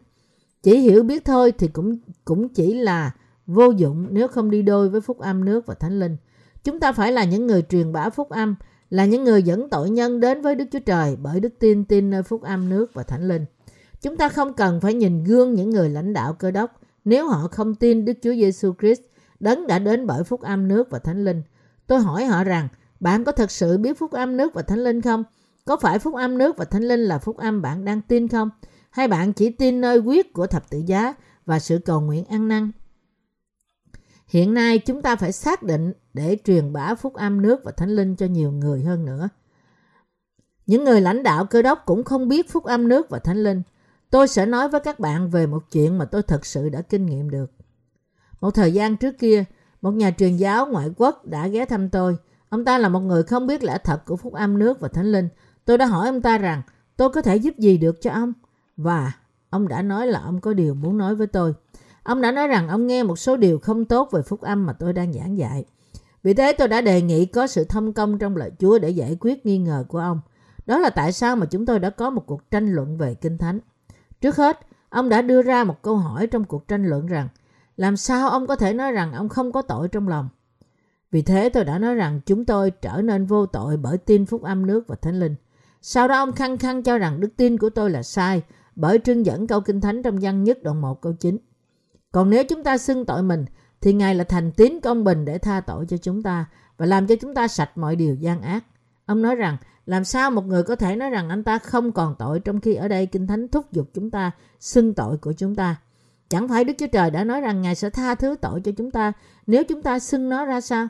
Chỉ 0.63 0.79
hiểu 0.79 1.03
biết 1.03 1.25
thôi 1.25 1.53
thì 1.59 1.69
cũng 1.69 1.99
cũng 2.25 2.49
chỉ 2.49 2.75
là 2.75 3.15
vô 3.47 3.71
dụng 3.71 4.07
nếu 4.11 4.29
không 4.29 4.51
đi 4.51 4.63
đôi 4.63 4.89
với 4.89 5.01
phúc 5.01 5.19
âm 5.19 5.45
nước 5.45 5.67
và 5.67 5.75
thánh 5.75 6.01
linh. 6.01 6.17
Chúng 6.65 6.81
ta 6.81 6.93
phải 6.93 7.13
là 7.13 7.25
những 7.25 7.47
người 7.47 7.63
truyền 7.63 7.93
bá 7.93 8.11
phúc 8.11 8.29
âm, 8.31 8.55
là 8.91 9.05
những 9.05 9.25
người 9.25 9.43
dẫn 9.43 9.71
tội 9.71 9.91
nhân 9.91 10.21
đến 10.21 10.43
với 10.43 10.55
Đức 10.55 10.65
Chúa 10.73 10.81
Trời 10.87 11.17
bởi 11.17 11.41
đức 11.41 11.53
tin 11.59 11.85
tin 11.85 12.11
nơi 12.11 12.23
phúc 12.23 12.43
âm 12.43 12.69
nước 12.69 12.95
và 12.95 13.03
thánh 13.03 13.29
linh. 13.29 13.45
Chúng 14.03 14.17
ta 14.17 14.29
không 14.29 14.53
cần 14.53 14.81
phải 14.81 14.95
nhìn 14.95 15.25
gương 15.25 15.55
những 15.55 15.71
người 15.71 15.89
lãnh 15.89 16.13
đạo 16.13 16.33
cơ 16.33 16.51
đốc 16.51 16.81
nếu 17.05 17.29
họ 17.29 17.49
không 17.49 17.75
tin 17.75 18.05
Đức 18.05 18.13
Chúa 18.23 18.33
Giêsu 18.33 18.75
Christ 18.81 19.01
đấng 19.41 19.67
đã 19.67 19.79
đến 19.79 20.07
bởi 20.07 20.25
phúc 20.25 20.41
âm 20.41 20.69
nước 20.69 20.91
và 20.91 20.99
thánh 20.99 21.25
linh. 21.25 21.43
Tôi 21.87 22.01
hỏi 22.01 22.25
họ 22.25 22.45
rằng, 22.45 22.69
bạn 23.01 23.25
có 23.25 23.33
thật 23.33 23.51
sự 23.51 23.79
biết 23.79 23.99
phúc 23.99 24.13
âm 24.13 24.37
nước 24.37 24.55
và 24.55 24.63
thánh 24.63 24.85
linh 24.85 25.01
không? 25.01 25.25
Có 25.65 25.77
phải 25.77 25.99
phúc 25.99 26.15
âm 26.15 26.39
nước 26.39 26.57
và 26.57 26.65
thánh 26.65 26.83
linh 26.83 27.01
là 27.01 27.19
phúc 27.19 27.37
âm 27.37 27.63
bạn 27.63 27.85
đang 27.85 28.01
tin 28.01 28.29
không? 28.29 28.51
Hay 28.91 29.09
bạn 29.09 29.33
chỉ 29.33 29.51
tin 29.51 29.81
nơi 29.81 29.99
quyết 29.99 30.33
của 30.33 30.47
thập 30.47 30.71
tự 30.71 30.83
giá 30.87 31.15
và 31.47 31.59
sự 31.59 31.79
cầu 31.79 32.01
nguyện 32.01 32.25
ăn 32.25 32.49
năn? 32.49 32.71
Hiện 34.27 34.55
nay 34.55 34.79
chúng 34.79 35.03
ta 35.03 35.17
phải 35.17 35.33
xác 35.33 35.63
định 35.63 35.93
để 36.15 36.37
truyền 36.45 36.73
bá 36.73 36.95
phúc 36.95 37.15
âm 37.15 37.43
nước 37.43 37.61
và 37.65 37.73
thánh 37.73 37.91
linh 37.91 38.17
cho 38.17 38.27
nhiều 38.27 38.53
người 38.53 38.83
hơn 38.83 39.05
nữa. 39.05 39.29
Những 40.67 40.85
người 40.85 41.01
lãnh 41.01 41.23
đạo 41.23 41.45
cơ 41.45 41.63
đốc 41.63 41.83
cũng 41.87 42.05
không 42.05 42.29
biết 42.29 42.51
phúc 42.51 42.65
âm 42.65 42.89
nước 42.89 43.11
và 43.11 43.19
thánh 43.19 43.43
linh. 43.43 43.63
Tôi 44.15 44.29
sẽ 44.29 44.47
nói 44.47 44.69
với 44.69 44.81
các 44.81 45.01
bạn 45.01 45.31
về 45.31 45.47
một 45.47 45.63
chuyện 45.73 45.99
mà 45.99 46.05
tôi 46.05 46.23
thật 46.23 46.47
sự 46.47 46.69
đã 46.69 46.83
kinh 46.83 47.07
nghiệm 47.07 47.31
được. 47.31 47.53
Một 48.41 48.51
thời 48.51 48.73
gian 48.73 48.97
trước 48.97 49.19
kia, 49.19 49.45
một 49.83 49.91
nhà 49.91 50.11
truyền 50.11 50.37
giáo 50.37 50.67
ngoại 50.67 50.91
quốc 50.97 51.27
đã 51.27 51.47
ghé 51.49 51.65
thăm 51.65 51.89
tôi. 51.89 52.17
Ông 52.49 52.65
ta 52.65 52.79
là 52.79 52.89
một 52.89 53.01
người 53.01 53.23
không 53.23 53.47
biết 53.47 53.65
lẽ 53.65 53.79
thật 53.85 54.05
của 54.07 54.17
phúc 54.17 54.33
âm 54.33 54.59
nước 54.59 54.81
và 54.81 54.89
thánh 54.89 55.13
linh. 55.13 55.29
Tôi 55.65 55.79
đã 55.79 55.87
hỏi 55.87 56.07
ông 56.07 56.23
ta 56.23 56.39
rằng 56.39 56.63
tôi 56.97 57.11
có 57.11 57.23
thể 57.23 57.37
giúp 57.37 57.59
gì 57.59 57.79
được 57.79 58.03
cho 58.03 58.11
ông. 58.11 58.33
Và 58.77 59.13
ông 59.51 59.69
đã 59.69 59.83
nói 59.83 60.07
là 60.07 60.21
ông 60.21 60.41
có 60.41 60.53
điều 60.53 60.75
muốn 60.75 60.99
nói 60.99 61.15
với 61.15 61.27
tôi. 61.27 61.55
Ông 62.03 62.21
đã 62.21 62.33
nói 62.33 62.49
rằng 62.49 62.69
ông 62.69 62.87
nghe 62.87 63.03
một 63.03 63.19
số 63.19 63.37
điều 63.37 63.59
không 63.59 63.85
tốt 63.85 64.09
về 64.13 64.23
phúc 64.23 64.41
âm 64.41 64.67
mà 64.67 64.73
tôi 64.73 64.93
đang 64.93 65.13
giảng 65.13 65.39
dạy. 65.39 65.65
Vì 66.23 66.35
thế 66.35 66.53
tôi 66.53 66.69
đã 66.69 66.81
đề 66.81 67.03
nghị 67.03 67.27
có 67.27 67.47
sự 67.47 67.65
thông 67.65 67.93
công 67.93 68.19
trong 68.19 68.37
lời 68.37 68.51
Chúa 68.59 68.79
để 68.79 68.91
giải 68.91 69.17
quyết 69.21 69.47
nghi 69.47 69.59
ngờ 69.59 69.85
của 69.89 69.99
ông. 69.99 70.21
Đó 70.67 70.79
là 70.79 70.91
tại 70.91 71.13
sao 71.13 71.37
mà 71.37 71.47
chúng 71.47 71.67
tôi 71.67 71.79
đã 71.79 71.91
có 71.91 72.11
một 72.11 72.27
cuộc 72.27 72.51
tranh 72.51 72.73
luận 72.73 72.99
về 72.99 73.15
Kinh 73.15 73.39
Thánh. 73.39 73.59
Trước 74.25 74.37
hết, 74.37 74.61
Ông 74.89 75.09
đã 75.09 75.23
đưa 75.23 75.43
ra 75.43 75.65
một 75.65 75.83
câu 75.83 75.97
hỏi 75.97 76.27
trong 76.27 76.45
cuộc 76.45 76.69
tranh 76.69 76.85
luận 76.87 77.07
rằng 77.07 77.29
làm 77.77 77.97
sao 77.97 78.29
ông 78.29 78.47
có 78.47 78.57
thể 78.57 78.73
nói 78.73 78.93
rằng 78.93 79.13
ông 79.13 79.29
không 79.29 79.53
có 79.53 79.63
tội 79.63 79.89
trong 79.89 80.09
lòng? 80.09 80.29
Vì 81.11 81.23
thế 81.23 81.49
tôi 81.49 81.65
đã 81.65 81.79
nói 81.79 81.95
rằng 81.95 82.21
chúng 82.27 82.45
tôi 82.45 82.71
trở 82.71 83.01
nên 83.03 83.27
vô 83.27 83.47
tội 83.47 83.77
bởi 83.77 83.99
tin 83.99 84.27
phúc 84.27 84.43
âm 84.43 84.67
nước 84.67 84.89
và 84.89 84.97
thánh 84.97 85.21
linh. 85.21 85.35
Sau 85.83 86.09
đó 86.09 86.19
ông 86.19 86.33
khăng 86.33 86.59
khăng 86.59 86.83
cho 86.83 86.99
rằng 86.99 87.21
đức 87.21 87.29
tin 87.37 87.59
của 87.59 87.71
tôi 87.71 87.91
là 87.91 88.03
sai 88.03 88.43
bởi 88.77 88.99
trưng 88.99 89.27
dẫn 89.27 89.47
câu 89.47 89.61
kinh 89.61 89.81
thánh 89.81 90.03
trong 90.03 90.19
văn 90.21 90.45
nhất 90.45 90.63
đoạn 90.63 90.81
1 90.81 91.01
câu 91.01 91.13
9. 91.13 91.39
Còn 92.13 92.31
nếu 92.31 92.45
chúng 92.45 92.65
ta 92.65 92.79
xưng 92.79 93.05
tội 93.05 93.23
mình 93.23 93.45
thì 93.81 93.93
Ngài 93.93 94.15
là 94.15 94.25
thành 94.25 94.53
tín 94.53 94.81
công 94.83 95.05
bình 95.05 95.25
để 95.25 95.39
tha 95.39 95.61
tội 95.61 95.87
cho 95.89 95.97
chúng 95.97 96.23
ta 96.23 96.47
và 96.77 96.87
làm 96.87 97.07
cho 97.07 97.15
chúng 97.21 97.35
ta 97.35 97.49
sạch 97.49 97.79
mọi 97.79 97.97
điều 97.97 98.15
gian 98.15 98.43
ác. 98.43 98.65
Ông 99.07 99.23
nói 99.23 99.35
rằng 99.35 99.57
làm 99.87 100.05
sao 100.05 100.31
một 100.31 100.47
người 100.47 100.63
có 100.63 100.77
thể 100.77 100.97
nói 100.97 101.11
rằng 101.11 101.29
anh 101.29 101.45
ta 101.45 101.59
không 101.59 101.93
còn 101.93 102.15
tội 102.19 102.41
trong 102.41 102.61
khi 102.61 102.75
ở 102.75 102.89
đây 102.89 103.07
Kinh 103.07 103.27
Thánh 103.27 103.49
thúc 103.49 103.73
giục 103.73 103.91
chúng 103.95 104.11
ta 104.11 104.31
xưng 104.61 104.95
tội 104.95 105.17
của 105.17 105.33
chúng 105.33 105.55
ta. 105.55 105.77
Chẳng 106.29 106.49
phải 106.49 106.65
Đức 106.65 106.73
Chúa 106.79 106.87
Trời 106.87 107.11
đã 107.11 107.25
nói 107.25 107.41
rằng 107.41 107.63
Ngài 107.63 107.75
sẽ 107.75 107.91
tha 107.91 108.15
thứ 108.15 108.37
tội 108.41 108.61
cho 108.61 108.73
chúng 108.77 108.91
ta 108.91 109.13
nếu 109.47 109.65
chúng 109.65 109.83
ta 109.83 109.99
xưng 109.99 110.29
nó 110.29 110.45
ra 110.45 110.61
sao? 110.61 110.89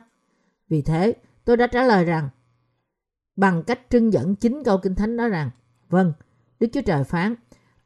Vì 0.69 0.81
thế, 0.81 1.13
tôi 1.45 1.57
đã 1.57 1.67
trả 1.67 1.83
lời 1.83 2.05
rằng 2.05 2.29
bằng 3.35 3.63
cách 3.63 3.79
trưng 3.89 4.13
dẫn 4.13 4.35
chính 4.35 4.63
câu 4.63 4.77
Kinh 4.77 4.95
Thánh 4.95 5.17
đó 5.17 5.27
rằng 5.27 5.49
Vâng, 5.89 6.13
Đức 6.59 6.67
Chúa 6.73 6.81
Trời 6.81 7.03
phán 7.03 7.35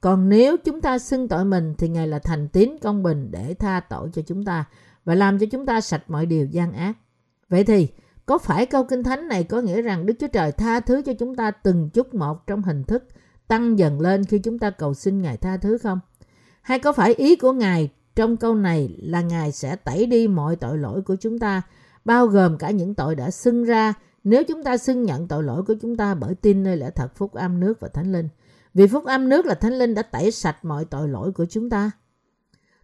còn 0.01 0.29
nếu 0.29 0.57
chúng 0.57 0.81
ta 0.81 0.99
xưng 0.99 1.27
tội 1.27 1.45
mình 1.45 1.75
thì 1.77 1.89
Ngài 1.89 2.07
là 2.07 2.19
thành 2.19 2.47
tín 2.47 2.69
công 2.81 3.03
bình 3.03 3.31
để 3.31 3.53
tha 3.53 3.79
tội 3.79 4.09
cho 4.13 4.21
chúng 4.21 4.45
ta 4.45 4.65
và 5.05 5.15
làm 5.15 5.39
cho 5.39 5.45
chúng 5.51 5.65
ta 5.65 5.81
sạch 5.81 6.03
mọi 6.07 6.25
điều 6.25 6.45
gian 6.45 6.71
ác. 6.71 6.97
Vậy 7.49 7.63
thì, 7.63 7.87
có 8.29 8.37
phải 8.37 8.65
câu 8.65 8.83
kinh 8.83 9.03
thánh 9.03 9.27
này 9.27 9.43
có 9.43 9.61
nghĩa 9.61 9.81
rằng 9.81 10.05
Đức 10.05 10.13
Chúa 10.19 10.27
Trời 10.27 10.51
tha 10.51 10.79
thứ 10.79 11.01
cho 11.01 11.13
chúng 11.13 11.35
ta 11.35 11.51
từng 11.51 11.89
chút 11.89 12.13
một 12.13 12.47
trong 12.47 12.61
hình 12.61 12.83
thức 12.83 13.03
tăng 13.47 13.79
dần 13.79 14.01
lên 14.01 14.25
khi 14.25 14.39
chúng 14.39 14.59
ta 14.59 14.69
cầu 14.69 14.93
xin 14.93 15.21
Ngài 15.21 15.37
tha 15.37 15.57
thứ 15.57 15.77
không? 15.77 15.99
Hay 16.61 16.79
có 16.79 16.93
phải 16.93 17.13
ý 17.13 17.35
của 17.35 17.51
Ngài 17.51 17.89
trong 18.15 18.37
câu 18.37 18.55
này 18.55 18.95
là 19.01 19.21
Ngài 19.21 19.51
sẽ 19.51 19.75
tẩy 19.75 20.05
đi 20.05 20.27
mọi 20.27 20.55
tội 20.55 20.77
lỗi 20.77 21.01
của 21.01 21.15
chúng 21.15 21.39
ta, 21.39 21.61
bao 22.05 22.27
gồm 22.27 22.57
cả 22.57 22.71
những 22.71 22.95
tội 22.95 23.15
đã 23.15 23.31
xưng 23.31 23.63
ra 23.63 23.93
nếu 24.23 24.43
chúng 24.43 24.63
ta 24.63 24.77
xưng 24.77 25.03
nhận 25.03 25.27
tội 25.27 25.43
lỗi 25.43 25.63
của 25.63 25.75
chúng 25.81 25.95
ta 25.95 26.15
bởi 26.15 26.35
tin 26.35 26.63
nơi 26.63 26.77
lẽ 26.77 26.89
thật 26.89 27.15
phúc 27.15 27.33
âm 27.33 27.59
nước 27.59 27.79
và 27.79 27.87
thánh 27.87 28.11
linh. 28.11 28.29
Vì 28.73 28.87
phúc 28.87 29.05
âm 29.05 29.29
nước 29.29 29.45
là 29.45 29.53
thánh 29.53 29.73
linh 29.73 29.93
đã 29.93 30.01
tẩy 30.01 30.31
sạch 30.31 30.65
mọi 30.65 30.85
tội 30.85 31.07
lỗi 31.07 31.31
của 31.31 31.45
chúng 31.49 31.69
ta. 31.69 31.91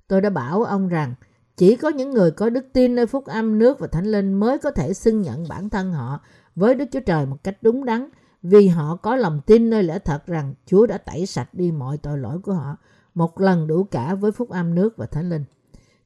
Tôi 0.07 0.21
đã 0.21 0.29
bảo 0.29 0.63
ông 0.63 0.87
rằng 0.87 1.13
chỉ 1.57 1.75
có 1.75 1.89
những 1.89 2.11
người 2.11 2.31
có 2.31 2.49
đức 2.49 2.65
tin 2.73 2.95
nơi 2.95 3.05
phúc 3.05 3.25
âm 3.25 3.59
nước 3.59 3.79
và 3.79 3.87
thánh 3.87 4.05
linh 4.05 4.33
mới 4.33 4.57
có 4.57 4.71
thể 4.71 4.93
xưng 4.93 5.21
nhận 5.21 5.47
bản 5.49 5.69
thân 5.69 5.93
họ 5.93 6.19
với 6.55 6.75
Đức 6.75 6.85
Chúa 6.91 6.99
Trời 6.99 7.25
một 7.25 7.37
cách 7.43 7.57
đúng 7.61 7.85
đắn, 7.85 8.09
vì 8.41 8.67
họ 8.67 8.95
có 8.95 9.15
lòng 9.15 9.41
tin 9.45 9.69
nơi 9.69 9.83
lẽ 9.83 9.99
thật 9.99 10.27
rằng 10.27 10.53
Chúa 10.65 10.85
đã 10.85 10.97
tẩy 10.97 11.25
sạch 11.25 11.53
đi 11.53 11.71
mọi 11.71 11.97
tội 11.97 12.17
lỗi 12.17 12.39
của 12.39 12.53
họ 12.53 12.77
một 13.13 13.41
lần 13.41 13.67
đủ 13.67 13.83
cả 13.83 14.15
với 14.15 14.31
phúc 14.31 14.49
âm 14.49 14.75
nước 14.75 14.97
và 14.97 15.05
thánh 15.05 15.29
linh. 15.29 15.43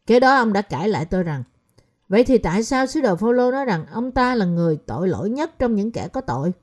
Kế 0.07 0.19
đó 0.19 0.35
ông 0.35 0.53
đã 0.53 0.62
cãi 0.62 0.89
lại 0.89 1.05
tôi 1.05 1.23
rằng, 1.23 1.43
Vậy 2.09 2.23
thì 2.23 2.38
tại 2.38 2.63
sao 2.63 2.85
sứ 2.85 3.01
đồ 3.01 3.15
Phaolô 3.15 3.51
nói 3.51 3.65
rằng 3.65 3.85
ông 3.85 4.12
ta 4.12 4.35
là 4.35 4.45
người 4.45 4.77
tội 4.85 5.07
lỗi 5.07 5.29
nhất 5.29 5.59
trong 5.59 5.75
những 5.75 5.91
kẻ 5.91 6.07
có 6.07 6.21
tội? 6.21 6.53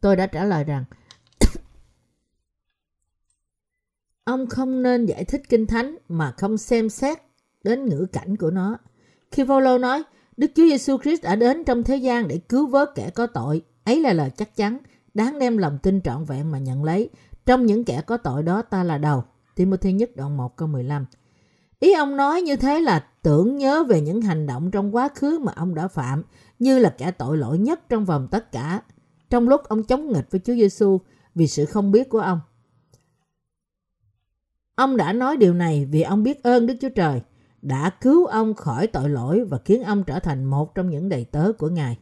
Tôi 0.00 0.16
đã 0.16 0.26
trả 0.26 0.44
lời 0.44 0.64
rằng, 0.64 0.84
ông 4.24 4.46
không 4.46 4.82
nên 4.82 5.06
giải 5.06 5.24
thích 5.24 5.42
kinh 5.48 5.66
thánh 5.66 5.96
mà 6.08 6.32
không 6.32 6.58
xem 6.58 6.88
xét 6.88 7.25
đến 7.66 7.88
ngữ 7.88 8.06
cảnh 8.12 8.36
của 8.36 8.50
nó. 8.50 8.78
Khi 9.30 9.44
Phaolô 9.44 9.78
nói 9.78 10.02
Đức 10.36 10.50
Chúa 10.54 10.66
Giêsu 10.66 10.98
Christ 10.98 11.22
đã 11.22 11.36
đến 11.36 11.64
trong 11.64 11.82
thế 11.82 11.96
gian 11.96 12.28
để 12.28 12.38
cứu 12.38 12.66
vớt 12.66 12.94
kẻ 12.94 13.10
có 13.10 13.26
tội, 13.26 13.62
ấy 13.84 14.00
là 14.00 14.12
lời 14.12 14.30
chắc 14.36 14.56
chắn, 14.56 14.78
đáng 15.14 15.38
đem 15.38 15.58
lòng 15.58 15.78
tin 15.82 16.00
trọn 16.00 16.24
vẹn 16.24 16.50
mà 16.50 16.58
nhận 16.58 16.84
lấy. 16.84 17.10
Trong 17.46 17.66
những 17.66 17.84
kẻ 17.84 18.00
có 18.06 18.16
tội 18.16 18.42
đó 18.42 18.62
ta 18.62 18.84
là 18.84 18.98
đầu. 18.98 19.24
Timothy 19.54 19.92
nhất 19.92 20.10
đoạn 20.16 20.36
1 20.36 20.56
câu 20.56 20.68
15. 20.68 21.06
Ý 21.80 21.92
ông 21.92 22.16
nói 22.16 22.42
như 22.42 22.56
thế 22.56 22.80
là 22.80 23.06
tưởng 23.22 23.56
nhớ 23.56 23.84
về 23.88 24.00
những 24.00 24.22
hành 24.22 24.46
động 24.46 24.70
trong 24.70 24.94
quá 24.94 25.08
khứ 25.14 25.38
mà 25.38 25.52
ông 25.56 25.74
đã 25.74 25.88
phạm 25.88 26.22
như 26.58 26.78
là 26.78 26.94
kẻ 26.98 27.10
tội 27.10 27.36
lỗi 27.36 27.58
nhất 27.58 27.88
trong 27.88 28.04
vòng 28.04 28.28
tất 28.30 28.52
cả. 28.52 28.82
Trong 29.30 29.48
lúc 29.48 29.64
ông 29.64 29.82
chống 29.82 30.12
nghịch 30.12 30.30
với 30.30 30.40
Chúa 30.44 30.54
Giêsu 30.54 30.98
vì 31.34 31.46
sự 31.46 31.64
không 31.64 31.92
biết 31.92 32.08
của 32.08 32.18
ông. 32.18 32.40
Ông 34.74 34.96
đã 34.96 35.12
nói 35.12 35.36
điều 35.36 35.54
này 35.54 35.88
vì 35.90 36.02
ông 36.02 36.22
biết 36.22 36.42
ơn 36.42 36.66
Đức 36.66 36.74
Chúa 36.80 36.88
Trời 36.88 37.20
đã 37.66 37.90
cứu 38.00 38.26
ông 38.26 38.54
khỏi 38.54 38.86
tội 38.86 39.08
lỗi 39.08 39.44
và 39.44 39.58
khiến 39.64 39.82
ông 39.82 40.04
trở 40.04 40.18
thành 40.18 40.44
một 40.44 40.74
trong 40.74 40.90
những 40.90 41.08
đầy 41.08 41.24
tớ 41.24 41.52
của 41.58 41.68
Ngài. 41.68 41.98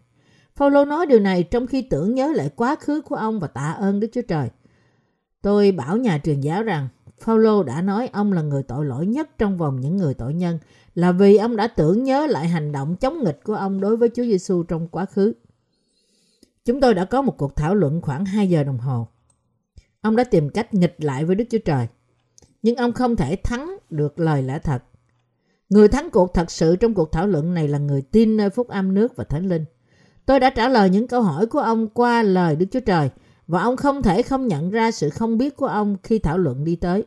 Phaolô 0.56 0.84
nói 0.84 1.06
điều 1.06 1.20
này 1.20 1.42
trong 1.42 1.66
khi 1.66 1.82
tưởng 1.82 2.14
nhớ 2.14 2.32
lại 2.34 2.50
quá 2.56 2.76
khứ 2.80 3.00
của 3.00 3.14
ông 3.14 3.40
và 3.40 3.46
tạ 3.46 3.72
ơn 3.72 4.00
Đức 4.00 4.08
Chúa 4.12 4.22
Trời. 4.28 4.48
Tôi 5.42 5.72
bảo 5.72 5.96
nhà 5.96 6.18
truyền 6.24 6.40
giáo 6.40 6.62
rằng, 6.62 6.88
Phaolô 7.20 7.62
đã 7.62 7.82
nói 7.82 8.08
ông 8.12 8.32
là 8.32 8.42
người 8.42 8.62
tội 8.62 8.84
lỗi 8.86 9.06
nhất 9.06 9.30
trong 9.38 9.58
vòng 9.58 9.80
những 9.80 9.96
người 9.96 10.14
tội 10.14 10.34
nhân, 10.34 10.58
là 10.94 11.12
vì 11.12 11.36
ông 11.36 11.56
đã 11.56 11.68
tưởng 11.68 12.04
nhớ 12.04 12.26
lại 12.26 12.48
hành 12.48 12.72
động 12.72 12.96
chống 12.96 13.24
nghịch 13.24 13.40
của 13.44 13.54
ông 13.54 13.80
đối 13.80 13.96
với 13.96 14.08
Chúa 14.08 14.22
Giêsu 14.22 14.62
trong 14.62 14.88
quá 14.88 15.04
khứ. 15.04 15.32
Chúng 16.64 16.80
tôi 16.80 16.94
đã 16.94 17.04
có 17.04 17.22
một 17.22 17.38
cuộc 17.38 17.56
thảo 17.56 17.74
luận 17.74 18.00
khoảng 18.00 18.24
2 18.24 18.48
giờ 18.48 18.64
đồng 18.64 18.78
hồ. 18.78 19.08
Ông 20.00 20.16
đã 20.16 20.24
tìm 20.24 20.50
cách 20.50 20.74
nghịch 20.74 20.94
lại 20.98 21.24
với 21.24 21.36
Đức 21.36 21.44
Chúa 21.50 21.58
Trời. 21.64 21.86
Nhưng 22.62 22.76
ông 22.76 22.92
không 22.92 23.16
thể 23.16 23.36
thắng 23.36 23.76
được 23.90 24.18
lời 24.18 24.42
lẽ 24.42 24.58
thật. 24.58 24.82
Người 25.68 25.88
thắng 25.88 26.10
cuộc 26.10 26.34
thật 26.34 26.50
sự 26.50 26.76
trong 26.76 26.94
cuộc 26.94 27.12
thảo 27.12 27.26
luận 27.26 27.54
này 27.54 27.68
là 27.68 27.78
người 27.78 28.02
tin 28.02 28.36
nơi 28.36 28.50
phúc 28.50 28.68
âm 28.68 28.94
nước 28.94 29.16
và 29.16 29.24
thánh 29.24 29.48
linh. 29.48 29.64
Tôi 30.26 30.40
đã 30.40 30.50
trả 30.50 30.68
lời 30.68 30.90
những 30.90 31.08
câu 31.08 31.22
hỏi 31.22 31.46
của 31.46 31.58
ông 31.58 31.88
qua 31.88 32.22
lời 32.22 32.56
Đức 32.56 32.66
Chúa 32.70 32.80
Trời, 32.80 33.10
và 33.46 33.62
ông 33.62 33.76
không 33.76 34.02
thể 34.02 34.22
không 34.22 34.46
nhận 34.46 34.70
ra 34.70 34.90
sự 34.90 35.10
không 35.10 35.38
biết 35.38 35.56
của 35.56 35.66
ông 35.66 35.96
khi 36.02 36.18
thảo 36.18 36.38
luận 36.38 36.64
đi 36.64 36.76
tới. 36.76 37.04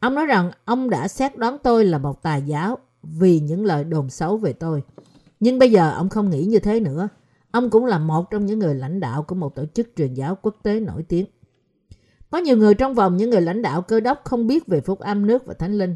Ông 0.00 0.14
nói 0.14 0.26
rằng 0.26 0.50
ông 0.64 0.90
đã 0.90 1.08
xét 1.08 1.38
đoán 1.38 1.56
tôi 1.62 1.84
là 1.84 1.98
một 1.98 2.22
tà 2.22 2.36
giáo 2.36 2.78
vì 3.02 3.40
những 3.40 3.64
lời 3.64 3.84
đồn 3.84 4.10
xấu 4.10 4.36
về 4.36 4.52
tôi. 4.52 4.82
Nhưng 5.40 5.58
bây 5.58 5.70
giờ 5.70 5.92
ông 5.92 6.08
không 6.08 6.30
nghĩ 6.30 6.44
như 6.44 6.58
thế 6.58 6.80
nữa. 6.80 7.08
Ông 7.50 7.70
cũng 7.70 7.86
là 7.86 7.98
một 7.98 8.30
trong 8.30 8.46
những 8.46 8.58
người 8.58 8.74
lãnh 8.74 9.00
đạo 9.00 9.22
của 9.22 9.34
một 9.34 9.54
tổ 9.54 9.64
chức 9.74 9.88
truyền 9.96 10.14
giáo 10.14 10.38
quốc 10.42 10.56
tế 10.62 10.80
nổi 10.80 11.02
tiếng. 11.08 11.26
Có 12.30 12.38
nhiều 12.38 12.56
người 12.56 12.74
trong 12.74 12.94
vòng 12.94 13.16
những 13.16 13.30
người 13.30 13.40
lãnh 13.40 13.62
đạo 13.62 13.82
cơ 13.82 14.00
đốc 14.00 14.24
không 14.24 14.46
biết 14.46 14.66
về 14.66 14.80
phúc 14.80 14.98
âm 14.98 15.26
nước 15.26 15.46
và 15.46 15.54
thánh 15.54 15.78
linh. 15.78 15.94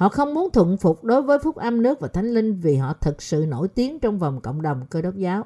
Họ 0.00 0.08
không 0.08 0.34
muốn 0.34 0.50
thuận 0.52 0.76
phục 0.76 1.04
đối 1.04 1.22
với 1.22 1.38
phúc 1.38 1.56
âm 1.56 1.82
nước 1.82 2.00
và 2.00 2.08
thánh 2.08 2.34
linh 2.34 2.60
vì 2.60 2.76
họ 2.76 2.92
thực 2.92 3.22
sự 3.22 3.44
nổi 3.48 3.68
tiếng 3.68 3.98
trong 3.98 4.18
vòng 4.18 4.40
cộng 4.40 4.62
đồng 4.62 4.86
cơ 4.90 5.02
đốc 5.02 5.14
giáo. 5.16 5.44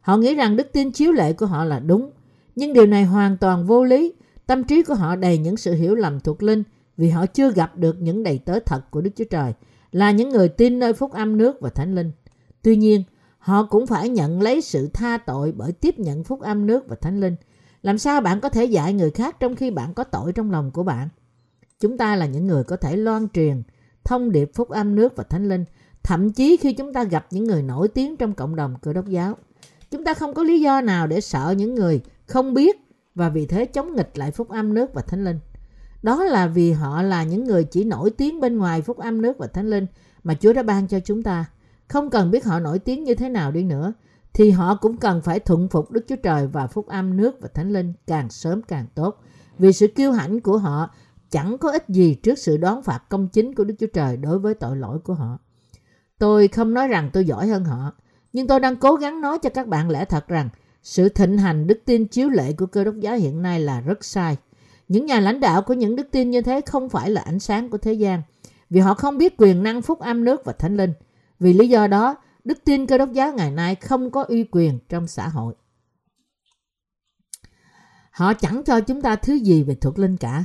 Họ 0.00 0.16
nghĩ 0.16 0.34
rằng 0.34 0.56
đức 0.56 0.72
tin 0.72 0.90
chiếu 0.90 1.12
lệ 1.12 1.32
của 1.32 1.46
họ 1.46 1.64
là 1.64 1.78
đúng. 1.80 2.10
Nhưng 2.56 2.72
điều 2.72 2.86
này 2.86 3.04
hoàn 3.04 3.36
toàn 3.36 3.66
vô 3.66 3.84
lý. 3.84 4.12
Tâm 4.46 4.64
trí 4.64 4.82
của 4.82 4.94
họ 4.94 5.16
đầy 5.16 5.38
những 5.38 5.56
sự 5.56 5.74
hiểu 5.74 5.94
lầm 5.94 6.20
thuộc 6.20 6.42
linh 6.42 6.62
vì 6.96 7.10
họ 7.10 7.26
chưa 7.26 7.52
gặp 7.52 7.76
được 7.76 7.96
những 8.00 8.22
đầy 8.22 8.38
tớ 8.38 8.58
thật 8.66 8.90
của 8.90 9.00
Đức 9.00 9.10
Chúa 9.16 9.24
Trời 9.30 9.52
là 9.92 10.10
những 10.10 10.28
người 10.28 10.48
tin 10.48 10.78
nơi 10.78 10.92
phúc 10.92 11.12
âm 11.12 11.36
nước 11.36 11.60
và 11.60 11.70
thánh 11.70 11.94
linh. 11.94 12.12
Tuy 12.62 12.76
nhiên, 12.76 13.02
họ 13.38 13.62
cũng 13.62 13.86
phải 13.86 14.08
nhận 14.08 14.42
lấy 14.42 14.60
sự 14.60 14.88
tha 14.92 15.18
tội 15.18 15.52
bởi 15.52 15.72
tiếp 15.72 15.98
nhận 15.98 16.24
phúc 16.24 16.40
âm 16.40 16.66
nước 16.66 16.88
và 16.88 16.96
thánh 16.96 17.20
linh. 17.20 17.36
Làm 17.82 17.98
sao 17.98 18.20
bạn 18.20 18.40
có 18.40 18.48
thể 18.48 18.64
dạy 18.64 18.92
người 18.92 19.10
khác 19.10 19.36
trong 19.40 19.56
khi 19.56 19.70
bạn 19.70 19.94
có 19.94 20.04
tội 20.04 20.32
trong 20.32 20.50
lòng 20.50 20.70
của 20.70 20.82
bạn? 20.82 21.08
Chúng 21.80 21.98
ta 21.98 22.16
là 22.16 22.26
những 22.26 22.46
người 22.46 22.64
có 22.64 22.76
thể 22.76 22.96
loan 22.96 23.28
truyền 23.28 23.62
thông 24.04 24.32
điệp 24.32 24.50
phúc 24.54 24.68
âm 24.68 24.94
nước 24.94 25.16
và 25.16 25.24
thánh 25.24 25.48
linh, 25.48 25.64
thậm 26.02 26.32
chí 26.32 26.56
khi 26.56 26.72
chúng 26.72 26.92
ta 26.92 27.04
gặp 27.04 27.26
những 27.30 27.44
người 27.44 27.62
nổi 27.62 27.88
tiếng 27.88 28.16
trong 28.16 28.34
cộng 28.34 28.56
đồng 28.56 28.74
cơ 28.82 28.92
đốc 28.92 29.06
giáo. 29.06 29.36
Chúng 29.90 30.04
ta 30.04 30.14
không 30.14 30.34
có 30.34 30.42
lý 30.42 30.60
do 30.60 30.80
nào 30.80 31.06
để 31.06 31.20
sợ 31.20 31.54
những 31.58 31.74
người 31.74 32.00
không 32.26 32.54
biết 32.54 32.76
và 33.14 33.28
vì 33.28 33.46
thế 33.46 33.64
chống 33.64 33.94
nghịch 33.94 34.18
lại 34.18 34.30
phúc 34.30 34.48
âm 34.48 34.74
nước 34.74 34.94
và 34.94 35.02
thánh 35.02 35.24
linh. 35.24 35.38
Đó 36.02 36.24
là 36.24 36.46
vì 36.46 36.72
họ 36.72 37.02
là 37.02 37.24
những 37.24 37.44
người 37.44 37.64
chỉ 37.64 37.84
nổi 37.84 38.10
tiếng 38.10 38.40
bên 38.40 38.58
ngoài 38.58 38.82
phúc 38.82 38.98
âm 38.98 39.22
nước 39.22 39.38
và 39.38 39.46
thánh 39.46 39.70
linh 39.70 39.86
mà 40.24 40.34
Chúa 40.34 40.52
đã 40.52 40.62
ban 40.62 40.88
cho 40.88 41.00
chúng 41.00 41.22
ta. 41.22 41.44
Không 41.88 42.10
cần 42.10 42.30
biết 42.30 42.44
họ 42.44 42.60
nổi 42.60 42.78
tiếng 42.78 43.04
như 43.04 43.14
thế 43.14 43.28
nào 43.28 43.52
đi 43.52 43.64
nữa, 43.64 43.92
thì 44.32 44.50
họ 44.50 44.74
cũng 44.74 44.96
cần 44.96 45.20
phải 45.22 45.40
thuận 45.40 45.68
phục 45.68 45.90
Đức 45.90 46.04
Chúa 46.08 46.16
Trời 46.16 46.46
và 46.46 46.66
phúc 46.66 46.86
âm 46.86 47.16
nước 47.16 47.36
và 47.40 47.48
thánh 47.54 47.72
linh 47.72 47.92
càng 48.06 48.30
sớm 48.30 48.62
càng 48.62 48.86
tốt. 48.94 49.20
Vì 49.58 49.72
sự 49.72 49.86
kiêu 49.86 50.12
hãnh 50.12 50.40
của 50.40 50.58
họ 50.58 50.90
chẳng 51.34 51.58
có 51.58 51.70
ích 51.70 51.88
gì 51.88 52.14
trước 52.14 52.38
sự 52.38 52.56
đón 52.56 52.82
phạt 52.82 53.02
công 53.08 53.28
chính 53.28 53.54
của 53.54 53.64
Đức 53.64 53.74
Chúa 53.78 53.86
Trời 53.86 54.16
đối 54.16 54.38
với 54.38 54.54
tội 54.54 54.76
lỗi 54.76 54.98
của 54.98 55.14
họ. 55.14 55.38
Tôi 56.18 56.48
không 56.48 56.74
nói 56.74 56.88
rằng 56.88 57.10
tôi 57.12 57.24
giỏi 57.24 57.46
hơn 57.46 57.64
họ, 57.64 57.92
nhưng 58.32 58.46
tôi 58.46 58.60
đang 58.60 58.76
cố 58.76 58.94
gắng 58.94 59.20
nói 59.20 59.38
cho 59.38 59.50
các 59.50 59.66
bạn 59.66 59.90
lẽ 59.90 60.04
thật 60.04 60.28
rằng 60.28 60.48
sự 60.82 61.08
thịnh 61.08 61.38
hành 61.38 61.66
đức 61.66 61.80
tin 61.84 62.06
chiếu 62.06 62.28
lệ 62.28 62.52
của 62.52 62.66
cơ 62.66 62.84
đốc 62.84 62.94
giáo 62.94 63.16
hiện 63.16 63.42
nay 63.42 63.60
là 63.60 63.80
rất 63.80 64.04
sai. 64.04 64.36
Những 64.88 65.06
nhà 65.06 65.20
lãnh 65.20 65.40
đạo 65.40 65.62
của 65.62 65.74
những 65.74 65.96
đức 65.96 66.08
tin 66.10 66.30
như 66.30 66.42
thế 66.42 66.60
không 66.60 66.88
phải 66.88 67.10
là 67.10 67.20
ánh 67.20 67.38
sáng 67.38 67.70
của 67.70 67.78
thế 67.78 67.92
gian, 67.92 68.22
vì 68.70 68.80
họ 68.80 68.94
không 68.94 69.18
biết 69.18 69.34
quyền 69.38 69.62
năng 69.62 69.82
phúc 69.82 69.98
âm 69.98 70.24
nước 70.24 70.44
và 70.44 70.52
thánh 70.52 70.76
linh. 70.76 70.92
Vì 71.40 71.52
lý 71.52 71.68
do 71.68 71.86
đó, 71.86 72.16
đức 72.44 72.58
tin 72.64 72.86
cơ 72.86 72.98
đốc 72.98 73.12
giáo 73.12 73.32
ngày 73.32 73.50
nay 73.50 73.74
không 73.74 74.10
có 74.10 74.22
uy 74.22 74.44
quyền 74.50 74.78
trong 74.88 75.06
xã 75.06 75.28
hội. 75.28 75.54
Họ 78.10 78.34
chẳng 78.34 78.62
cho 78.66 78.80
chúng 78.80 79.02
ta 79.02 79.16
thứ 79.16 79.34
gì 79.34 79.62
về 79.62 79.74
thuộc 79.74 79.98
linh 79.98 80.16
cả. 80.16 80.44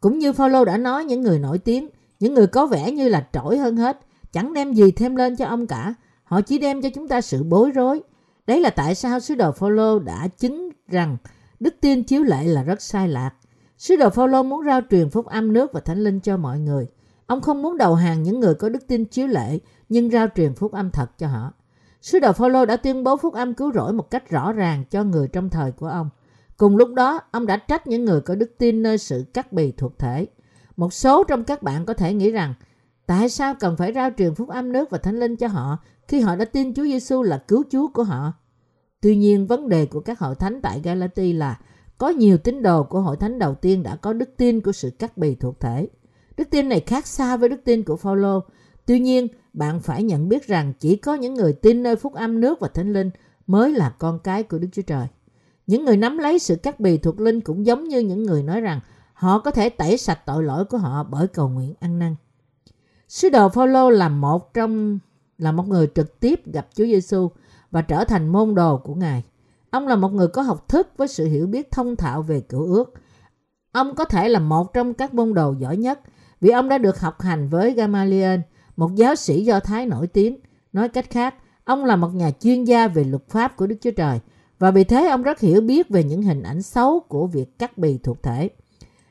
Cũng 0.00 0.18
như 0.18 0.32
Paulo 0.32 0.64
đã 0.64 0.76
nói 0.76 1.04
những 1.04 1.20
người 1.20 1.38
nổi 1.38 1.58
tiếng, 1.58 1.88
những 2.20 2.34
người 2.34 2.46
có 2.46 2.66
vẻ 2.66 2.92
như 2.92 3.08
là 3.08 3.26
trỗi 3.32 3.58
hơn 3.58 3.76
hết, 3.76 4.00
chẳng 4.32 4.52
đem 4.52 4.72
gì 4.72 4.90
thêm 4.90 5.16
lên 5.16 5.36
cho 5.36 5.46
ông 5.46 5.66
cả. 5.66 5.94
Họ 6.24 6.40
chỉ 6.40 6.58
đem 6.58 6.82
cho 6.82 6.88
chúng 6.94 7.08
ta 7.08 7.20
sự 7.20 7.42
bối 7.42 7.70
rối. 7.70 8.02
Đấy 8.46 8.60
là 8.60 8.70
tại 8.70 8.94
sao 8.94 9.20
sứ 9.20 9.34
đồ 9.34 9.52
Paulo 9.52 9.98
đã 9.98 10.28
chứng 10.38 10.70
rằng 10.88 11.16
đức 11.60 11.74
tin 11.80 12.02
chiếu 12.02 12.22
lệ 12.22 12.44
là 12.44 12.62
rất 12.62 12.82
sai 12.82 13.08
lạc. 13.08 13.30
Sứ 13.78 13.96
đồ 13.96 14.10
Paulo 14.10 14.42
muốn 14.42 14.64
rao 14.66 14.80
truyền 14.90 15.10
phúc 15.10 15.26
âm 15.26 15.52
nước 15.52 15.72
và 15.72 15.80
thánh 15.80 16.04
linh 16.04 16.20
cho 16.20 16.36
mọi 16.36 16.58
người. 16.58 16.86
Ông 17.26 17.40
không 17.40 17.62
muốn 17.62 17.78
đầu 17.78 17.94
hàng 17.94 18.22
những 18.22 18.40
người 18.40 18.54
có 18.54 18.68
đức 18.68 18.86
tin 18.86 19.04
chiếu 19.04 19.26
lệ, 19.26 19.58
nhưng 19.88 20.10
rao 20.10 20.26
truyền 20.36 20.54
phúc 20.54 20.72
âm 20.72 20.90
thật 20.90 21.18
cho 21.18 21.26
họ. 21.26 21.52
Sứ 22.02 22.18
đồ 22.18 22.32
Phaolô 22.32 22.66
đã 22.66 22.76
tuyên 22.76 23.04
bố 23.04 23.16
phúc 23.16 23.34
âm 23.34 23.54
cứu 23.54 23.72
rỗi 23.72 23.92
một 23.92 24.10
cách 24.10 24.30
rõ 24.30 24.52
ràng 24.52 24.84
cho 24.90 25.04
người 25.04 25.28
trong 25.28 25.50
thời 25.50 25.72
của 25.72 25.86
ông. 25.86 26.10
Cùng 26.60 26.76
lúc 26.76 26.94
đó, 26.94 27.20
ông 27.30 27.46
đã 27.46 27.56
trách 27.56 27.86
những 27.86 28.04
người 28.04 28.20
có 28.20 28.34
đức 28.34 28.50
tin 28.58 28.82
nơi 28.82 28.98
sự 28.98 29.24
cắt 29.34 29.52
bì 29.52 29.72
thuộc 29.72 29.98
thể. 29.98 30.26
Một 30.76 30.92
số 30.92 31.24
trong 31.24 31.44
các 31.44 31.62
bạn 31.62 31.86
có 31.86 31.94
thể 31.94 32.14
nghĩ 32.14 32.30
rằng, 32.30 32.54
tại 33.06 33.28
sao 33.28 33.54
cần 33.60 33.76
phải 33.76 33.92
rao 33.92 34.10
truyền 34.18 34.34
phúc 34.34 34.48
âm 34.48 34.72
nước 34.72 34.90
và 34.90 34.98
thánh 34.98 35.20
linh 35.20 35.36
cho 35.36 35.48
họ 35.48 35.78
khi 36.08 36.20
họ 36.20 36.36
đã 36.36 36.44
tin 36.44 36.74
Chúa 36.74 36.82
Giêsu 36.82 37.22
là 37.22 37.38
cứu 37.48 37.64
Chúa 37.70 37.88
của 37.88 38.02
họ? 38.02 38.32
Tuy 39.00 39.16
nhiên, 39.16 39.46
vấn 39.46 39.68
đề 39.68 39.86
của 39.86 40.00
các 40.00 40.18
hội 40.18 40.34
thánh 40.34 40.60
tại 40.62 40.80
Galati 40.84 41.32
là 41.32 41.60
có 41.98 42.08
nhiều 42.08 42.38
tín 42.38 42.62
đồ 42.62 42.82
của 42.82 43.00
hội 43.00 43.16
thánh 43.16 43.38
đầu 43.38 43.54
tiên 43.54 43.82
đã 43.82 43.96
có 43.96 44.12
đức 44.12 44.36
tin 44.36 44.60
của 44.60 44.72
sự 44.72 44.90
cắt 44.90 45.18
bì 45.18 45.34
thuộc 45.34 45.60
thể. 45.60 45.88
Đức 46.36 46.50
tin 46.50 46.68
này 46.68 46.80
khác 46.80 47.06
xa 47.06 47.36
với 47.36 47.48
đức 47.48 47.60
tin 47.64 47.82
của 47.82 47.96
Phaolô. 47.96 48.40
Tuy 48.86 49.00
nhiên, 49.00 49.28
bạn 49.52 49.80
phải 49.80 50.02
nhận 50.02 50.28
biết 50.28 50.46
rằng 50.46 50.72
chỉ 50.80 50.96
có 50.96 51.14
những 51.14 51.34
người 51.34 51.52
tin 51.52 51.82
nơi 51.82 51.96
phúc 51.96 52.14
âm 52.14 52.40
nước 52.40 52.60
và 52.60 52.68
thánh 52.68 52.92
linh 52.92 53.10
mới 53.46 53.72
là 53.72 53.90
con 53.98 54.18
cái 54.18 54.42
của 54.42 54.58
Đức 54.58 54.68
Chúa 54.72 54.82
Trời. 54.82 55.06
Những 55.70 55.84
người 55.84 55.96
nắm 55.96 56.18
lấy 56.18 56.38
sự 56.38 56.56
cắt 56.56 56.80
bì 56.80 56.98
thuộc 56.98 57.20
linh 57.20 57.40
cũng 57.40 57.66
giống 57.66 57.84
như 57.84 57.98
những 57.98 58.22
người 58.22 58.42
nói 58.42 58.60
rằng 58.60 58.80
họ 59.12 59.38
có 59.38 59.50
thể 59.50 59.68
tẩy 59.68 59.98
sạch 59.98 60.20
tội 60.26 60.42
lỗi 60.42 60.64
của 60.64 60.78
họ 60.78 61.02
bởi 61.02 61.26
cầu 61.26 61.48
nguyện 61.48 61.74
ăn 61.80 61.98
năn. 61.98 62.14
Sứ 63.08 63.28
đồ 63.28 63.48
Phaolô 63.48 63.90
là 63.90 64.08
một 64.08 64.54
trong 64.54 64.98
là 65.38 65.52
một 65.52 65.68
người 65.68 65.90
trực 65.94 66.20
tiếp 66.20 66.52
gặp 66.52 66.68
Chúa 66.74 66.84
Giêsu 66.84 67.28
và 67.70 67.82
trở 67.82 68.04
thành 68.04 68.28
môn 68.28 68.54
đồ 68.54 68.76
của 68.76 68.94
Ngài. 68.94 69.24
Ông 69.70 69.88
là 69.88 69.96
một 69.96 70.08
người 70.08 70.28
có 70.28 70.42
học 70.42 70.68
thức 70.68 70.88
với 70.96 71.08
sự 71.08 71.26
hiểu 71.26 71.46
biết 71.46 71.70
thông 71.70 71.96
thạo 71.96 72.22
về 72.22 72.40
cựu 72.40 72.74
ước. 72.74 72.94
Ông 73.72 73.94
có 73.94 74.04
thể 74.04 74.28
là 74.28 74.38
một 74.38 74.72
trong 74.72 74.94
các 74.94 75.14
môn 75.14 75.34
đồ 75.34 75.54
giỏi 75.58 75.76
nhất 75.76 76.00
vì 76.40 76.50
ông 76.50 76.68
đã 76.68 76.78
được 76.78 77.00
học 77.00 77.20
hành 77.20 77.48
với 77.48 77.72
Gamaliel, 77.72 78.40
một 78.76 78.94
giáo 78.94 79.14
sĩ 79.14 79.44
Do 79.44 79.60
Thái 79.60 79.86
nổi 79.86 80.06
tiếng. 80.06 80.38
Nói 80.72 80.88
cách 80.88 81.10
khác, 81.10 81.34
ông 81.64 81.84
là 81.84 81.96
một 81.96 82.14
nhà 82.14 82.30
chuyên 82.40 82.64
gia 82.64 82.88
về 82.88 83.04
luật 83.04 83.28
pháp 83.28 83.56
của 83.56 83.66
Đức 83.66 83.76
Chúa 83.80 83.90
Trời 83.90 84.20
và 84.60 84.70
vì 84.70 84.84
thế 84.84 85.06
ông 85.06 85.22
rất 85.22 85.40
hiểu 85.40 85.60
biết 85.60 85.88
về 85.88 86.04
những 86.04 86.22
hình 86.22 86.42
ảnh 86.42 86.62
xấu 86.62 87.00
của 87.00 87.26
việc 87.26 87.58
cắt 87.58 87.78
bì 87.78 87.98
thuộc 87.98 88.22
thể. 88.22 88.50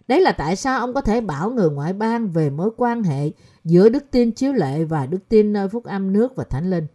Đấy 0.08 0.22
là 0.22 0.32
tại 0.32 0.56
sao 0.56 0.80
ông 0.80 0.94
có 0.94 1.02
thể 1.02 1.22
bảo 1.22 1.52
người 1.52 1.70
ngoại 1.70 1.94
bang 1.94 2.28
về 2.28 2.50
mối 2.50 2.70
quan 2.78 3.04
hệ 3.04 3.32
giữa 3.64 3.90
đức 3.90 4.04
tin 4.12 4.32
chiếu 4.32 4.54
lệ 4.54 4.84
và 4.84 5.06
đức 5.06 5.30
tin 5.30 5.54
nơi 5.54 5.70
phúc 5.70 5.84
âm 5.84 6.14
nước 6.14 6.36
và 6.36 6.44
thánh 6.44 6.70
linh. 6.70 6.88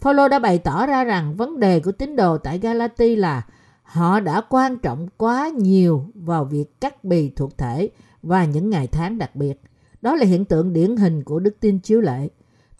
Phaolô 0.00 0.28
đã 0.28 0.38
bày 0.38 0.58
tỏ 0.58 0.86
ra 0.86 1.04
rằng 1.04 1.36
vấn 1.36 1.60
đề 1.60 1.80
của 1.80 1.92
tín 1.92 2.16
đồ 2.16 2.38
tại 2.38 2.58
Galati 2.58 3.16
là 3.16 3.46
họ 3.82 4.20
đã 4.20 4.40
quan 4.40 4.78
trọng 4.78 5.08
quá 5.16 5.48
nhiều 5.48 6.04
vào 6.14 6.44
việc 6.44 6.80
cắt 6.80 7.04
bì 7.04 7.30
thuộc 7.36 7.58
thể 7.58 7.90
và 8.22 8.44
những 8.44 8.70
ngày 8.70 8.86
tháng 8.86 9.18
đặc 9.18 9.36
biệt. 9.36 9.60
Đó 10.02 10.16
là 10.16 10.26
hiện 10.26 10.44
tượng 10.44 10.72
điển 10.72 10.96
hình 10.96 11.24
của 11.24 11.38
đức 11.38 11.56
tin 11.60 11.78
chiếu 11.78 12.00
lệ. 12.00 12.28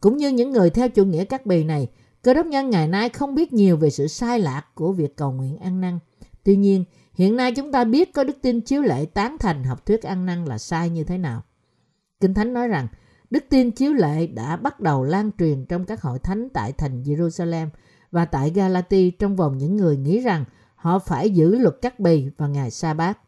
Cũng 0.00 0.16
như 0.16 0.28
những 0.28 0.52
người 0.52 0.70
theo 0.70 0.88
chủ 0.88 1.04
nghĩa 1.04 1.24
cắt 1.24 1.46
bì 1.46 1.64
này, 1.64 1.88
cơ 2.26 2.34
đốc 2.34 2.46
nhân 2.46 2.70
ngày 2.70 2.88
nay 2.88 3.08
không 3.08 3.34
biết 3.34 3.52
nhiều 3.52 3.76
về 3.76 3.90
sự 3.90 4.06
sai 4.06 4.38
lạc 4.38 4.62
của 4.74 4.92
việc 4.92 5.16
cầu 5.16 5.32
nguyện 5.32 5.58
ăn 5.58 5.80
năn. 5.80 5.98
Tuy 6.44 6.56
nhiên, 6.56 6.84
hiện 7.14 7.36
nay 7.36 7.52
chúng 7.52 7.72
ta 7.72 7.84
biết 7.84 8.12
có 8.14 8.24
đức 8.24 8.36
tin 8.42 8.60
chiếu 8.60 8.82
lệ 8.82 9.06
tán 9.06 9.36
thành 9.40 9.64
học 9.64 9.86
thuyết 9.86 10.02
ăn 10.02 10.26
năn 10.26 10.44
là 10.44 10.58
sai 10.58 10.90
như 10.90 11.04
thế 11.04 11.18
nào. 11.18 11.42
Kinh 12.20 12.34
Thánh 12.34 12.54
nói 12.54 12.68
rằng, 12.68 12.88
đức 13.30 13.44
tin 13.48 13.70
chiếu 13.70 13.92
lệ 13.92 14.26
đã 14.26 14.56
bắt 14.56 14.80
đầu 14.80 15.04
lan 15.04 15.30
truyền 15.38 15.64
trong 15.64 15.84
các 15.84 16.02
hội 16.02 16.18
thánh 16.18 16.48
tại 16.48 16.72
thành 16.72 17.02
Jerusalem 17.02 17.68
và 18.10 18.24
tại 18.24 18.50
Galati 18.50 19.10
trong 19.10 19.36
vòng 19.36 19.58
những 19.58 19.76
người 19.76 19.96
nghĩ 19.96 20.20
rằng 20.20 20.44
họ 20.74 20.98
phải 20.98 21.30
giữ 21.30 21.58
luật 21.58 21.74
cắt 21.82 22.00
bì 22.00 22.30
và 22.36 22.46
ngày 22.46 22.70
sa 22.70 22.94
bát. 22.94 23.18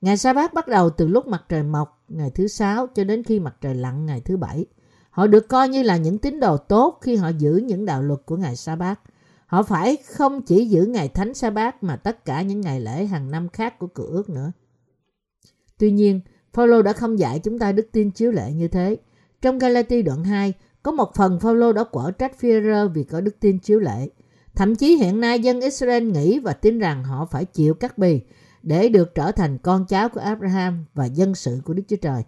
Ngày 0.00 0.16
sa 0.16 0.32
bát 0.32 0.54
bắt 0.54 0.68
đầu 0.68 0.90
từ 0.90 1.06
lúc 1.06 1.26
mặt 1.26 1.44
trời 1.48 1.62
mọc 1.62 2.04
ngày 2.08 2.30
thứ 2.30 2.48
sáu 2.48 2.86
cho 2.86 3.04
đến 3.04 3.22
khi 3.22 3.40
mặt 3.40 3.56
trời 3.60 3.74
lặn 3.74 4.06
ngày 4.06 4.20
thứ 4.20 4.36
bảy. 4.36 4.66
Họ 5.12 5.26
được 5.26 5.48
coi 5.48 5.68
như 5.68 5.82
là 5.82 5.96
những 5.96 6.18
tín 6.18 6.40
đồ 6.40 6.56
tốt 6.56 6.98
khi 7.02 7.16
họ 7.16 7.28
giữ 7.28 7.56
những 7.56 7.84
đạo 7.84 8.02
luật 8.02 8.20
của 8.26 8.36
ngày 8.36 8.56
sa 8.56 8.76
bát. 8.76 9.00
Họ 9.46 9.62
phải 9.62 9.96
không 9.96 10.42
chỉ 10.42 10.66
giữ 10.66 10.84
ngày 10.84 11.08
thánh 11.08 11.34
sa 11.34 11.50
bát 11.50 11.82
mà 11.82 11.96
tất 11.96 12.24
cả 12.24 12.42
những 12.42 12.60
ngày 12.60 12.80
lễ 12.80 13.04
hàng 13.04 13.30
năm 13.30 13.48
khác 13.48 13.78
của 13.78 13.86
cửa 13.86 14.06
ước 14.06 14.30
nữa. 14.30 14.52
Tuy 15.78 15.90
nhiên, 15.90 16.20
Phaolô 16.52 16.82
đã 16.82 16.92
không 16.92 17.18
dạy 17.18 17.38
chúng 17.38 17.58
ta 17.58 17.72
đức 17.72 17.88
tin 17.92 18.10
chiếu 18.10 18.30
lệ 18.30 18.52
như 18.52 18.68
thế. 18.68 18.96
Trong 19.42 19.58
Galati 19.58 20.02
đoạn 20.02 20.24
2, 20.24 20.52
có 20.82 20.92
một 20.92 21.14
phần 21.14 21.40
Phaolô 21.40 21.72
đã 21.72 21.84
quở 21.84 22.10
trách 22.10 22.38
phi 22.38 22.48
vì 22.94 23.04
có 23.04 23.20
đức 23.20 23.40
tin 23.40 23.58
chiếu 23.58 23.80
lệ. 23.80 24.08
Thậm 24.54 24.74
chí 24.74 24.96
hiện 24.96 25.20
nay 25.20 25.40
dân 25.40 25.60
Israel 25.60 26.04
nghĩ 26.04 26.38
và 26.38 26.52
tin 26.52 26.78
rằng 26.78 27.04
họ 27.04 27.24
phải 27.24 27.44
chịu 27.44 27.74
cắt 27.74 27.98
bì 27.98 28.20
để 28.62 28.88
được 28.88 29.14
trở 29.14 29.32
thành 29.32 29.58
con 29.58 29.86
cháu 29.86 30.08
của 30.08 30.20
Abraham 30.20 30.84
và 30.94 31.04
dân 31.04 31.34
sự 31.34 31.60
của 31.64 31.74
Đức 31.74 31.82
Chúa 31.88 31.96
Trời. 31.96 32.22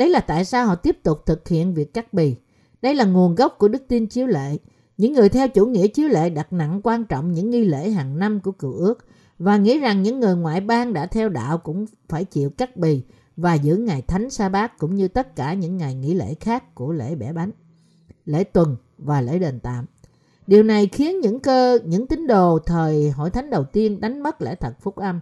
Đấy 0.00 0.10
là 0.10 0.20
tại 0.20 0.44
sao 0.44 0.66
họ 0.66 0.74
tiếp 0.74 0.98
tục 1.02 1.26
thực 1.26 1.48
hiện 1.48 1.74
việc 1.74 1.94
cắt 1.94 2.12
bì. 2.12 2.36
Đây 2.82 2.94
là 2.94 3.04
nguồn 3.04 3.34
gốc 3.34 3.54
của 3.58 3.68
đức 3.68 3.82
tin 3.88 4.06
chiếu 4.06 4.26
lệ. 4.26 4.56
Những 4.96 5.12
người 5.12 5.28
theo 5.28 5.48
chủ 5.48 5.66
nghĩa 5.66 5.88
chiếu 5.88 6.08
lệ 6.08 6.30
đặt 6.30 6.52
nặng 6.52 6.80
quan 6.84 7.04
trọng 7.04 7.32
những 7.32 7.50
nghi 7.50 7.64
lễ 7.64 7.90
hàng 7.90 8.18
năm 8.18 8.40
của 8.40 8.52
cựu 8.52 8.72
ước 8.72 9.06
và 9.38 9.56
nghĩ 9.56 9.78
rằng 9.78 10.02
những 10.02 10.20
người 10.20 10.36
ngoại 10.36 10.60
bang 10.60 10.92
đã 10.92 11.06
theo 11.06 11.28
đạo 11.28 11.58
cũng 11.58 11.86
phải 12.08 12.24
chịu 12.24 12.50
cắt 12.50 12.76
bì 12.76 13.02
và 13.36 13.54
giữ 13.54 13.76
ngày 13.76 14.02
thánh 14.02 14.30
sa 14.30 14.48
bát 14.48 14.78
cũng 14.78 14.94
như 14.94 15.08
tất 15.08 15.36
cả 15.36 15.54
những 15.54 15.76
ngày 15.76 15.94
nghỉ 15.94 16.14
lễ 16.14 16.34
khác 16.40 16.74
của 16.74 16.92
lễ 16.92 17.14
bẻ 17.14 17.32
bánh, 17.32 17.50
lễ 18.24 18.44
tuần 18.44 18.76
và 18.98 19.20
lễ 19.20 19.38
đền 19.38 19.60
tạm. 19.60 19.86
Điều 20.46 20.62
này 20.62 20.86
khiến 20.86 21.20
những 21.20 21.40
cơ 21.40 21.78
những 21.84 22.06
tín 22.06 22.26
đồ 22.26 22.58
thời 22.58 23.10
hội 23.10 23.30
thánh 23.30 23.50
đầu 23.50 23.64
tiên 23.64 24.00
đánh 24.00 24.22
mất 24.22 24.42
lễ 24.42 24.54
thật 24.54 24.74
phúc 24.80 24.96
âm, 24.96 25.20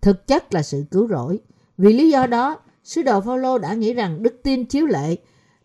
thực 0.00 0.26
chất 0.26 0.54
là 0.54 0.62
sự 0.62 0.84
cứu 0.90 1.08
rỗi. 1.08 1.38
Vì 1.78 1.92
lý 1.92 2.10
do 2.10 2.26
đó, 2.26 2.58
sứ 2.84 3.02
đồ 3.02 3.20
Phaolô 3.20 3.58
đã 3.58 3.74
nghĩ 3.74 3.94
rằng 3.94 4.22
đức 4.22 4.40
tin 4.42 4.64
chiếu 4.64 4.86
lệ 4.86 5.16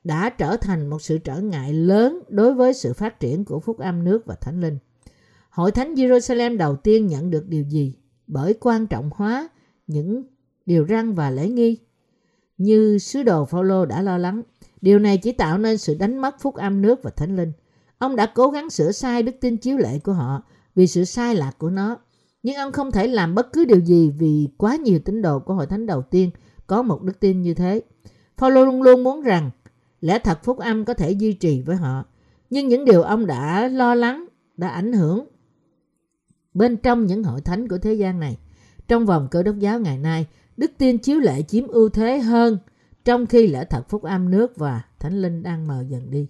đã 0.03 0.29
trở 0.29 0.57
thành 0.57 0.87
một 0.87 1.01
sự 1.01 1.17
trở 1.17 1.41
ngại 1.41 1.73
lớn 1.73 2.23
đối 2.29 2.53
với 2.53 2.73
sự 2.73 2.93
phát 2.93 3.19
triển 3.19 3.45
của 3.45 3.59
phúc 3.59 3.79
âm 3.79 4.03
nước 4.03 4.25
và 4.25 4.35
thánh 4.35 4.61
linh. 4.61 4.77
Hội 5.49 5.71
thánh 5.71 5.93
Jerusalem 5.93 6.57
đầu 6.57 6.75
tiên 6.75 7.07
nhận 7.07 7.31
được 7.31 7.47
điều 7.47 7.63
gì? 7.63 7.95
Bởi 8.27 8.53
quan 8.59 8.87
trọng 8.87 9.09
hóa 9.15 9.49
những 9.87 10.23
điều 10.65 10.85
răn 10.89 11.13
và 11.13 11.31
lễ 11.31 11.49
nghi. 11.49 11.77
Như 12.57 12.97
sứ 12.97 13.23
đồ 13.23 13.45
Phaolô 13.45 13.85
đã 13.85 14.01
lo 14.01 14.17
lắng, 14.17 14.41
điều 14.81 14.99
này 14.99 15.17
chỉ 15.17 15.31
tạo 15.31 15.57
nên 15.57 15.77
sự 15.77 15.95
đánh 15.95 16.17
mất 16.17 16.35
phúc 16.41 16.55
âm 16.55 16.81
nước 16.81 17.03
và 17.03 17.09
thánh 17.09 17.35
linh. 17.35 17.51
Ông 17.97 18.15
đã 18.15 18.25
cố 18.35 18.49
gắng 18.49 18.69
sửa 18.69 18.91
sai 18.91 19.23
đức 19.23 19.35
tin 19.41 19.57
chiếu 19.57 19.77
lệ 19.77 19.99
của 20.03 20.13
họ 20.13 20.43
vì 20.75 20.87
sự 20.87 21.05
sai 21.05 21.35
lạc 21.35 21.51
của 21.57 21.69
nó. 21.69 21.97
Nhưng 22.43 22.55
ông 22.55 22.71
không 22.71 22.91
thể 22.91 23.07
làm 23.07 23.35
bất 23.35 23.53
cứ 23.53 23.65
điều 23.65 23.79
gì 23.79 24.11
vì 24.17 24.47
quá 24.57 24.75
nhiều 24.75 24.99
tín 25.05 25.21
đồ 25.21 25.39
của 25.39 25.53
hội 25.53 25.67
thánh 25.67 25.85
đầu 25.85 26.01
tiên 26.01 26.31
có 26.67 26.81
một 26.81 27.03
đức 27.03 27.19
tin 27.19 27.41
như 27.41 27.53
thế. 27.53 27.81
Paulo 28.37 28.65
luôn 28.65 28.81
luôn 28.81 29.03
muốn 29.03 29.21
rằng 29.21 29.51
lẽ 30.01 30.19
thật 30.19 30.39
phúc 30.43 30.57
âm 30.57 30.85
có 30.85 30.93
thể 30.93 31.11
duy 31.11 31.33
trì 31.33 31.61
với 31.61 31.75
họ. 31.75 32.03
Nhưng 32.49 32.67
những 32.67 32.85
điều 32.85 33.01
ông 33.01 33.25
đã 33.25 33.67
lo 33.67 33.95
lắng 33.95 34.25
đã 34.57 34.67
ảnh 34.67 34.93
hưởng 34.93 35.27
bên 36.53 36.77
trong 36.77 37.05
những 37.05 37.23
hội 37.23 37.41
thánh 37.41 37.67
của 37.67 37.77
thế 37.77 37.93
gian 37.93 38.19
này. 38.19 38.37
Trong 38.87 39.05
vòng 39.05 39.27
cơ 39.31 39.43
đốc 39.43 39.59
giáo 39.59 39.79
ngày 39.79 39.97
nay, 39.97 40.27
đức 40.57 40.71
tin 40.77 40.97
chiếu 40.97 41.19
lệ 41.19 41.41
chiếm 41.41 41.67
ưu 41.67 41.89
thế 41.89 42.19
hơn 42.19 42.57
trong 43.05 43.25
khi 43.25 43.47
lẽ 43.47 43.65
thật 43.65 43.89
phúc 43.89 44.03
âm 44.03 44.31
nước 44.31 44.57
và 44.57 44.81
thánh 44.99 45.21
linh 45.21 45.43
đang 45.43 45.67
mờ 45.67 45.83
dần 45.89 46.11
đi. 46.11 46.27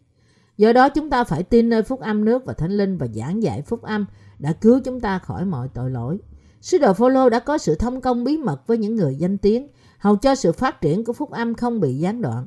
Do 0.58 0.74
đó 0.74 0.90
chúng 0.90 1.10
ta 1.10 1.24
phải 1.24 1.44
tin 1.44 1.70
nơi 1.70 1.84
phúc 1.84 2.00
âm 2.00 2.26
nước 2.26 2.46
và 2.46 2.54
thánh 2.54 2.72
linh 2.72 2.98
và 2.98 3.08
giảng 3.08 3.44
dạy 3.44 3.62
phúc 3.62 3.82
âm 3.82 4.06
đã 4.40 4.54
cứu 4.54 4.80
chúng 4.80 5.00
ta 5.00 5.20
khỏi 5.20 5.46
mọi 5.46 5.68
tội 5.74 5.92
lỗi. 5.92 6.20
Sứ 6.62 6.78
đồ 6.78 6.94
Phaolô 6.94 7.30
đã 7.30 7.40
có 7.40 7.58
sự 7.58 7.76
thông 7.76 8.02
công 8.02 8.24
bí 8.24 8.38
mật 8.38 8.68
với 8.68 8.78
những 8.78 8.96
người 8.96 9.16
danh 9.16 9.38
tiếng, 9.38 9.68
hầu 10.06 10.16
cho 10.16 10.36
sự 10.36 10.52
phát 10.52 10.82
triển 10.82 11.06
của 11.06 11.14
phúc 11.14 11.32
âm 11.32 11.54
không 11.54 11.80
bị 11.80 11.94
gián 11.94 12.22
đoạn. 12.22 12.46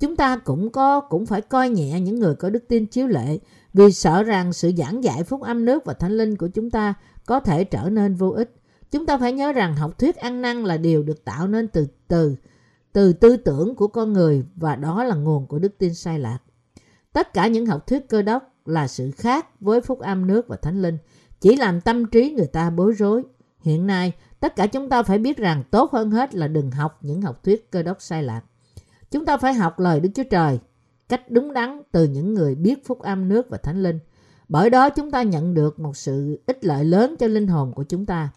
Chúng 0.00 0.16
ta 0.16 0.36
cũng 0.36 0.70
có 0.70 1.00
cũng 1.00 1.26
phải 1.26 1.40
coi 1.40 1.68
nhẹ 1.68 2.00
những 2.00 2.20
người 2.20 2.34
có 2.34 2.50
đức 2.50 2.64
tin 2.68 2.86
chiếu 2.86 3.06
lệ 3.06 3.38
vì 3.74 3.92
sợ 3.92 4.22
rằng 4.22 4.52
sự 4.52 4.72
giảng 4.76 5.04
dạy 5.04 5.24
phúc 5.24 5.42
âm 5.42 5.64
nước 5.64 5.84
và 5.84 5.94
thánh 5.94 6.12
linh 6.12 6.36
của 6.36 6.48
chúng 6.48 6.70
ta 6.70 6.94
có 7.26 7.40
thể 7.40 7.64
trở 7.64 7.88
nên 7.90 8.14
vô 8.14 8.30
ích. 8.30 8.54
Chúng 8.90 9.06
ta 9.06 9.18
phải 9.18 9.32
nhớ 9.32 9.52
rằng 9.52 9.76
học 9.76 9.98
thuyết 9.98 10.16
ăn 10.16 10.42
năn 10.42 10.64
là 10.64 10.76
điều 10.76 11.02
được 11.02 11.24
tạo 11.24 11.48
nên 11.48 11.68
từ 11.68 11.86
từ 12.08 12.36
từ 12.92 13.12
tư 13.12 13.36
tưởng 13.36 13.74
của 13.74 13.88
con 13.88 14.12
người 14.12 14.44
và 14.56 14.76
đó 14.76 15.04
là 15.04 15.14
nguồn 15.14 15.46
của 15.46 15.58
đức 15.58 15.78
tin 15.78 15.94
sai 15.94 16.18
lạc. 16.18 16.38
Tất 17.12 17.32
cả 17.32 17.46
những 17.46 17.66
học 17.66 17.86
thuyết 17.86 18.08
cơ 18.08 18.22
đốc 18.22 18.54
là 18.66 18.88
sự 18.88 19.10
khác 19.10 19.60
với 19.60 19.80
phúc 19.80 20.00
âm 20.00 20.26
nước 20.26 20.48
và 20.48 20.56
thánh 20.56 20.82
linh, 20.82 20.98
chỉ 21.40 21.56
làm 21.56 21.80
tâm 21.80 22.06
trí 22.06 22.30
người 22.30 22.46
ta 22.46 22.70
bối 22.70 22.92
rối. 22.92 23.22
Hiện 23.60 23.86
nay, 23.86 24.12
tất 24.40 24.56
cả 24.56 24.66
chúng 24.66 24.88
ta 24.88 25.02
phải 25.02 25.18
biết 25.18 25.36
rằng 25.36 25.62
tốt 25.70 25.92
hơn 25.92 26.10
hết 26.10 26.34
là 26.34 26.48
đừng 26.48 26.70
học 26.70 26.98
những 27.00 27.22
học 27.22 27.44
thuyết 27.44 27.70
cơ 27.70 27.82
đốc 27.82 28.02
sai 28.02 28.22
lạc. 28.22 28.42
Chúng 29.10 29.26
ta 29.26 29.36
phải 29.36 29.54
học 29.54 29.78
lời 29.78 30.00
Đức 30.00 30.10
Chúa 30.14 30.24
Trời 30.30 30.58
cách 31.08 31.30
đúng 31.30 31.52
đắn 31.52 31.82
từ 31.92 32.04
những 32.04 32.34
người 32.34 32.54
biết 32.54 32.86
phúc 32.86 33.00
âm 33.00 33.28
nước 33.28 33.50
và 33.50 33.58
thánh 33.58 33.82
linh. 33.82 33.98
Bởi 34.48 34.70
đó 34.70 34.90
chúng 34.90 35.10
ta 35.10 35.22
nhận 35.22 35.54
được 35.54 35.80
một 35.80 35.96
sự 35.96 36.40
ích 36.46 36.64
lợi 36.64 36.84
lớn 36.84 37.14
cho 37.18 37.26
linh 37.26 37.46
hồn 37.46 37.72
của 37.72 37.82
chúng 37.82 38.06
ta. 38.06 38.28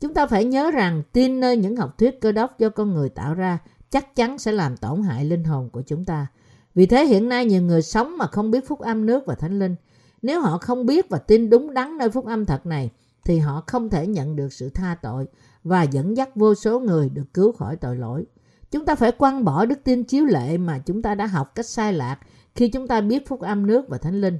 Chúng 0.00 0.14
ta 0.14 0.26
phải 0.26 0.44
nhớ 0.44 0.70
rằng 0.70 1.02
tin 1.12 1.40
nơi 1.40 1.56
những 1.56 1.76
học 1.76 1.98
thuyết 1.98 2.20
cơ 2.20 2.32
đốc 2.32 2.58
do 2.58 2.68
con 2.68 2.94
người 2.94 3.08
tạo 3.08 3.34
ra 3.34 3.58
chắc 3.90 4.16
chắn 4.16 4.38
sẽ 4.38 4.52
làm 4.52 4.76
tổn 4.76 5.02
hại 5.02 5.24
linh 5.24 5.44
hồn 5.44 5.70
của 5.70 5.82
chúng 5.82 6.04
ta. 6.04 6.26
Vì 6.74 6.86
thế 6.86 7.06
hiện 7.06 7.28
nay 7.28 7.44
nhiều 7.44 7.62
người 7.62 7.82
sống 7.82 8.18
mà 8.18 8.26
không 8.26 8.50
biết 8.50 8.68
phúc 8.68 8.80
âm 8.80 9.06
nước 9.06 9.26
và 9.26 9.34
thánh 9.34 9.58
linh. 9.58 9.76
Nếu 10.22 10.40
họ 10.40 10.58
không 10.58 10.86
biết 10.86 11.08
và 11.10 11.18
tin 11.18 11.50
đúng 11.50 11.74
đắn 11.74 11.98
nơi 11.98 12.10
phúc 12.10 12.26
âm 12.26 12.46
thật 12.46 12.66
này, 12.66 12.90
thì 13.24 13.38
họ 13.38 13.64
không 13.66 13.90
thể 13.90 14.06
nhận 14.06 14.36
được 14.36 14.52
sự 14.52 14.70
tha 14.70 14.96
tội 15.02 15.26
và 15.64 15.82
dẫn 15.82 16.16
dắt 16.16 16.36
vô 16.36 16.54
số 16.54 16.80
người 16.80 17.08
được 17.08 17.34
cứu 17.34 17.52
khỏi 17.52 17.76
tội 17.76 17.96
lỗi. 17.96 18.26
Chúng 18.70 18.84
ta 18.84 18.94
phải 18.94 19.12
quăng 19.12 19.44
bỏ 19.44 19.64
đức 19.64 19.84
tin 19.84 20.04
chiếu 20.04 20.24
lệ 20.24 20.58
mà 20.58 20.78
chúng 20.78 21.02
ta 21.02 21.14
đã 21.14 21.26
học 21.26 21.54
cách 21.54 21.66
sai 21.66 21.92
lạc 21.92 22.18
khi 22.54 22.68
chúng 22.68 22.88
ta 22.88 23.00
biết 23.00 23.28
phúc 23.28 23.40
âm 23.40 23.66
nước 23.66 23.88
và 23.88 23.98
thánh 23.98 24.20
linh. 24.20 24.38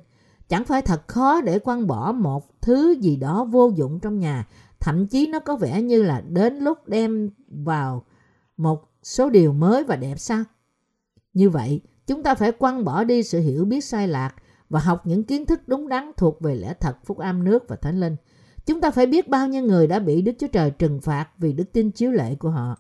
Chẳng 0.49 0.65
phải 0.65 0.83
thật 0.83 1.09
khó 1.09 1.41
để 1.41 1.59
quăng 1.59 1.87
bỏ 1.87 2.13
một 2.13 2.61
thứ 2.61 2.95
gì 3.01 3.17
đó 3.17 3.45
vô 3.45 3.73
dụng 3.77 4.01
trong 4.01 4.19
nhà, 4.19 4.49
thậm 4.81 5.07
chí 5.07 5.27
nó 5.27 5.39
có 5.41 5.57
vẻ 5.57 5.83
như 5.83 6.03
là 6.03 6.21
đến 6.21 6.59
lúc 6.59 6.89
đem 6.89 7.31
vào 7.49 8.05
một 8.57 8.91
số 9.03 9.31
điều 9.31 9.53
mới 9.53 9.85
và 9.85 9.97
đẹp 9.97 10.19
sao? 10.19 10.45
Như 11.33 11.51
vậy, 11.51 11.81
chúng 12.07 12.23
ta 12.23 12.35
phải 12.35 12.53
quăng 12.53 12.85
bỏ 12.85 13.05
đi 13.05 13.23
sự 13.23 13.41
hiểu 13.41 13.65
biết 13.65 13.85
sai 13.85 14.09
lạc 14.09 14.35
và 14.69 14.81
học 14.81 15.07
những 15.07 15.25
kiến 15.25 15.47
thức 15.47 15.61
đúng 15.67 15.89
đắn 15.89 16.11
thuộc 16.17 16.41
về 16.41 16.55
lẽ 16.55 16.75
thật 16.81 16.97
phúc 17.05 17.19
âm 17.19 17.45
nước 17.45 17.69
và 17.69 17.77
thánh 17.77 18.01
linh. 18.01 18.17
Chúng 18.67 18.81
ta 18.81 18.91
phải 18.91 19.07
biết 19.07 19.29
bao 19.29 19.49
nhiêu 19.49 19.63
người 19.63 19.87
đã 19.87 19.99
bị 19.99 20.23
Đức 20.23 20.33
Chúa 20.39 20.47
Trời 20.47 20.71
trừng 20.71 21.01
phạt 21.01 21.29
vì 21.39 21.53
đức 21.53 21.73
tin 21.73 21.91
chiếu 21.91 22.11
lệ 22.11 22.35
của 22.35 22.51
họ. 22.51 22.77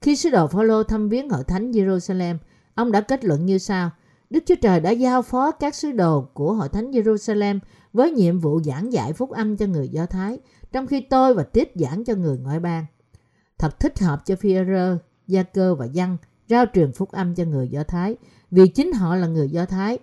Khi 0.00 0.16
sứ 0.16 0.30
đồ 0.30 0.46
Phaolô 0.46 0.82
thăm 0.82 1.08
viếng 1.08 1.30
hội 1.30 1.44
thánh 1.44 1.70
Jerusalem, 1.70 2.36
ông 2.74 2.92
đã 2.92 3.00
kết 3.00 3.24
luận 3.24 3.46
như 3.46 3.58
sau: 3.58 3.90
Đức 4.30 4.42
Chúa 4.46 4.54
Trời 4.54 4.80
đã 4.80 4.90
giao 4.90 5.22
phó 5.22 5.50
các 5.50 5.74
sứ 5.74 5.92
đồ 5.92 6.28
của 6.34 6.52
hội 6.52 6.68
thánh 6.68 6.90
Jerusalem 6.90 7.58
với 7.92 8.10
nhiệm 8.10 8.38
vụ 8.38 8.60
giảng 8.62 8.92
dạy 8.92 9.12
phúc 9.12 9.30
âm 9.30 9.56
cho 9.56 9.66
người 9.66 9.88
Do 9.88 10.06
Thái, 10.06 10.38
trong 10.72 10.86
khi 10.86 11.00
tôi 11.00 11.34
và 11.34 11.42
Tiết 11.42 11.72
giảng 11.74 12.04
cho 12.04 12.14
người 12.14 12.38
ngoại 12.38 12.60
bang. 12.60 12.86
Thật 13.58 13.80
thích 13.80 13.98
hợp 13.98 14.22
cho 14.26 14.36
Phi-e-rơ, 14.36 14.98
Gia 15.26 15.42
Cơ 15.42 15.74
và 15.74 15.88
Văn 15.94 16.16
rao 16.48 16.64
truyền 16.74 16.92
phúc 16.92 17.10
âm 17.12 17.34
cho 17.34 17.44
người 17.44 17.68
Do 17.68 17.82
Thái, 17.82 18.16
vì 18.50 18.68
chính 18.68 18.92
họ 18.92 19.16
là 19.16 19.26
người 19.26 19.50
Do 19.50 19.66
Thái. 19.66 19.98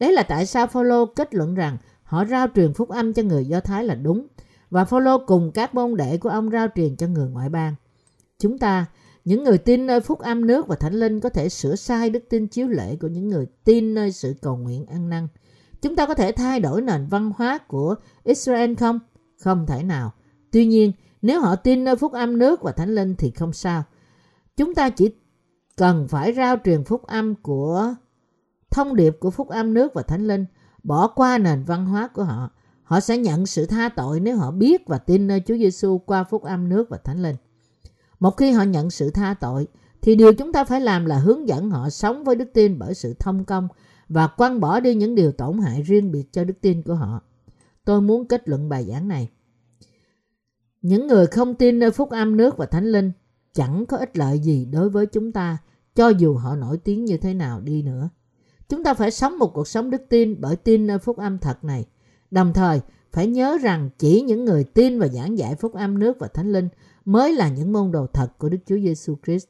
Đấy 0.00 0.12
là 0.12 0.22
tại 0.22 0.46
sao 0.46 0.66
Phaolô 0.66 1.06
kết 1.06 1.34
luận 1.34 1.54
rằng 1.54 1.76
họ 2.02 2.24
rao 2.24 2.46
truyền 2.54 2.74
phúc 2.74 2.88
âm 2.88 3.12
cho 3.12 3.22
người 3.22 3.46
Do 3.46 3.60
Thái 3.60 3.84
là 3.84 3.94
đúng, 3.94 4.26
và 4.72 4.84
Phaolô 4.84 5.18
cùng 5.26 5.50
các 5.54 5.74
môn 5.74 5.96
đệ 5.96 6.18
của 6.18 6.28
ông 6.28 6.50
rao 6.50 6.66
truyền 6.74 6.96
cho 6.96 7.06
người 7.06 7.28
ngoại 7.28 7.48
bang. 7.48 7.74
Chúng 8.38 8.58
ta 8.58 8.86
những 9.24 9.44
người 9.44 9.58
tin 9.58 9.86
nơi 9.86 10.00
phúc 10.00 10.18
âm 10.18 10.46
nước 10.46 10.68
và 10.68 10.76
thánh 10.76 10.94
linh 10.94 11.20
có 11.20 11.28
thể 11.28 11.48
sửa 11.48 11.76
sai 11.76 12.10
đức 12.10 12.24
tin 12.30 12.46
chiếu 12.46 12.68
lệ 12.68 12.96
của 12.96 13.08
những 13.08 13.28
người 13.28 13.46
tin 13.64 13.94
nơi 13.94 14.12
sự 14.12 14.34
cầu 14.42 14.56
nguyện 14.56 14.86
ăn 14.86 15.08
năn. 15.08 15.28
Chúng 15.82 15.96
ta 15.96 16.06
có 16.06 16.14
thể 16.14 16.32
thay 16.32 16.60
đổi 16.60 16.82
nền 16.82 17.06
văn 17.06 17.32
hóa 17.36 17.58
của 17.58 17.94
Israel 18.24 18.74
không? 18.74 18.98
Không 19.38 19.66
thể 19.66 19.82
nào. 19.82 20.12
Tuy 20.50 20.66
nhiên, 20.66 20.92
nếu 21.22 21.40
họ 21.40 21.56
tin 21.56 21.84
nơi 21.84 21.96
phúc 21.96 22.12
âm 22.12 22.38
nước 22.38 22.62
và 22.62 22.72
thánh 22.72 22.94
linh 22.94 23.14
thì 23.16 23.30
không 23.30 23.52
sao. 23.52 23.82
Chúng 24.56 24.74
ta 24.74 24.90
chỉ 24.90 25.10
cần 25.76 26.08
phải 26.08 26.32
rao 26.32 26.56
truyền 26.64 26.84
phúc 26.84 27.02
âm 27.06 27.34
của 27.34 27.94
thông 28.70 28.96
điệp 28.96 29.16
của 29.20 29.30
phúc 29.30 29.48
âm 29.48 29.74
nước 29.74 29.94
và 29.94 30.02
thánh 30.02 30.26
linh, 30.26 30.46
bỏ 30.82 31.06
qua 31.06 31.38
nền 31.38 31.64
văn 31.64 31.86
hóa 31.86 32.08
của 32.08 32.24
họ. 32.24 32.50
Họ 32.82 33.00
sẽ 33.00 33.18
nhận 33.18 33.46
sự 33.46 33.66
tha 33.66 33.88
tội 33.88 34.20
nếu 34.20 34.36
họ 34.36 34.50
biết 34.50 34.86
và 34.86 34.98
tin 34.98 35.26
nơi 35.26 35.42
Chúa 35.46 35.56
Giêsu 35.56 35.98
qua 35.98 36.24
phúc 36.24 36.42
âm 36.42 36.68
nước 36.68 36.88
và 36.88 36.96
thánh 36.96 37.22
linh. 37.22 37.36
Một 38.20 38.30
khi 38.30 38.50
họ 38.50 38.62
nhận 38.62 38.90
sự 38.90 39.10
tha 39.10 39.34
tội, 39.40 39.66
thì 40.02 40.14
điều 40.14 40.32
chúng 40.32 40.52
ta 40.52 40.64
phải 40.64 40.80
làm 40.80 41.04
là 41.04 41.18
hướng 41.18 41.48
dẫn 41.48 41.70
họ 41.70 41.90
sống 41.90 42.24
với 42.24 42.36
đức 42.36 42.48
tin 42.54 42.78
bởi 42.78 42.94
sự 42.94 43.14
thông 43.18 43.44
công 43.44 43.68
và 44.08 44.26
quăng 44.26 44.60
bỏ 44.60 44.80
đi 44.80 44.94
những 44.94 45.14
điều 45.14 45.32
tổn 45.32 45.58
hại 45.58 45.82
riêng 45.82 46.12
biệt 46.12 46.32
cho 46.32 46.44
đức 46.44 46.54
tin 46.60 46.82
của 46.82 46.94
họ. 46.94 47.22
Tôi 47.84 48.00
muốn 48.00 48.28
kết 48.28 48.48
luận 48.48 48.68
bài 48.68 48.84
giảng 48.84 49.08
này. 49.08 49.30
Những 50.82 51.06
người 51.06 51.26
không 51.26 51.54
tin 51.54 51.78
nơi 51.78 51.90
phúc 51.90 52.10
âm 52.10 52.36
nước 52.36 52.56
và 52.56 52.66
thánh 52.66 52.92
linh 52.92 53.12
chẳng 53.54 53.86
có 53.86 53.96
ích 53.96 54.16
lợi 54.16 54.38
gì 54.38 54.64
đối 54.64 54.90
với 54.90 55.06
chúng 55.06 55.32
ta 55.32 55.58
cho 55.94 56.08
dù 56.08 56.34
họ 56.34 56.56
nổi 56.56 56.78
tiếng 56.78 57.04
như 57.04 57.16
thế 57.16 57.34
nào 57.34 57.60
đi 57.60 57.82
nữa. 57.82 58.08
Chúng 58.68 58.84
ta 58.84 58.94
phải 58.94 59.10
sống 59.10 59.38
một 59.38 59.50
cuộc 59.54 59.68
sống 59.68 59.90
đức 59.90 60.02
tin 60.08 60.40
bởi 60.40 60.56
tin 60.56 60.86
nơi 60.86 60.98
phúc 60.98 61.16
âm 61.16 61.38
thật 61.38 61.64
này. 61.64 61.86
Đồng 62.32 62.52
thời, 62.52 62.80
phải 63.12 63.26
nhớ 63.26 63.58
rằng 63.62 63.90
chỉ 63.98 64.20
những 64.20 64.44
người 64.44 64.64
tin 64.64 64.98
và 64.98 65.08
giảng 65.08 65.38
giải 65.38 65.54
phúc 65.54 65.74
âm 65.74 65.98
nước 65.98 66.16
và 66.18 66.28
thánh 66.28 66.52
linh 66.52 66.68
mới 67.04 67.32
là 67.32 67.48
những 67.48 67.72
môn 67.72 67.92
đồ 67.92 68.06
thật 68.06 68.38
của 68.38 68.48
Đức 68.48 68.58
Chúa 68.66 68.76
Giêsu 68.76 69.16
Christ. 69.24 69.46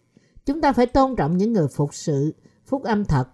Chúng 0.46 0.60
ta 0.60 0.72
phải 0.72 0.86
tôn 0.86 1.16
trọng 1.16 1.36
những 1.36 1.52
người 1.52 1.68
phục 1.68 1.94
sự 1.94 2.34
phúc 2.66 2.82
âm 2.82 3.04
thật 3.04 3.28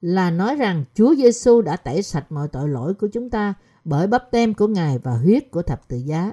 là 0.00 0.30
nói 0.30 0.56
rằng 0.56 0.84
Chúa 0.94 1.14
Giêsu 1.14 1.62
đã 1.62 1.76
tẩy 1.76 2.02
sạch 2.02 2.32
mọi 2.32 2.48
tội 2.48 2.68
lỗi 2.68 2.94
của 2.94 3.06
chúng 3.06 3.30
ta 3.30 3.54
bởi 3.84 4.06
bắp 4.06 4.30
tem 4.30 4.54
của 4.54 4.66
Ngài 4.66 4.98
và 4.98 5.16
huyết 5.16 5.50
của 5.50 5.62
thập 5.62 5.88
tự 5.88 5.96
giá. 5.96 6.32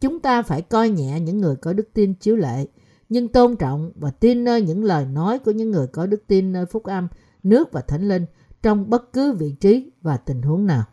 Chúng 0.00 0.20
ta 0.20 0.42
phải 0.42 0.62
coi 0.62 0.90
nhẹ 0.90 1.20
những 1.20 1.40
người 1.40 1.56
có 1.56 1.72
đức 1.72 1.88
tin 1.94 2.14
chiếu 2.14 2.36
lệ, 2.36 2.66
nhưng 3.08 3.28
tôn 3.28 3.56
trọng 3.56 3.92
và 3.94 4.10
tin 4.10 4.44
nơi 4.44 4.62
những 4.62 4.84
lời 4.84 5.06
nói 5.06 5.38
của 5.38 5.50
những 5.50 5.70
người 5.70 5.86
có 5.86 6.06
đức 6.06 6.22
tin 6.26 6.52
nơi 6.52 6.66
phúc 6.66 6.84
âm, 6.84 7.08
nước 7.42 7.72
và 7.72 7.80
thánh 7.80 8.08
linh 8.08 8.26
trong 8.62 8.90
bất 8.90 9.12
cứ 9.12 9.32
vị 9.32 9.54
trí 9.60 9.90
và 10.02 10.16
tình 10.16 10.42
huống 10.42 10.66
nào. 10.66 10.84